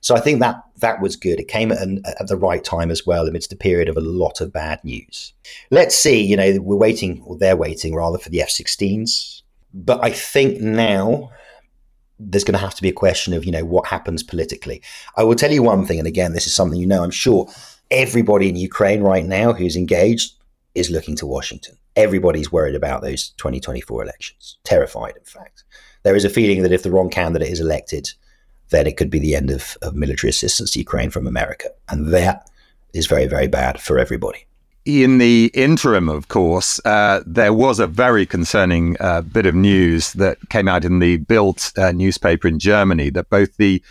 So 0.00 0.14
I 0.14 0.20
think 0.20 0.40
that 0.40 0.62
that 0.78 1.00
was 1.00 1.16
good. 1.16 1.40
It 1.40 1.48
came 1.48 1.72
at, 1.72 1.82
an, 1.82 2.02
at 2.06 2.28
the 2.28 2.36
right 2.36 2.62
time 2.62 2.90
as 2.90 3.06
well, 3.06 3.26
amidst 3.26 3.52
a 3.52 3.56
period 3.56 3.88
of 3.88 3.96
a 3.96 4.00
lot 4.00 4.40
of 4.40 4.52
bad 4.52 4.82
news. 4.84 5.32
Let's 5.70 5.94
see. 5.94 6.24
You 6.24 6.36
know, 6.36 6.58
we're 6.60 6.76
waiting, 6.76 7.22
or 7.24 7.36
they're 7.36 7.56
waiting 7.56 7.94
rather, 7.94 8.18
for 8.18 8.30
the 8.30 8.40
F-16s. 8.42 9.42
But 9.74 10.02
I 10.02 10.10
think 10.10 10.60
now 10.60 11.30
there's 12.18 12.44
going 12.44 12.58
to 12.58 12.64
have 12.64 12.74
to 12.74 12.82
be 12.82 12.88
a 12.88 12.92
question 12.92 13.32
of 13.32 13.44
you 13.44 13.52
know 13.52 13.64
what 13.64 13.86
happens 13.86 14.22
politically. 14.22 14.82
I 15.16 15.24
will 15.24 15.34
tell 15.34 15.52
you 15.52 15.62
one 15.62 15.84
thing, 15.84 15.98
and 15.98 16.08
again, 16.08 16.32
this 16.32 16.46
is 16.46 16.54
something 16.54 16.80
you 16.80 16.86
know. 16.86 17.04
I'm 17.04 17.10
sure 17.10 17.50
everybody 17.90 18.48
in 18.48 18.56
Ukraine 18.56 19.02
right 19.02 19.24
now 19.24 19.52
who's 19.52 19.76
engaged 19.76 20.34
is 20.78 20.90
looking 20.90 21.16
to 21.16 21.26
Washington. 21.26 21.76
Everybody's 21.96 22.52
worried 22.52 22.74
about 22.74 23.02
those 23.02 23.30
2024 23.30 24.02
elections, 24.02 24.58
terrified, 24.64 25.16
in 25.16 25.24
fact. 25.24 25.64
There 26.04 26.16
is 26.16 26.24
a 26.24 26.30
feeling 26.30 26.62
that 26.62 26.72
if 26.72 26.82
the 26.82 26.90
wrong 26.90 27.10
candidate 27.10 27.48
is 27.48 27.60
elected, 27.60 28.10
then 28.70 28.86
it 28.86 28.96
could 28.96 29.10
be 29.10 29.18
the 29.18 29.34
end 29.34 29.50
of, 29.50 29.76
of 29.82 29.94
military 29.94 30.30
assistance 30.30 30.70
to 30.72 30.78
Ukraine 30.78 31.10
from 31.10 31.26
America. 31.26 31.68
And 31.88 32.12
that 32.12 32.48
is 32.94 33.06
very, 33.06 33.26
very 33.26 33.48
bad 33.48 33.80
for 33.80 33.98
everybody. 33.98 34.46
In 34.84 35.18
the 35.18 35.50
interim, 35.52 36.08
of 36.08 36.28
course, 36.28 36.80
uh, 36.84 37.22
there 37.26 37.52
was 37.52 37.78
a 37.78 37.86
very 37.86 38.24
concerning 38.24 38.96
uh, 39.00 39.20
bit 39.20 39.44
of 39.44 39.54
news 39.54 40.14
that 40.14 40.38
came 40.48 40.66
out 40.66 40.84
in 40.84 40.98
the 40.98 41.18
Bild 41.18 41.72
uh, 41.76 41.92
newspaper 41.92 42.48
in 42.48 42.58
Germany 42.58 43.10
that 43.10 43.28
both 43.28 43.56
the 43.56 43.82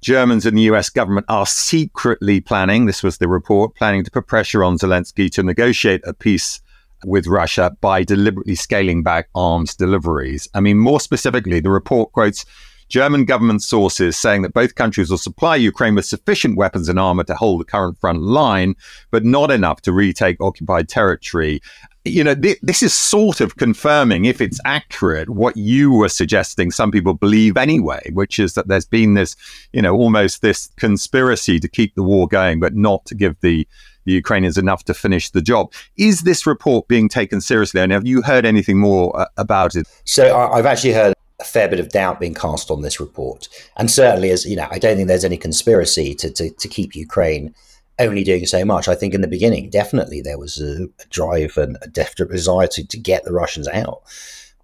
Germans 0.00 0.46
and 0.46 0.56
the 0.56 0.62
US 0.62 0.90
government 0.90 1.26
are 1.28 1.46
secretly 1.46 2.40
planning, 2.40 2.86
this 2.86 3.02
was 3.02 3.18
the 3.18 3.28
report, 3.28 3.74
planning 3.74 4.04
to 4.04 4.10
put 4.10 4.26
pressure 4.26 4.62
on 4.62 4.78
Zelensky 4.78 5.30
to 5.32 5.42
negotiate 5.42 6.02
a 6.04 6.12
peace 6.12 6.60
with 7.04 7.26
Russia 7.26 7.76
by 7.80 8.02
deliberately 8.02 8.54
scaling 8.54 9.02
back 9.02 9.28
arms 9.34 9.74
deliveries. 9.74 10.48
I 10.54 10.60
mean, 10.60 10.78
more 10.78 11.00
specifically, 11.00 11.60
the 11.60 11.70
report 11.70 12.12
quotes 12.12 12.44
German 12.88 13.24
government 13.24 13.62
sources 13.62 14.16
saying 14.16 14.42
that 14.42 14.54
both 14.54 14.74
countries 14.74 15.10
will 15.10 15.18
supply 15.18 15.56
Ukraine 15.56 15.94
with 15.94 16.04
sufficient 16.04 16.56
weapons 16.56 16.88
and 16.88 16.98
armor 16.98 17.24
to 17.24 17.34
hold 17.34 17.60
the 17.60 17.64
current 17.64 17.98
front 17.98 18.22
line, 18.22 18.74
but 19.10 19.24
not 19.24 19.50
enough 19.50 19.82
to 19.82 19.92
retake 19.92 20.36
occupied 20.40 20.88
territory 20.88 21.60
you 22.06 22.22
know, 22.22 22.34
th- 22.34 22.58
this 22.62 22.82
is 22.82 22.94
sort 22.94 23.40
of 23.40 23.56
confirming, 23.56 24.24
if 24.24 24.40
it's 24.40 24.60
accurate, 24.64 25.28
what 25.28 25.56
you 25.56 25.92
were 25.92 26.08
suggesting 26.08 26.70
some 26.70 26.90
people 26.90 27.14
believe 27.14 27.56
anyway, 27.56 28.10
which 28.12 28.38
is 28.38 28.54
that 28.54 28.68
there's 28.68 28.86
been 28.86 29.14
this, 29.14 29.36
you 29.72 29.82
know, 29.82 29.94
almost 29.94 30.42
this 30.42 30.68
conspiracy 30.76 31.58
to 31.58 31.68
keep 31.68 31.94
the 31.94 32.02
war 32.02 32.28
going, 32.28 32.60
but 32.60 32.74
not 32.74 33.04
to 33.06 33.14
give 33.14 33.36
the, 33.40 33.66
the 34.04 34.12
Ukrainians 34.12 34.56
enough 34.56 34.84
to 34.84 34.94
finish 34.94 35.30
the 35.30 35.42
job. 35.42 35.72
Is 35.96 36.22
this 36.22 36.46
report 36.46 36.88
being 36.88 37.08
taken 37.08 37.40
seriously? 37.40 37.80
And 37.80 37.92
have 37.92 38.06
you 38.06 38.22
heard 38.22 38.46
anything 38.46 38.78
more 38.78 39.18
uh, 39.18 39.26
about 39.36 39.74
it? 39.74 39.86
So 40.04 40.36
I've 40.36 40.66
actually 40.66 40.92
heard 40.92 41.14
a 41.38 41.44
fair 41.44 41.68
bit 41.68 41.80
of 41.80 41.90
doubt 41.90 42.20
being 42.20 42.34
cast 42.34 42.70
on 42.70 42.82
this 42.82 42.98
report. 42.98 43.48
And 43.76 43.90
certainly, 43.90 44.30
as 44.30 44.46
you 44.46 44.56
know, 44.56 44.68
I 44.70 44.78
don't 44.78 44.96
think 44.96 45.08
there's 45.08 45.24
any 45.24 45.36
conspiracy 45.36 46.14
to, 46.14 46.30
to, 46.30 46.50
to 46.50 46.68
keep 46.68 46.94
Ukraine 46.94 47.54
only 47.98 48.24
doing 48.24 48.46
so 48.46 48.64
much. 48.64 48.88
I 48.88 48.94
think 48.94 49.14
in 49.14 49.20
the 49.20 49.28
beginning, 49.28 49.70
definitely 49.70 50.20
there 50.20 50.38
was 50.38 50.60
a, 50.60 50.84
a 50.84 51.04
drive 51.10 51.56
and 51.56 51.78
a 51.82 51.88
desire 51.88 52.66
to, 52.68 52.86
to 52.86 52.98
get 52.98 53.24
the 53.24 53.32
Russians 53.32 53.68
out. 53.68 54.02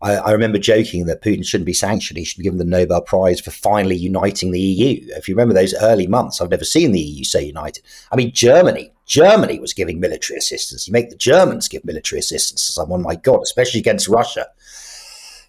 I, 0.02 0.16
I, 0.16 0.32
remember 0.32 0.58
joking 0.58 1.06
that 1.06 1.22
Putin 1.22 1.46
shouldn't 1.46 1.66
be 1.66 1.72
sanctioned. 1.72 2.18
He 2.18 2.24
should 2.24 2.38
be 2.38 2.42
given 2.44 2.58
the 2.58 2.64
Nobel 2.64 3.00
Prize 3.00 3.40
for 3.40 3.52
finally 3.52 3.94
uniting 3.94 4.50
the 4.50 4.60
EU. 4.60 5.06
If 5.16 5.28
you 5.28 5.34
remember 5.34 5.54
those 5.54 5.74
early 5.80 6.08
months, 6.08 6.40
I've 6.40 6.50
never 6.50 6.64
seen 6.64 6.90
the 6.90 7.00
EU 7.00 7.24
so 7.24 7.38
united. 7.38 7.84
I 8.10 8.16
mean, 8.16 8.32
Germany, 8.32 8.92
Germany 9.06 9.60
was 9.60 9.72
giving 9.72 10.00
military 10.00 10.38
assistance. 10.38 10.88
You 10.88 10.92
make 10.92 11.10
the 11.10 11.16
Germans 11.16 11.68
give 11.68 11.84
military 11.84 12.18
assistance 12.18 12.66
to 12.66 12.72
someone, 12.72 13.02
my 13.02 13.14
God, 13.14 13.42
especially 13.42 13.78
against 13.78 14.08
Russia. 14.08 14.46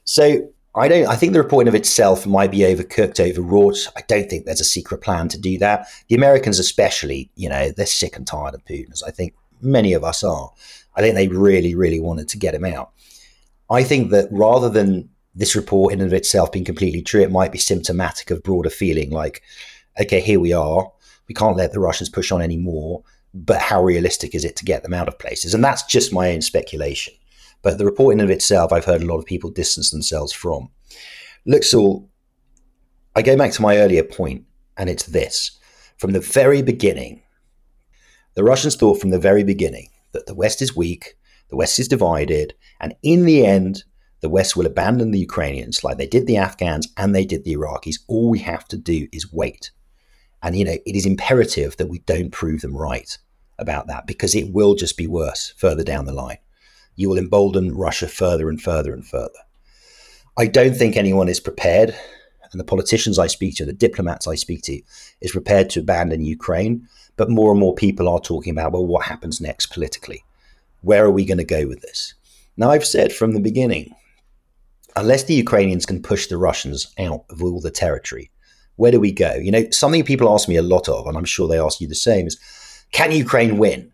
So 0.03 0.49
I 0.75 0.87
don't. 0.87 1.07
I 1.07 1.15
think 1.15 1.33
the 1.33 1.41
report 1.41 1.63
in 1.63 1.67
of 1.67 1.75
itself 1.75 2.25
might 2.25 2.49
be 2.49 2.59
overcooked, 2.59 3.19
overwrought. 3.19 3.87
I 3.95 4.01
don't 4.07 4.27
think 4.27 4.45
there's 4.45 4.61
a 4.61 4.65
secret 4.65 5.01
plan 5.01 5.27
to 5.29 5.39
do 5.39 5.57
that. 5.59 5.87
The 6.07 6.15
Americans, 6.15 6.57
especially, 6.57 7.29
you 7.35 7.47
know, 7.47 7.69
they're 7.71 7.85
sick 7.85 8.15
and 8.17 8.25
tired 8.25 8.55
of 8.55 8.65
Putin, 8.65 8.91
as 8.91 9.03
I 9.03 9.11
think 9.11 9.35
many 9.61 9.93
of 9.93 10.03
us 10.03 10.23
are. 10.23 10.51
I 10.95 11.01
think 11.01 11.15
they 11.15 11.27
really, 11.27 11.75
really 11.75 11.99
wanted 11.99 12.27
to 12.29 12.37
get 12.37 12.55
him 12.55 12.65
out. 12.65 12.91
I 13.69 13.83
think 13.83 14.11
that 14.11 14.27
rather 14.31 14.69
than 14.69 15.09
this 15.35 15.55
report 15.55 15.93
in 15.93 16.01
and 16.01 16.07
of 16.07 16.13
itself 16.13 16.51
being 16.51 16.65
completely 16.65 17.01
true, 17.01 17.21
it 17.21 17.31
might 17.31 17.51
be 17.51 17.57
symptomatic 17.57 18.31
of 18.31 18.43
broader 18.43 18.69
feeling 18.69 19.09
like, 19.09 19.41
okay, 19.99 20.21
here 20.21 20.39
we 20.39 20.53
are. 20.53 20.91
We 21.27 21.35
can't 21.35 21.57
let 21.57 21.71
the 21.71 21.79
Russians 21.79 22.09
push 22.09 22.31
on 22.31 22.41
anymore. 22.41 23.03
But 23.33 23.61
how 23.61 23.83
realistic 23.83 24.35
is 24.35 24.45
it 24.45 24.55
to 24.57 24.65
get 24.65 24.83
them 24.83 24.93
out 24.93 25.07
of 25.07 25.17
places? 25.17 25.53
And 25.53 25.63
that's 25.63 25.83
just 25.83 26.13
my 26.13 26.31
own 26.31 26.41
speculation. 26.41 27.15
But 27.63 27.79
the 27.79 27.85
report 27.85 28.13
in 28.13 28.19
of 28.19 28.29
itself, 28.29 28.71
I've 28.71 28.85
heard 28.85 29.01
a 29.01 29.07
lot 29.07 29.17
of 29.17 29.25
people 29.25 29.49
distance 29.49 29.89
themselves 29.89 30.31
from. 30.31 30.69
Saul, 31.61 32.09
I 33.15 33.21
go 33.21 33.35
back 33.35 33.53
to 33.53 33.61
my 33.61 33.77
earlier 33.77 34.03
point, 34.03 34.45
and 34.77 34.89
it's 34.89 35.05
this. 35.05 35.57
From 35.97 36.11
the 36.11 36.19
very 36.19 36.61
beginning, 36.61 37.23
the 38.35 38.43
Russians 38.43 38.75
thought 38.75 38.99
from 38.99 39.11
the 39.11 39.19
very 39.19 39.43
beginning 39.43 39.89
that 40.11 40.25
the 40.25 40.35
West 40.35 40.61
is 40.61 40.75
weak, 40.75 41.15
the 41.49 41.55
West 41.55 41.79
is 41.79 41.87
divided, 41.87 42.53
and 42.79 42.95
in 43.01 43.25
the 43.25 43.45
end, 43.45 43.83
the 44.21 44.29
West 44.29 44.55
will 44.55 44.65
abandon 44.65 45.11
the 45.11 45.19
Ukrainians 45.19 45.83
like 45.83 45.97
they 45.97 46.07
did 46.07 46.27
the 46.27 46.37
Afghans 46.37 46.87
and 46.97 47.13
they 47.13 47.25
did 47.25 47.43
the 47.43 47.55
Iraqis. 47.55 47.99
All 48.07 48.29
we 48.29 48.39
have 48.39 48.65
to 48.69 48.77
do 48.77 49.07
is 49.11 49.33
wait. 49.33 49.71
And, 50.41 50.57
you 50.57 50.63
know, 50.65 50.77
it 50.85 50.95
is 50.95 51.05
imperative 51.05 51.77
that 51.77 51.89
we 51.89 51.99
don't 51.99 52.31
prove 52.31 52.61
them 52.61 52.75
right 52.75 53.17
about 53.59 53.87
that 53.87 54.07
because 54.07 54.33
it 54.33 54.53
will 54.53 54.75
just 54.75 54.97
be 54.97 55.07
worse 55.07 55.53
further 55.57 55.83
down 55.83 56.05
the 56.05 56.13
line. 56.13 56.37
You 56.95 57.09
will 57.09 57.17
embolden 57.17 57.75
Russia 57.75 58.07
further 58.07 58.49
and 58.49 58.61
further 58.61 58.93
and 58.93 59.05
further. 59.05 59.39
I 60.37 60.47
don't 60.47 60.75
think 60.75 60.95
anyone 60.95 61.29
is 61.29 61.39
prepared, 61.39 61.95
and 62.51 62.59
the 62.59 62.65
politicians 62.65 63.19
I 63.19 63.27
speak 63.27 63.55
to, 63.55 63.65
the 63.65 63.73
diplomats 63.73 64.27
I 64.27 64.35
speak 64.35 64.61
to, 64.63 64.81
is 65.21 65.31
prepared 65.31 65.69
to 65.71 65.79
abandon 65.79 66.23
Ukraine. 66.23 66.87
But 67.15 67.29
more 67.29 67.51
and 67.51 67.59
more 67.59 67.75
people 67.75 68.09
are 68.09 68.19
talking 68.19 68.51
about, 68.51 68.71
well, 68.71 68.85
what 68.85 69.05
happens 69.05 69.39
next 69.39 69.67
politically? 69.67 70.23
Where 70.81 71.05
are 71.05 71.11
we 71.11 71.25
going 71.25 71.37
to 71.37 71.43
go 71.43 71.67
with 71.67 71.81
this? 71.81 72.15
Now, 72.57 72.71
I've 72.71 72.85
said 72.85 73.13
from 73.13 73.33
the 73.33 73.39
beginning, 73.39 73.93
unless 74.95 75.23
the 75.23 75.35
Ukrainians 75.35 75.85
can 75.85 76.01
push 76.01 76.27
the 76.27 76.37
Russians 76.37 76.93
out 76.99 77.25
of 77.29 77.43
all 77.43 77.61
the 77.61 77.71
territory, 77.71 78.31
where 78.75 78.91
do 78.91 78.99
we 78.99 79.11
go? 79.11 79.35
You 79.35 79.51
know, 79.51 79.69
something 79.69 80.03
people 80.03 80.33
ask 80.33 80.49
me 80.49 80.55
a 80.55 80.63
lot 80.63 80.89
of, 80.89 81.05
and 81.05 81.15
I'm 81.15 81.25
sure 81.25 81.47
they 81.47 81.59
ask 81.59 81.79
you 81.79 81.87
the 81.87 81.95
same, 81.95 82.25
is 82.25 82.39
can 82.91 83.11
Ukraine 83.11 83.59
win? 83.59 83.92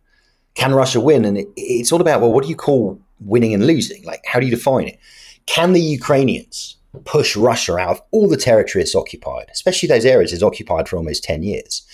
Can 0.56 0.74
Russia 0.74 1.00
win? 1.00 1.26
And 1.26 1.38
it, 1.38 1.48
it's 1.56 1.92
all 1.92 2.02
about, 2.02 2.22
well, 2.22 2.32
what 2.32 2.44
do 2.44 2.50
you 2.50 2.56
call 2.56 3.00
winning 3.20 3.54
and 3.54 3.66
losing? 3.66 4.04
Like, 4.04 4.22
how 4.26 4.40
do 4.40 4.46
you 4.46 4.56
define 4.56 4.88
it? 4.88 5.00
Can 5.46 5.74
the 5.74 5.82
Ukrainians 5.82 6.78
push 7.06 7.36
Russia 7.36 7.78
out 7.78 7.90
of 7.90 8.02
all 8.12 8.28
the 8.28 8.38
territory 8.38 8.84
it's 8.84 8.96
occupied, 8.96 9.48
especially 9.52 9.88
those 9.88 10.06
areas 10.06 10.34
it's 10.34 10.44
occupied 10.44 10.88
for 10.88 10.98
almost 10.98 11.24
10 11.24 11.44
years? 11.44 11.86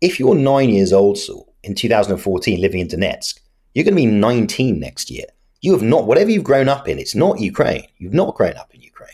If 0.00 0.18
you're 0.18 0.34
nine 0.34 0.68
years 0.68 0.92
old, 0.92 1.18
Saul, 1.18 1.52
in 1.62 1.74
2014, 1.74 2.60
living 2.60 2.80
in 2.80 2.88
Donetsk, 2.88 3.38
you're 3.74 3.84
going 3.84 3.96
to 3.96 4.02
be 4.02 4.06
19 4.06 4.78
next 4.80 5.10
year. 5.10 5.26
You 5.60 5.72
have 5.72 5.82
not, 5.82 6.06
whatever 6.06 6.30
you've 6.30 6.44
grown 6.44 6.68
up 6.68 6.88
in, 6.88 6.98
it's 6.98 7.14
not 7.14 7.40
Ukraine. 7.40 7.86
You've 7.98 8.14
not 8.14 8.34
grown 8.34 8.56
up 8.56 8.74
in 8.74 8.82
Ukraine. 8.82 9.10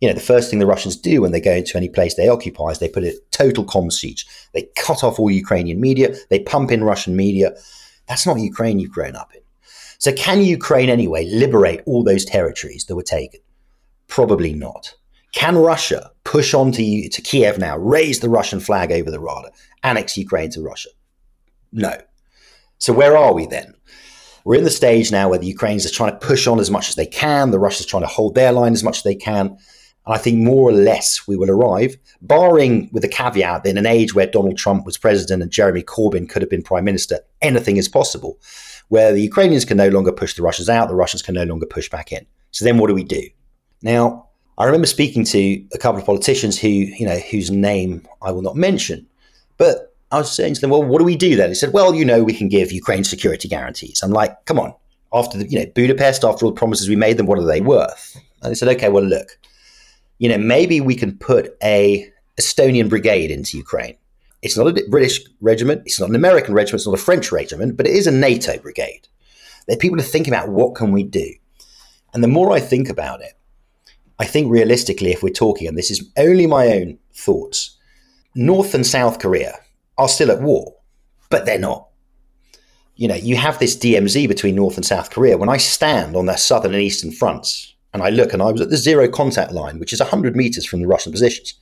You 0.00 0.08
know, 0.08 0.14
the 0.14 0.20
first 0.20 0.50
thing 0.50 0.58
the 0.58 0.66
Russians 0.66 0.96
do 0.96 1.22
when 1.22 1.32
they 1.32 1.40
go 1.40 1.52
into 1.52 1.76
any 1.76 1.88
place 1.88 2.14
they 2.14 2.28
occupy 2.28 2.68
is 2.68 2.78
they 2.78 2.88
put 2.88 3.04
a 3.04 3.18
total 3.30 3.64
comm 3.64 3.92
siege. 3.92 4.26
They 4.54 4.68
cut 4.76 5.02
off 5.02 5.18
all 5.18 5.30
Ukrainian 5.30 5.80
media. 5.80 6.14
They 6.30 6.40
pump 6.40 6.70
in 6.70 6.84
Russian 6.84 7.16
media. 7.16 7.52
That's 8.08 8.26
not 8.26 8.40
Ukraine 8.40 8.78
you've 8.78 8.90
grown 8.90 9.16
up 9.16 9.34
in. 9.34 9.42
So, 9.98 10.12
can 10.12 10.42
Ukraine 10.42 10.88
anyway 10.88 11.26
liberate 11.26 11.82
all 11.86 12.04
those 12.04 12.24
territories 12.24 12.86
that 12.86 12.96
were 12.96 13.02
taken? 13.02 13.40
Probably 14.06 14.52
not. 14.52 14.94
Can 15.32 15.56
Russia 15.56 16.10
push 16.24 16.54
on 16.54 16.72
to, 16.72 17.08
to 17.08 17.22
Kiev 17.22 17.58
now, 17.58 17.76
raise 17.76 18.20
the 18.20 18.30
Russian 18.30 18.60
flag 18.60 18.92
over 18.92 19.10
the 19.10 19.20
Rada, 19.20 19.50
annex 19.82 20.16
Ukraine 20.16 20.50
to 20.50 20.62
Russia? 20.62 20.88
No. 21.72 22.00
So, 22.78 22.92
where 22.92 23.16
are 23.16 23.34
we 23.34 23.46
then? 23.46 23.74
We're 24.44 24.54
in 24.54 24.64
the 24.64 24.70
stage 24.70 25.12
now 25.12 25.28
where 25.28 25.38
the 25.38 25.46
Ukrainians 25.46 25.84
are 25.84 25.90
trying 25.90 26.12
to 26.12 26.26
push 26.26 26.46
on 26.46 26.60
as 26.60 26.70
much 26.70 26.88
as 26.88 26.94
they 26.94 27.06
can. 27.06 27.50
The 27.50 27.58
Russians 27.58 27.86
trying 27.86 28.04
to 28.04 28.08
hold 28.08 28.34
their 28.34 28.52
line 28.52 28.72
as 28.72 28.84
much 28.84 28.98
as 28.98 29.02
they 29.02 29.14
can. 29.14 29.58
And 30.08 30.14
I 30.16 30.18
think 30.18 30.38
more 30.38 30.70
or 30.70 30.72
less 30.72 31.28
we 31.28 31.36
will 31.36 31.50
arrive, 31.50 31.98
barring 32.22 32.88
with 32.92 33.02
the 33.02 33.08
caveat 33.08 33.62
that 33.62 33.70
in 33.70 33.76
an 33.76 33.84
age 33.84 34.14
where 34.14 34.26
Donald 34.26 34.56
Trump 34.56 34.86
was 34.86 34.96
president 34.96 35.42
and 35.42 35.52
Jeremy 35.52 35.82
Corbyn 35.82 36.26
could 36.28 36.40
have 36.40 36.48
been 36.48 36.62
prime 36.62 36.84
minister, 36.84 37.20
anything 37.42 37.76
is 37.76 37.88
possible. 37.88 38.40
Where 38.88 39.12
the 39.12 39.20
Ukrainians 39.20 39.66
can 39.66 39.76
no 39.76 39.88
longer 39.88 40.10
push 40.10 40.32
the 40.32 40.42
Russians 40.42 40.70
out, 40.70 40.88
the 40.88 40.94
Russians 40.94 41.20
can 41.20 41.34
no 41.34 41.44
longer 41.44 41.66
push 41.66 41.90
back 41.90 42.10
in. 42.10 42.24
So 42.52 42.64
then 42.64 42.78
what 42.78 42.88
do 42.88 42.94
we 42.94 43.04
do? 43.04 43.22
Now, 43.82 44.30
I 44.56 44.64
remember 44.64 44.86
speaking 44.86 45.24
to 45.24 45.62
a 45.74 45.78
couple 45.78 46.00
of 46.00 46.06
politicians 46.06 46.58
who, 46.58 46.68
you 46.68 47.04
know, 47.04 47.18
whose 47.18 47.50
name 47.50 48.08
I 48.22 48.32
will 48.32 48.40
not 48.40 48.56
mention, 48.56 49.06
but 49.58 49.94
I 50.10 50.16
was 50.16 50.34
saying 50.34 50.54
to 50.54 50.60
them, 50.62 50.70
well, 50.70 50.82
what 50.82 51.00
do 51.00 51.04
we 51.04 51.16
do 51.16 51.36
then? 51.36 51.50
They 51.50 51.54
said, 51.54 51.74
well, 51.74 51.94
you 51.94 52.06
know, 52.06 52.24
we 52.24 52.32
can 52.32 52.48
give 52.48 52.72
Ukraine 52.72 53.04
security 53.04 53.46
guarantees. 53.46 54.02
I'm 54.02 54.10
like, 54.10 54.46
come 54.46 54.58
on. 54.58 54.72
After 55.12 55.36
the, 55.36 55.46
you 55.50 55.58
know, 55.58 55.66
Budapest, 55.74 56.24
after 56.24 56.46
all 56.46 56.52
the 56.52 56.58
promises 56.58 56.88
we 56.88 56.96
made 56.96 57.18
them, 57.18 57.26
what 57.26 57.38
are 57.38 57.44
they 57.44 57.60
worth? 57.60 58.16
And 58.42 58.50
they 58.50 58.54
said, 58.54 58.68
okay, 58.76 58.88
well, 58.88 59.04
look, 59.04 59.38
you 60.18 60.28
know, 60.28 60.38
maybe 60.38 60.80
we 60.80 60.94
can 60.94 61.16
put 61.16 61.56
a 61.62 62.10
Estonian 62.38 62.88
brigade 62.88 63.30
into 63.30 63.56
Ukraine. 63.56 63.96
It's 64.42 64.56
not 64.56 64.68
a 64.68 64.84
British 64.88 65.20
regiment. 65.40 65.82
It's 65.84 65.98
not 65.98 66.08
an 66.08 66.14
American 66.14 66.54
regiment. 66.54 66.80
It's 66.80 66.86
not 66.86 66.98
a 66.98 67.02
French 67.02 67.32
regiment, 67.32 67.76
but 67.76 67.86
it 67.86 67.94
is 67.94 68.06
a 68.06 68.12
NATO 68.12 68.58
brigade. 68.58 69.08
There 69.66 69.76
people 69.76 69.98
are 69.98 70.02
thinking 70.02 70.32
about 70.32 70.48
what 70.48 70.74
can 70.74 70.92
we 70.92 71.02
do. 71.02 71.34
And 72.14 72.22
the 72.22 72.28
more 72.28 72.52
I 72.52 72.60
think 72.60 72.88
about 72.88 73.20
it, 73.20 73.32
I 74.18 74.24
think 74.24 74.50
realistically, 74.50 75.12
if 75.12 75.22
we're 75.22 75.30
talking, 75.30 75.68
and 75.68 75.76
this 75.76 75.90
is 75.90 76.08
only 76.16 76.46
my 76.46 76.68
own 76.68 76.98
thoughts, 77.12 77.76
North 78.34 78.74
and 78.74 78.86
South 78.86 79.18
Korea, 79.18 79.58
are 79.96 80.08
still 80.08 80.30
at 80.30 80.40
war, 80.40 80.74
but 81.30 81.44
they're 81.44 81.58
not. 81.58 81.88
You 82.96 83.08
know, 83.08 83.14
you 83.14 83.36
have 83.36 83.58
this 83.58 83.76
DMZ 83.76 84.26
between 84.26 84.56
North 84.56 84.76
and 84.76 84.86
South 84.86 85.10
Korea. 85.10 85.38
When 85.38 85.48
I 85.48 85.56
stand 85.56 86.16
on 86.16 86.26
their 86.26 86.36
southern 86.36 86.74
and 86.74 86.82
eastern 86.82 87.12
fronts 87.12 87.74
and 87.92 88.02
I 88.02 88.10
look 88.10 88.32
and 88.32 88.42
I 88.42 88.52
was 88.52 88.60
at 88.60 88.70
the 88.70 88.76
zero 88.76 89.08
contact 89.08 89.52
line, 89.52 89.78
which 89.78 89.92
is 89.92 90.00
100 90.00 90.36
meters 90.36 90.66
from 90.66 90.80
the 90.80 90.86
Russian 90.86 91.12
positions, 91.12 91.54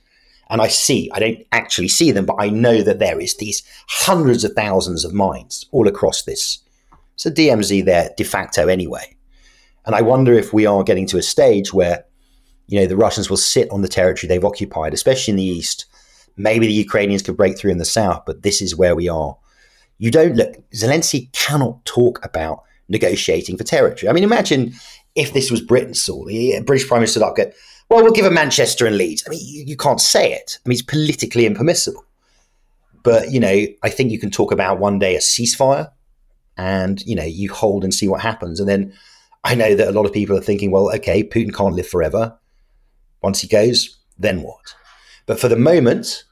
and 0.49 0.61
I 0.61 0.67
see, 0.67 1.09
I 1.13 1.19
don't 1.19 1.39
actually 1.51 1.89
see 1.89 2.11
them, 2.11 2.25
but 2.25 2.37
I 2.39 2.49
know 2.49 2.81
that 2.81 2.99
there 2.99 3.19
is 3.19 3.35
these 3.37 3.63
hundreds 3.89 4.43
of 4.43 4.53
thousands 4.53 5.03
of 5.03 5.13
mines 5.13 5.65
all 5.71 5.87
across 5.87 6.23
this. 6.23 6.59
A 7.25 7.29
DMZ 7.29 7.83
there 7.83 8.11
de 8.15 8.23
facto 8.23 8.67
anyway. 8.67 9.15
And 9.85 9.93
I 9.95 10.01
wonder 10.01 10.33
if 10.33 10.53
we 10.53 10.65
are 10.65 10.83
getting 10.83 11.07
to 11.07 11.17
a 11.17 11.23
stage 11.23 11.73
where, 11.73 12.05
you 12.67 12.79
know, 12.79 12.85
the 12.85 12.95
Russians 12.95 13.29
will 13.29 13.37
sit 13.37 13.69
on 13.71 13.81
the 13.81 13.87
territory 13.89 14.29
they've 14.29 14.45
occupied, 14.45 14.93
especially 14.93 15.31
in 15.31 15.37
the 15.37 15.43
east, 15.43 15.87
Maybe 16.37 16.67
the 16.67 16.73
Ukrainians 16.73 17.23
could 17.23 17.35
break 17.35 17.57
through 17.57 17.71
in 17.71 17.79
the 17.79 17.85
south, 17.85 18.23
but 18.25 18.43
this 18.43 18.61
is 18.61 18.75
where 18.75 18.95
we 18.95 19.09
are. 19.09 19.35
You 19.97 20.11
don't 20.11 20.35
look, 20.35 20.55
Zelensky 20.71 21.31
cannot 21.33 21.83
talk 21.83 22.23
about 22.23 22.63
negotiating 22.87 23.57
for 23.57 23.63
territory. 23.63 24.07
I 24.07 24.13
mean, 24.13 24.23
imagine 24.23 24.73
if 25.17 25.33
this 25.33 25.49
was 25.49 25.61
Britain, 25.61 25.95
Saul, 25.95 26.25
the 26.25 26.61
British 26.65 26.87
Prime 26.87 27.01
Minister, 27.01 27.23
up 27.23 27.35
go, 27.35 27.51
well, 27.89 28.03
we'll 28.03 28.13
give 28.13 28.25
a 28.25 28.31
Manchester 28.31 28.85
and 28.85 28.97
Leeds. 28.97 29.23
I 29.25 29.31
mean, 29.31 29.39
you, 29.43 29.63
you 29.65 29.75
can't 29.75 29.99
say 29.99 30.31
it. 30.31 30.59
I 30.63 30.69
mean, 30.69 30.73
it's 30.73 30.83
politically 30.83 31.45
impermissible. 31.45 32.05
But, 33.03 33.31
you 33.31 33.39
know, 33.39 33.65
I 33.83 33.89
think 33.89 34.11
you 34.11 34.19
can 34.19 34.29
talk 34.29 34.51
about 34.51 34.79
one 34.79 34.99
day 34.99 35.15
a 35.15 35.19
ceasefire 35.19 35.91
and, 36.55 37.01
you 37.05 37.15
know, 37.15 37.23
you 37.23 37.51
hold 37.51 37.83
and 37.83 37.93
see 37.93 38.07
what 38.07 38.21
happens. 38.21 38.59
And 38.59 38.69
then 38.69 38.93
I 39.43 39.55
know 39.55 39.73
that 39.75 39.87
a 39.87 39.91
lot 39.91 40.05
of 40.05 40.13
people 40.13 40.37
are 40.37 40.41
thinking, 40.41 40.69
well, 40.69 40.93
okay, 40.95 41.23
Putin 41.23 41.53
can't 41.53 41.73
live 41.73 41.87
forever. 41.87 42.37
Once 43.21 43.41
he 43.41 43.47
goes, 43.47 43.97
then 44.19 44.43
what? 44.43 44.75
But 45.25 45.39
for 45.39 45.47
the 45.47 45.55
moment, 45.55 46.25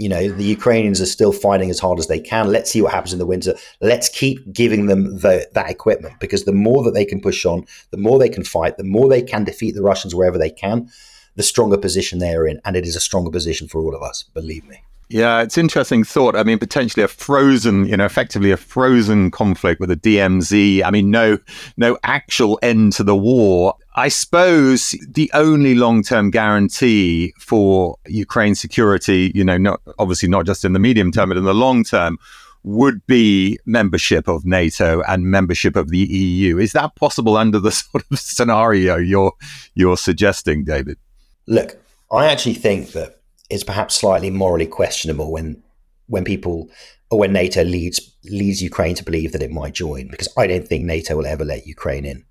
you 0.00 0.08
know, 0.08 0.30
the 0.30 0.44
Ukrainians 0.44 0.98
are 1.02 1.06
still 1.06 1.30
fighting 1.30 1.68
as 1.68 1.78
hard 1.78 1.98
as 1.98 2.06
they 2.06 2.18
can. 2.18 2.50
Let's 2.50 2.70
see 2.70 2.80
what 2.80 2.92
happens 2.92 3.12
in 3.12 3.18
the 3.18 3.26
winter. 3.26 3.54
Let's 3.82 4.08
keep 4.08 4.50
giving 4.50 4.86
them 4.86 5.18
the, 5.18 5.46
that 5.52 5.68
equipment 5.68 6.14
because 6.20 6.44
the 6.44 6.54
more 6.54 6.82
that 6.84 6.92
they 6.92 7.04
can 7.04 7.20
push 7.20 7.44
on, 7.44 7.66
the 7.90 7.98
more 7.98 8.18
they 8.18 8.30
can 8.30 8.42
fight, 8.42 8.78
the 8.78 8.84
more 8.84 9.10
they 9.10 9.20
can 9.20 9.44
defeat 9.44 9.74
the 9.74 9.82
Russians 9.82 10.14
wherever 10.14 10.38
they 10.38 10.48
can, 10.48 10.88
the 11.36 11.42
stronger 11.42 11.76
position 11.76 12.18
they're 12.18 12.46
in. 12.46 12.62
And 12.64 12.76
it 12.76 12.86
is 12.86 12.96
a 12.96 13.00
stronger 13.00 13.30
position 13.30 13.68
for 13.68 13.82
all 13.82 13.94
of 13.94 14.02
us, 14.02 14.22
believe 14.32 14.66
me. 14.66 14.82
Yeah, 15.10 15.42
it's 15.42 15.58
interesting 15.58 16.04
thought. 16.04 16.36
I 16.36 16.44
mean, 16.44 16.60
potentially 16.60 17.02
a 17.02 17.08
frozen, 17.08 17.84
you 17.86 17.96
know, 17.96 18.04
effectively 18.04 18.52
a 18.52 18.56
frozen 18.56 19.32
conflict 19.32 19.80
with 19.80 19.90
a 19.90 19.96
DMZ. 19.96 20.84
I 20.84 20.90
mean, 20.92 21.10
no, 21.10 21.36
no 21.76 21.98
actual 22.04 22.60
end 22.62 22.92
to 22.92 23.02
the 23.02 23.16
war. 23.16 23.74
I 23.96 24.06
suppose 24.06 24.94
the 25.08 25.28
only 25.34 25.74
long-term 25.74 26.30
guarantee 26.30 27.34
for 27.40 27.96
Ukraine 28.06 28.54
security, 28.54 29.32
you 29.34 29.42
know, 29.42 29.58
not 29.58 29.80
obviously 29.98 30.28
not 30.28 30.46
just 30.46 30.64
in 30.64 30.74
the 30.74 30.78
medium 30.78 31.10
term, 31.10 31.30
but 31.30 31.38
in 31.38 31.44
the 31.44 31.54
long 31.54 31.82
term, 31.82 32.16
would 32.62 33.04
be 33.08 33.58
membership 33.66 34.28
of 34.28 34.44
NATO 34.44 35.02
and 35.08 35.24
membership 35.24 35.74
of 35.74 35.90
the 35.90 35.98
EU. 35.98 36.56
Is 36.56 36.70
that 36.72 36.94
possible 36.94 37.36
under 37.36 37.58
the 37.58 37.72
sort 37.72 38.04
of 38.12 38.18
scenario 38.20 38.96
you're 38.96 39.32
you're 39.74 39.96
suggesting, 39.96 40.62
David? 40.62 40.98
Look, 41.46 41.82
I 42.12 42.26
actually 42.26 42.54
think 42.54 42.92
that 42.92 43.19
it's 43.50 43.64
perhaps 43.64 43.96
slightly 43.96 44.30
morally 44.30 44.66
questionable 44.66 45.30
when 45.32 45.62
when 46.06 46.24
people 46.24 46.70
or 47.10 47.18
when 47.18 47.32
NATO 47.32 47.62
leads 47.64 48.16
leads 48.24 48.62
Ukraine 48.62 48.94
to 48.94 49.04
believe 49.04 49.32
that 49.32 49.42
it 49.42 49.50
might 49.50 49.74
join, 49.74 50.08
because 50.08 50.28
I 50.36 50.46
don't 50.46 50.66
think 50.66 50.84
NATO 50.84 51.16
will 51.16 51.26
ever 51.26 51.44
let 51.44 51.66
Ukraine 51.66 52.04
in. 52.04 52.24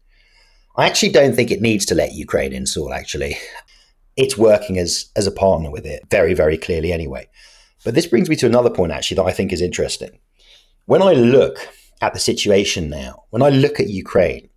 I 0.77 0.87
actually 0.87 1.11
don't 1.11 1.35
think 1.35 1.51
it 1.51 1.61
needs 1.61 1.85
to 1.87 1.95
let 1.95 2.13
Ukraine 2.13 2.53
in, 2.53 2.65
Saul, 2.65 2.93
actually. 2.93 3.37
It's 4.15 4.37
working 4.37 4.77
as 4.77 5.09
as 5.15 5.27
a 5.27 5.31
partner 5.31 5.71
with 5.71 5.85
it 5.85 6.03
very, 6.09 6.33
very 6.33 6.57
clearly 6.57 6.91
anyway. 6.91 7.27
But 7.85 7.95
this 7.95 8.07
brings 8.07 8.29
me 8.29 8.35
to 8.37 8.45
another 8.45 8.69
point 8.69 8.91
actually 8.91 9.15
that 9.15 9.25
I 9.25 9.31
think 9.31 9.53
is 9.53 9.61
interesting. 9.61 10.19
When 10.85 11.01
I 11.01 11.13
look 11.13 11.57
at 12.01 12.13
the 12.13 12.19
situation 12.19 12.89
now, 12.89 13.23
when 13.29 13.41
I 13.41 13.49
look 13.49 13.79
at 13.79 13.87
Ukraine, 13.87 14.48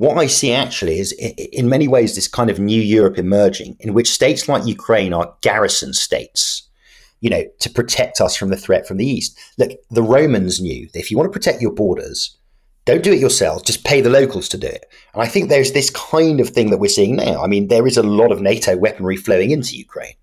what 0.00 0.16
I 0.16 0.28
see 0.28 0.50
actually 0.50 0.98
is 0.98 1.12
in 1.12 1.68
many 1.68 1.86
ways 1.86 2.14
this 2.14 2.26
kind 2.26 2.48
of 2.48 2.58
new 2.58 2.80
Europe 2.80 3.18
emerging 3.18 3.76
in 3.80 3.92
which 3.92 4.10
states 4.10 4.48
like 4.48 4.64
Ukraine 4.64 5.12
are 5.12 5.34
garrison 5.42 5.92
states, 5.92 6.66
you 7.20 7.28
know, 7.28 7.44
to 7.58 7.68
protect 7.68 8.18
us 8.18 8.34
from 8.34 8.48
the 8.48 8.56
threat 8.56 8.86
from 8.86 8.96
the 8.96 9.04
east. 9.04 9.38
Look, 9.58 9.72
the 9.90 10.02
Romans 10.02 10.58
knew 10.58 10.88
that 10.94 10.98
if 10.98 11.10
you 11.10 11.18
want 11.18 11.30
to 11.30 11.38
protect 11.38 11.60
your 11.60 11.74
borders, 11.74 12.34
don't 12.86 13.02
do 13.02 13.12
it 13.12 13.20
yourself, 13.20 13.62
just 13.66 13.84
pay 13.84 14.00
the 14.00 14.08
locals 14.08 14.48
to 14.48 14.56
do 14.56 14.68
it. 14.68 14.86
And 15.12 15.22
I 15.22 15.26
think 15.26 15.50
there's 15.50 15.72
this 15.72 15.90
kind 15.90 16.40
of 16.40 16.48
thing 16.48 16.70
that 16.70 16.78
we're 16.78 16.88
seeing 16.88 17.14
now. 17.14 17.44
I 17.44 17.46
mean, 17.46 17.68
there 17.68 17.86
is 17.86 17.98
a 17.98 18.02
lot 18.02 18.32
of 18.32 18.40
NATO 18.40 18.78
weaponry 18.78 19.18
flowing 19.18 19.50
into 19.50 19.76
Ukraine 19.76 20.14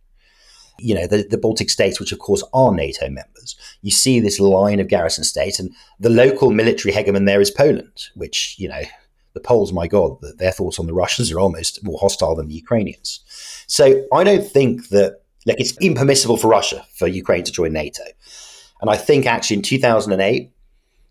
you 0.79 0.93
know, 0.93 1.07
the, 1.07 1.25
the 1.27 1.39
Baltic 1.39 1.71
states, 1.71 1.99
which 1.99 2.11
of 2.11 2.19
course 2.19 2.43
are 2.53 2.71
NATO 2.71 3.09
members, 3.09 3.55
you 3.81 3.89
see 3.89 4.19
this 4.19 4.39
line 4.39 4.79
of 4.79 4.87
garrison 4.87 5.23
states, 5.23 5.59
and 5.59 5.71
the 5.99 6.09
local 6.09 6.51
military 6.51 6.93
hegemon 6.93 7.25
there 7.25 7.41
is 7.41 7.49
Poland, 7.49 8.09
which, 8.13 8.53
you 8.59 8.69
know, 8.69 8.83
the 9.37 9.47
Poles, 9.47 9.71
my 9.71 9.87
God, 9.87 10.17
their 10.37 10.51
thoughts 10.51 10.79
on 10.79 10.87
the 10.87 10.93
Russians 10.93 11.31
are 11.31 11.39
almost 11.39 11.83
more 11.83 11.99
hostile 11.99 12.35
than 12.35 12.47
the 12.47 12.55
Ukrainians. 12.55 13.21
So 13.67 14.05
I 14.11 14.23
don't 14.23 14.45
think 14.45 14.89
that, 14.89 15.21
like, 15.45 15.59
it's 15.59 15.77
impermissible 15.77 16.37
for 16.37 16.47
Russia, 16.47 16.85
for 16.95 17.07
Ukraine 17.07 17.43
to 17.43 17.51
join 17.51 17.73
NATO. 17.73 18.03
And 18.81 18.89
I 18.89 18.97
think 18.97 19.25
actually 19.25 19.57
in 19.57 19.63
2008, 19.63 20.51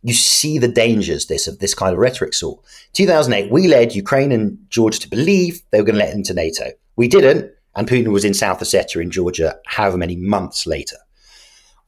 you 0.03 0.14
see 0.14 0.59
the 0.59 0.68
dangers 0.68 1.27
this 1.27 1.47
of 1.47 1.59
this 1.59 1.74
kind 1.74 1.93
of 1.93 1.99
rhetoric 1.99 2.35
saw. 2.35 2.57
2008, 2.93 3.51
we 3.51 3.68
led 3.68 3.95
Ukraine 3.95 4.33
and 4.33 4.59
Georgia 4.68 5.01
to 5.01 5.09
believe 5.09 5.62
they 5.70 5.79
were 5.79 5.85
going 5.85 5.99
to 5.99 6.05
let 6.05 6.14
into 6.14 6.35
NATO. 6.35 6.70
We 6.97 7.09
didn't. 7.09 7.53
And 7.74 7.89
Putin 7.89 8.12
was 8.12 8.24
in 8.24 8.35
South 8.35 8.61
Ossetia 8.61 9.03
in 9.03 9.11
Georgia 9.11 9.59
however 9.66 9.99
many 9.99 10.16
months 10.16 10.66
later. 10.66 10.97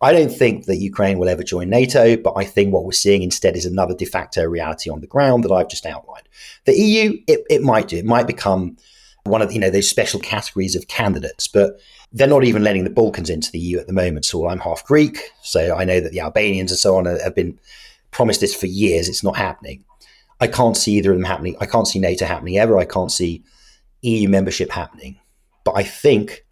I 0.01 0.13
don't 0.13 0.31
think 0.31 0.67
that 0.67 0.77
Ukraine 0.77 1.19
will 1.19 1.29
ever 1.29 1.43
join 1.43 1.69
NATO, 1.71 2.17
but 2.17 2.35
I 2.37 2.45
think 2.45 2.73
what 2.73 2.85
we're 2.85 2.93
seeing 2.93 3.23
instead 3.23 3.57
is 3.57 3.67
another 3.67 3.95
de 3.95 4.05
facto 4.05 4.45
reality 4.45 4.91
on 4.91 5.01
the 5.01 5.09
ground 5.09 5.43
that 5.45 5.53
I've 5.53 5.69
just 5.69 5.87
outlined. 5.87 6.29
The 6.67 6.79
EU, 6.79 7.21
it, 7.27 7.41
it 7.51 7.63
might 7.63 7.89
do. 7.89 7.97
It 7.97 8.05
might 8.05 8.29
become 8.29 8.77
one 9.25 9.43
of 9.43 9.53
you 9.53 9.59
know 9.59 9.71
those 9.71 9.89
special 9.89 10.21
categories 10.21 10.77
of 10.77 10.87
candidates, 10.87 11.49
but 11.49 11.81
they're 12.13 12.29
not 12.29 12.45
even 12.45 12.63
letting 12.63 12.85
the 12.85 12.91
Balkans 12.91 13.29
into 13.29 13.51
the 13.51 13.59
EU 13.59 13.79
at 13.79 13.87
the 13.87 13.93
moment. 13.93 14.25
So 14.25 14.49
I'm 14.49 14.61
half 14.61 14.85
Greek, 14.85 15.19
so 15.43 15.77
I 15.77 15.85
know 15.85 16.01
that 16.01 16.13
the 16.13 16.21
Albanians 16.21 16.71
and 16.71 16.79
so 16.79 16.97
on 16.97 17.07
have 17.07 17.35
been 17.35 17.59
promised 18.13 18.41
this 18.41 18.55
for 18.55 18.67
years. 18.67 19.09
It's 19.09 19.25
not 19.25 19.37
happening. 19.37 19.85
I 20.41 20.47
can't 20.47 20.77
see 20.77 20.93
either 20.95 21.11
of 21.11 21.19
them 21.19 21.25
happening. 21.25 21.57
I 21.61 21.67
can't 21.67 21.89
see 21.89 21.99
NATO 21.99 22.25
happening 22.25 22.59
ever. 22.59 22.79
I 22.79 22.85
can't 22.85 23.11
see 23.11 23.43
EU 24.03 24.29
membership 24.29 24.71
happening. 24.71 25.19
But 25.65 25.73
I 25.77 25.83
think 25.83 26.45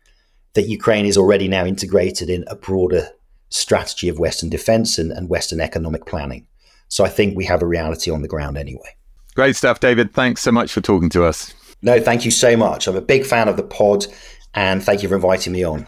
that 0.55 0.68
Ukraine 0.68 1.07
is 1.07 1.16
already 1.16 1.47
now 1.47 1.64
integrated 1.64 2.28
in 2.28 2.44
a 2.49 2.57
broader 2.57 3.11
strategy 3.49 4.09
of 4.09 4.18
Western 4.18 4.49
defense 4.49 4.99
and, 4.99 5.12
and 5.12 5.28
Western 5.28 5.61
economic 5.61 6.07
planning. 6.07 6.47
So 6.88 7.05
I 7.05 7.09
think 7.09 7.36
we 7.36 7.44
have 7.47 7.62
a 7.62 7.66
reality 7.66 8.11
on 8.11 8.22
the 8.22 8.28
ground 8.28 8.57
anyway. 8.57 8.97
Great 9.34 9.57
stuff, 9.57 9.80
David. 9.80 10.14
Thanks 10.14 10.42
so 10.42 10.53
much 10.53 10.72
for 10.72 10.80
talking 10.80 11.11
to 11.11 11.24
us. 11.24 11.55
No, 11.82 12.01
thank 12.01 12.24
you 12.24 12.30
so 12.30 12.57
much. 12.57 12.86
I'm 12.86 12.97
a 12.97 13.03
big 13.03 13.26
fan 13.26 13.49
of 13.49 13.57
the 13.57 13.62
pod 13.62 14.07
and 14.55 14.82
thank 14.82 15.03
you 15.03 15.09
for 15.09 15.16
inviting 15.16 15.53
me 15.53 15.62
on. 15.64 15.86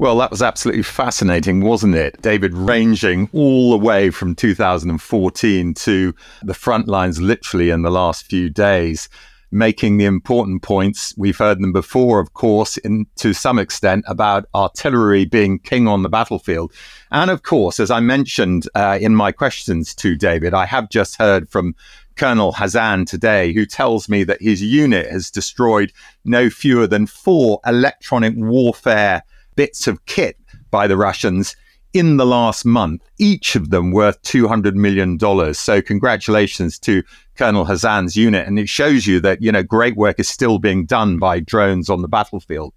Well, 0.00 0.16
that 0.16 0.30
was 0.30 0.40
absolutely 0.40 0.82
fascinating, 0.82 1.60
wasn't 1.60 1.94
it? 1.94 2.22
David 2.22 2.54
ranging 2.54 3.28
all 3.34 3.70
the 3.70 3.76
way 3.76 4.08
from 4.08 4.34
2014 4.34 5.74
to 5.74 6.14
the 6.42 6.54
front 6.54 6.88
lines 6.88 7.20
literally 7.20 7.68
in 7.68 7.82
the 7.82 7.90
last 7.90 8.24
few 8.24 8.48
days, 8.48 9.10
making 9.50 9.96
the 9.96 10.04
important 10.04 10.62
points. 10.62 11.14
We've 11.16 11.36
heard 11.36 11.60
them 11.60 11.72
before, 11.72 12.20
of 12.20 12.34
course, 12.34 12.76
in, 12.78 13.06
to 13.16 13.32
some 13.32 13.58
extent 13.58 14.04
about 14.06 14.46
artillery 14.54 15.24
being 15.24 15.58
king 15.58 15.88
on 15.88 16.02
the 16.02 16.08
battlefield. 16.08 16.72
And 17.10 17.30
of 17.30 17.42
course, 17.42 17.80
as 17.80 17.90
I 17.90 18.00
mentioned 18.00 18.68
uh, 18.74 18.98
in 19.00 19.14
my 19.14 19.32
questions 19.32 19.94
to 19.96 20.16
David, 20.16 20.54
I 20.54 20.66
have 20.66 20.88
just 20.88 21.16
heard 21.16 21.48
from 21.48 21.74
Colonel 22.16 22.52
Hazan 22.52 23.06
today, 23.06 23.52
who 23.52 23.66
tells 23.66 24.08
me 24.08 24.24
that 24.24 24.42
his 24.42 24.62
unit 24.62 25.10
has 25.10 25.30
destroyed 25.30 25.92
no 26.24 26.50
fewer 26.50 26.86
than 26.86 27.06
four 27.06 27.60
electronic 27.66 28.34
warfare 28.36 29.22
bits 29.56 29.86
of 29.86 30.04
kit 30.06 30.36
by 30.70 30.86
the 30.86 30.96
Russians 30.96 31.56
in 31.92 32.18
the 32.18 32.26
last 32.26 32.64
month, 32.64 33.02
each 33.18 33.56
of 33.56 33.70
them 33.70 33.90
worth 33.90 34.22
$200 34.22 34.74
million. 34.74 35.18
So 35.54 35.82
congratulations 35.82 36.78
to 36.80 37.02
Colonel 37.40 37.64
Hazan's 37.64 38.16
unit. 38.16 38.46
And 38.46 38.58
it 38.58 38.68
shows 38.68 39.06
you 39.06 39.18
that, 39.20 39.40
you 39.40 39.50
know, 39.50 39.62
great 39.62 39.96
work 39.96 40.20
is 40.20 40.28
still 40.28 40.58
being 40.58 40.84
done 40.84 41.18
by 41.18 41.40
drones 41.40 41.88
on 41.88 42.02
the 42.02 42.08
battlefield. 42.08 42.74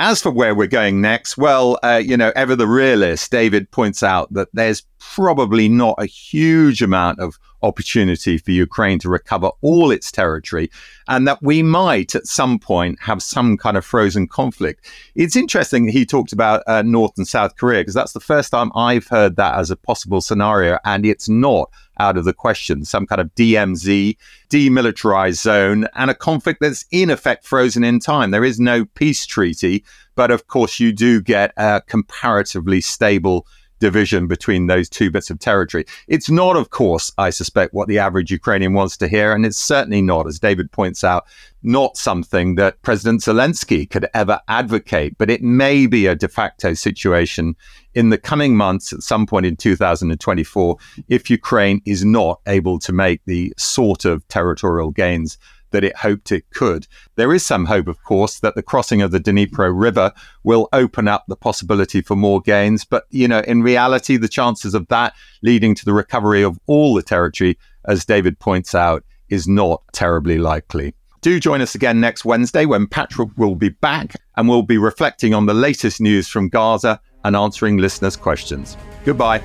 As 0.00 0.20
for 0.20 0.32
where 0.32 0.52
we're 0.52 0.66
going 0.66 1.00
next, 1.00 1.38
well, 1.38 1.78
uh, 1.84 2.02
you 2.04 2.16
know, 2.16 2.32
ever 2.34 2.56
the 2.56 2.66
realist, 2.66 3.30
David 3.30 3.70
points 3.70 4.02
out 4.02 4.32
that 4.32 4.48
there's 4.52 4.82
probably 4.98 5.68
not 5.68 5.94
a 5.98 6.06
huge 6.06 6.82
amount 6.82 7.20
of 7.20 7.38
opportunity 7.64 8.38
for 8.38 8.50
Ukraine 8.50 8.98
to 9.00 9.08
recover 9.08 9.50
all 9.62 9.90
its 9.90 10.12
territory, 10.12 10.70
and 11.08 11.26
that 11.26 11.42
we 11.42 11.62
might 11.62 12.14
at 12.14 12.26
some 12.26 12.58
point 12.58 12.98
have 13.00 13.22
some 13.22 13.56
kind 13.56 13.76
of 13.76 13.84
frozen 13.84 14.28
conflict. 14.28 14.86
It's 15.14 15.36
interesting 15.36 15.88
he 15.88 16.04
talked 16.06 16.32
about 16.32 16.62
uh, 16.66 16.82
North 16.82 17.12
and 17.16 17.26
South 17.26 17.56
Korea 17.56 17.80
because 17.80 17.94
that's 17.94 18.12
the 18.12 18.20
first 18.20 18.50
time 18.50 18.70
I've 18.74 19.08
heard 19.08 19.36
that 19.36 19.58
as 19.58 19.70
a 19.70 19.76
possible 19.76 20.20
scenario, 20.20 20.78
and 20.84 21.04
it's 21.04 21.28
not 21.28 21.70
out 21.98 22.16
of 22.16 22.24
the 22.24 22.34
question. 22.34 22.84
Some 22.84 23.06
kind 23.06 23.20
of 23.20 23.34
DMZ, 23.34 24.16
demilitarized 24.50 25.40
zone, 25.40 25.86
and 25.94 26.10
a 26.10 26.14
conflict 26.14 26.60
that's 26.60 26.84
in 26.90 27.10
effect 27.10 27.46
frozen 27.46 27.84
in 27.84 27.98
time. 27.98 28.30
There 28.30 28.44
is 28.44 28.60
no 28.60 28.84
peace 28.84 29.26
treaty, 29.26 29.84
but 30.14 30.30
of 30.30 30.46
course, 30.46 30.80
you 30.80 30.92
do 30.92 31.20
get 31.20 31.52
a 31.56 31.82
comparatively 31.86 32.80
stable 32.80 33.46
division 33.80 34.26
between 34.26 34.66
those 34.66 34.88
two 34.88 35.10
bits 35.10 35.30
of 35.30 35.38
territory. 35.38 35.84
It's 36.08 36.30
not, 36.30 36.56
of 36.56 36.70
course, 36.70 37.12
I 37.18 37.30
suspect, 37.30 37.74
what 37.74 37.88
the 37.88 37.98
average 37.98 38.30
Ukrainian 38.30 38.72
wants 38.72 38.96
to 38.98 39.08
hear. 39.08 39.32
And 39.32 39.44
it's 39.44 39.58
certainly 39.58 40.02
not, 40.02 40.26
as 40.26 40.38
David 40.38 40.72
points 40.72 41.04
out, 41.04 41.26
not 41.62 41.96
something 41.96 42.54
that 42.56 42.80
President 42.82 43.22
Zelensky 43.22 43.88
could 43.88 44.06
ever 44.14 44.40
advocate. 44.48 45.16
But 45.18 45.30
it 45.30 45.42
may 45.42 45.86
be 45.86 46.06
a 46.06 46.14
de 46.14 46.28
facto 46.28 46.74
situation 46.74 47.56
in 47.94 48.10
the 48.10 48.18
coming 48.18 48.56
months, 48.56 48.92
at 48.92 49.02
some 49.02 49.26
point 49.26 49.46
in 49.46 49.56
2024, 49.56 50.76
if 51.08 51.30
Ukraine 51.30 51.80
is 51.84 52.04
not 52.04 52.40
able 52.46 52.78
to 52.80 52.92
make 52.92 53.20
the 53.24 53.54
sort 53.56 54.04
of 54.04 54.26
territorial 54.28 54.90
gains 54.90 55.38
that 55.74 55.84
it 55.84 55.96
hoped 55.96 56.30
it 56.30 56.48
could. 56.50 56.86
There 57.16 57.34
is 57.34 57.44
some 57.44 57.66
hope, 57.66 57.88
of 57.88 58.02
course, 58.04 58.38
that 58.38 58.54
the 58.54 58.62
crossing 58.62 59.02
of 59.02 59.10
the 59.10 59.18
Dnipro 59.18 59.70
River 59.74 60.12
will 60.44 60.68
open 60.72 61.08
up 61.08 61.24
the 61.26 61.36
possibility 61.36 62.00
for 62.00 62.14
more 62.14 62.40
gains. 62.40 62.84
But, 62.84 63.04
you 63.10 63.26
know, 63.26 63.40
in 63.40 63.62
reality, 63.62 64.16
the 64.16 64.28
chances 64.28 64.72
of 64.72 64.86
that 64.88 65.14
leading 65.42 65.74
to 65.74 65.84
the 65.84 65.92
recovery 65.92 66.42
of 66.42 66.58
all 66.68 66.94
the 66.94 67.02
territory, 67.02 67.58
as 67.86 68.04
David 68.04 68.38
points 68.38 68.74
out, 68.74 69.04
is 69.28 69.48
not 69.48 69.82
terribly 69.92 70.38
likely. 70.38 70.94
Do 71.22 71.40
join 71.40 71.60
us 71.60 71.74
again 71.74 72.00
next 72.00 72.24
Wednesday 72.24 72.66
when 72.66 72.86
Patrick 72.86 73.30
will 73.36 73.56
be 73.56 73.70
back 73.70 74.14
and 74.36 74.48
we'll 74.48 74.62
be 74.62 74.78
reflecting 74.78 75.34
on 75.34 75.46
the 75.46 75.54
latest 75.54 76.00
news 76.00 76.28
from 76.28 76.48
Gaza 76.50 77.00
and 77.24 77.34
answering 77.34 77.78
listeners' 77.78 78.16
questions. 78.16 78.76
Goodbye. 79.04 79.42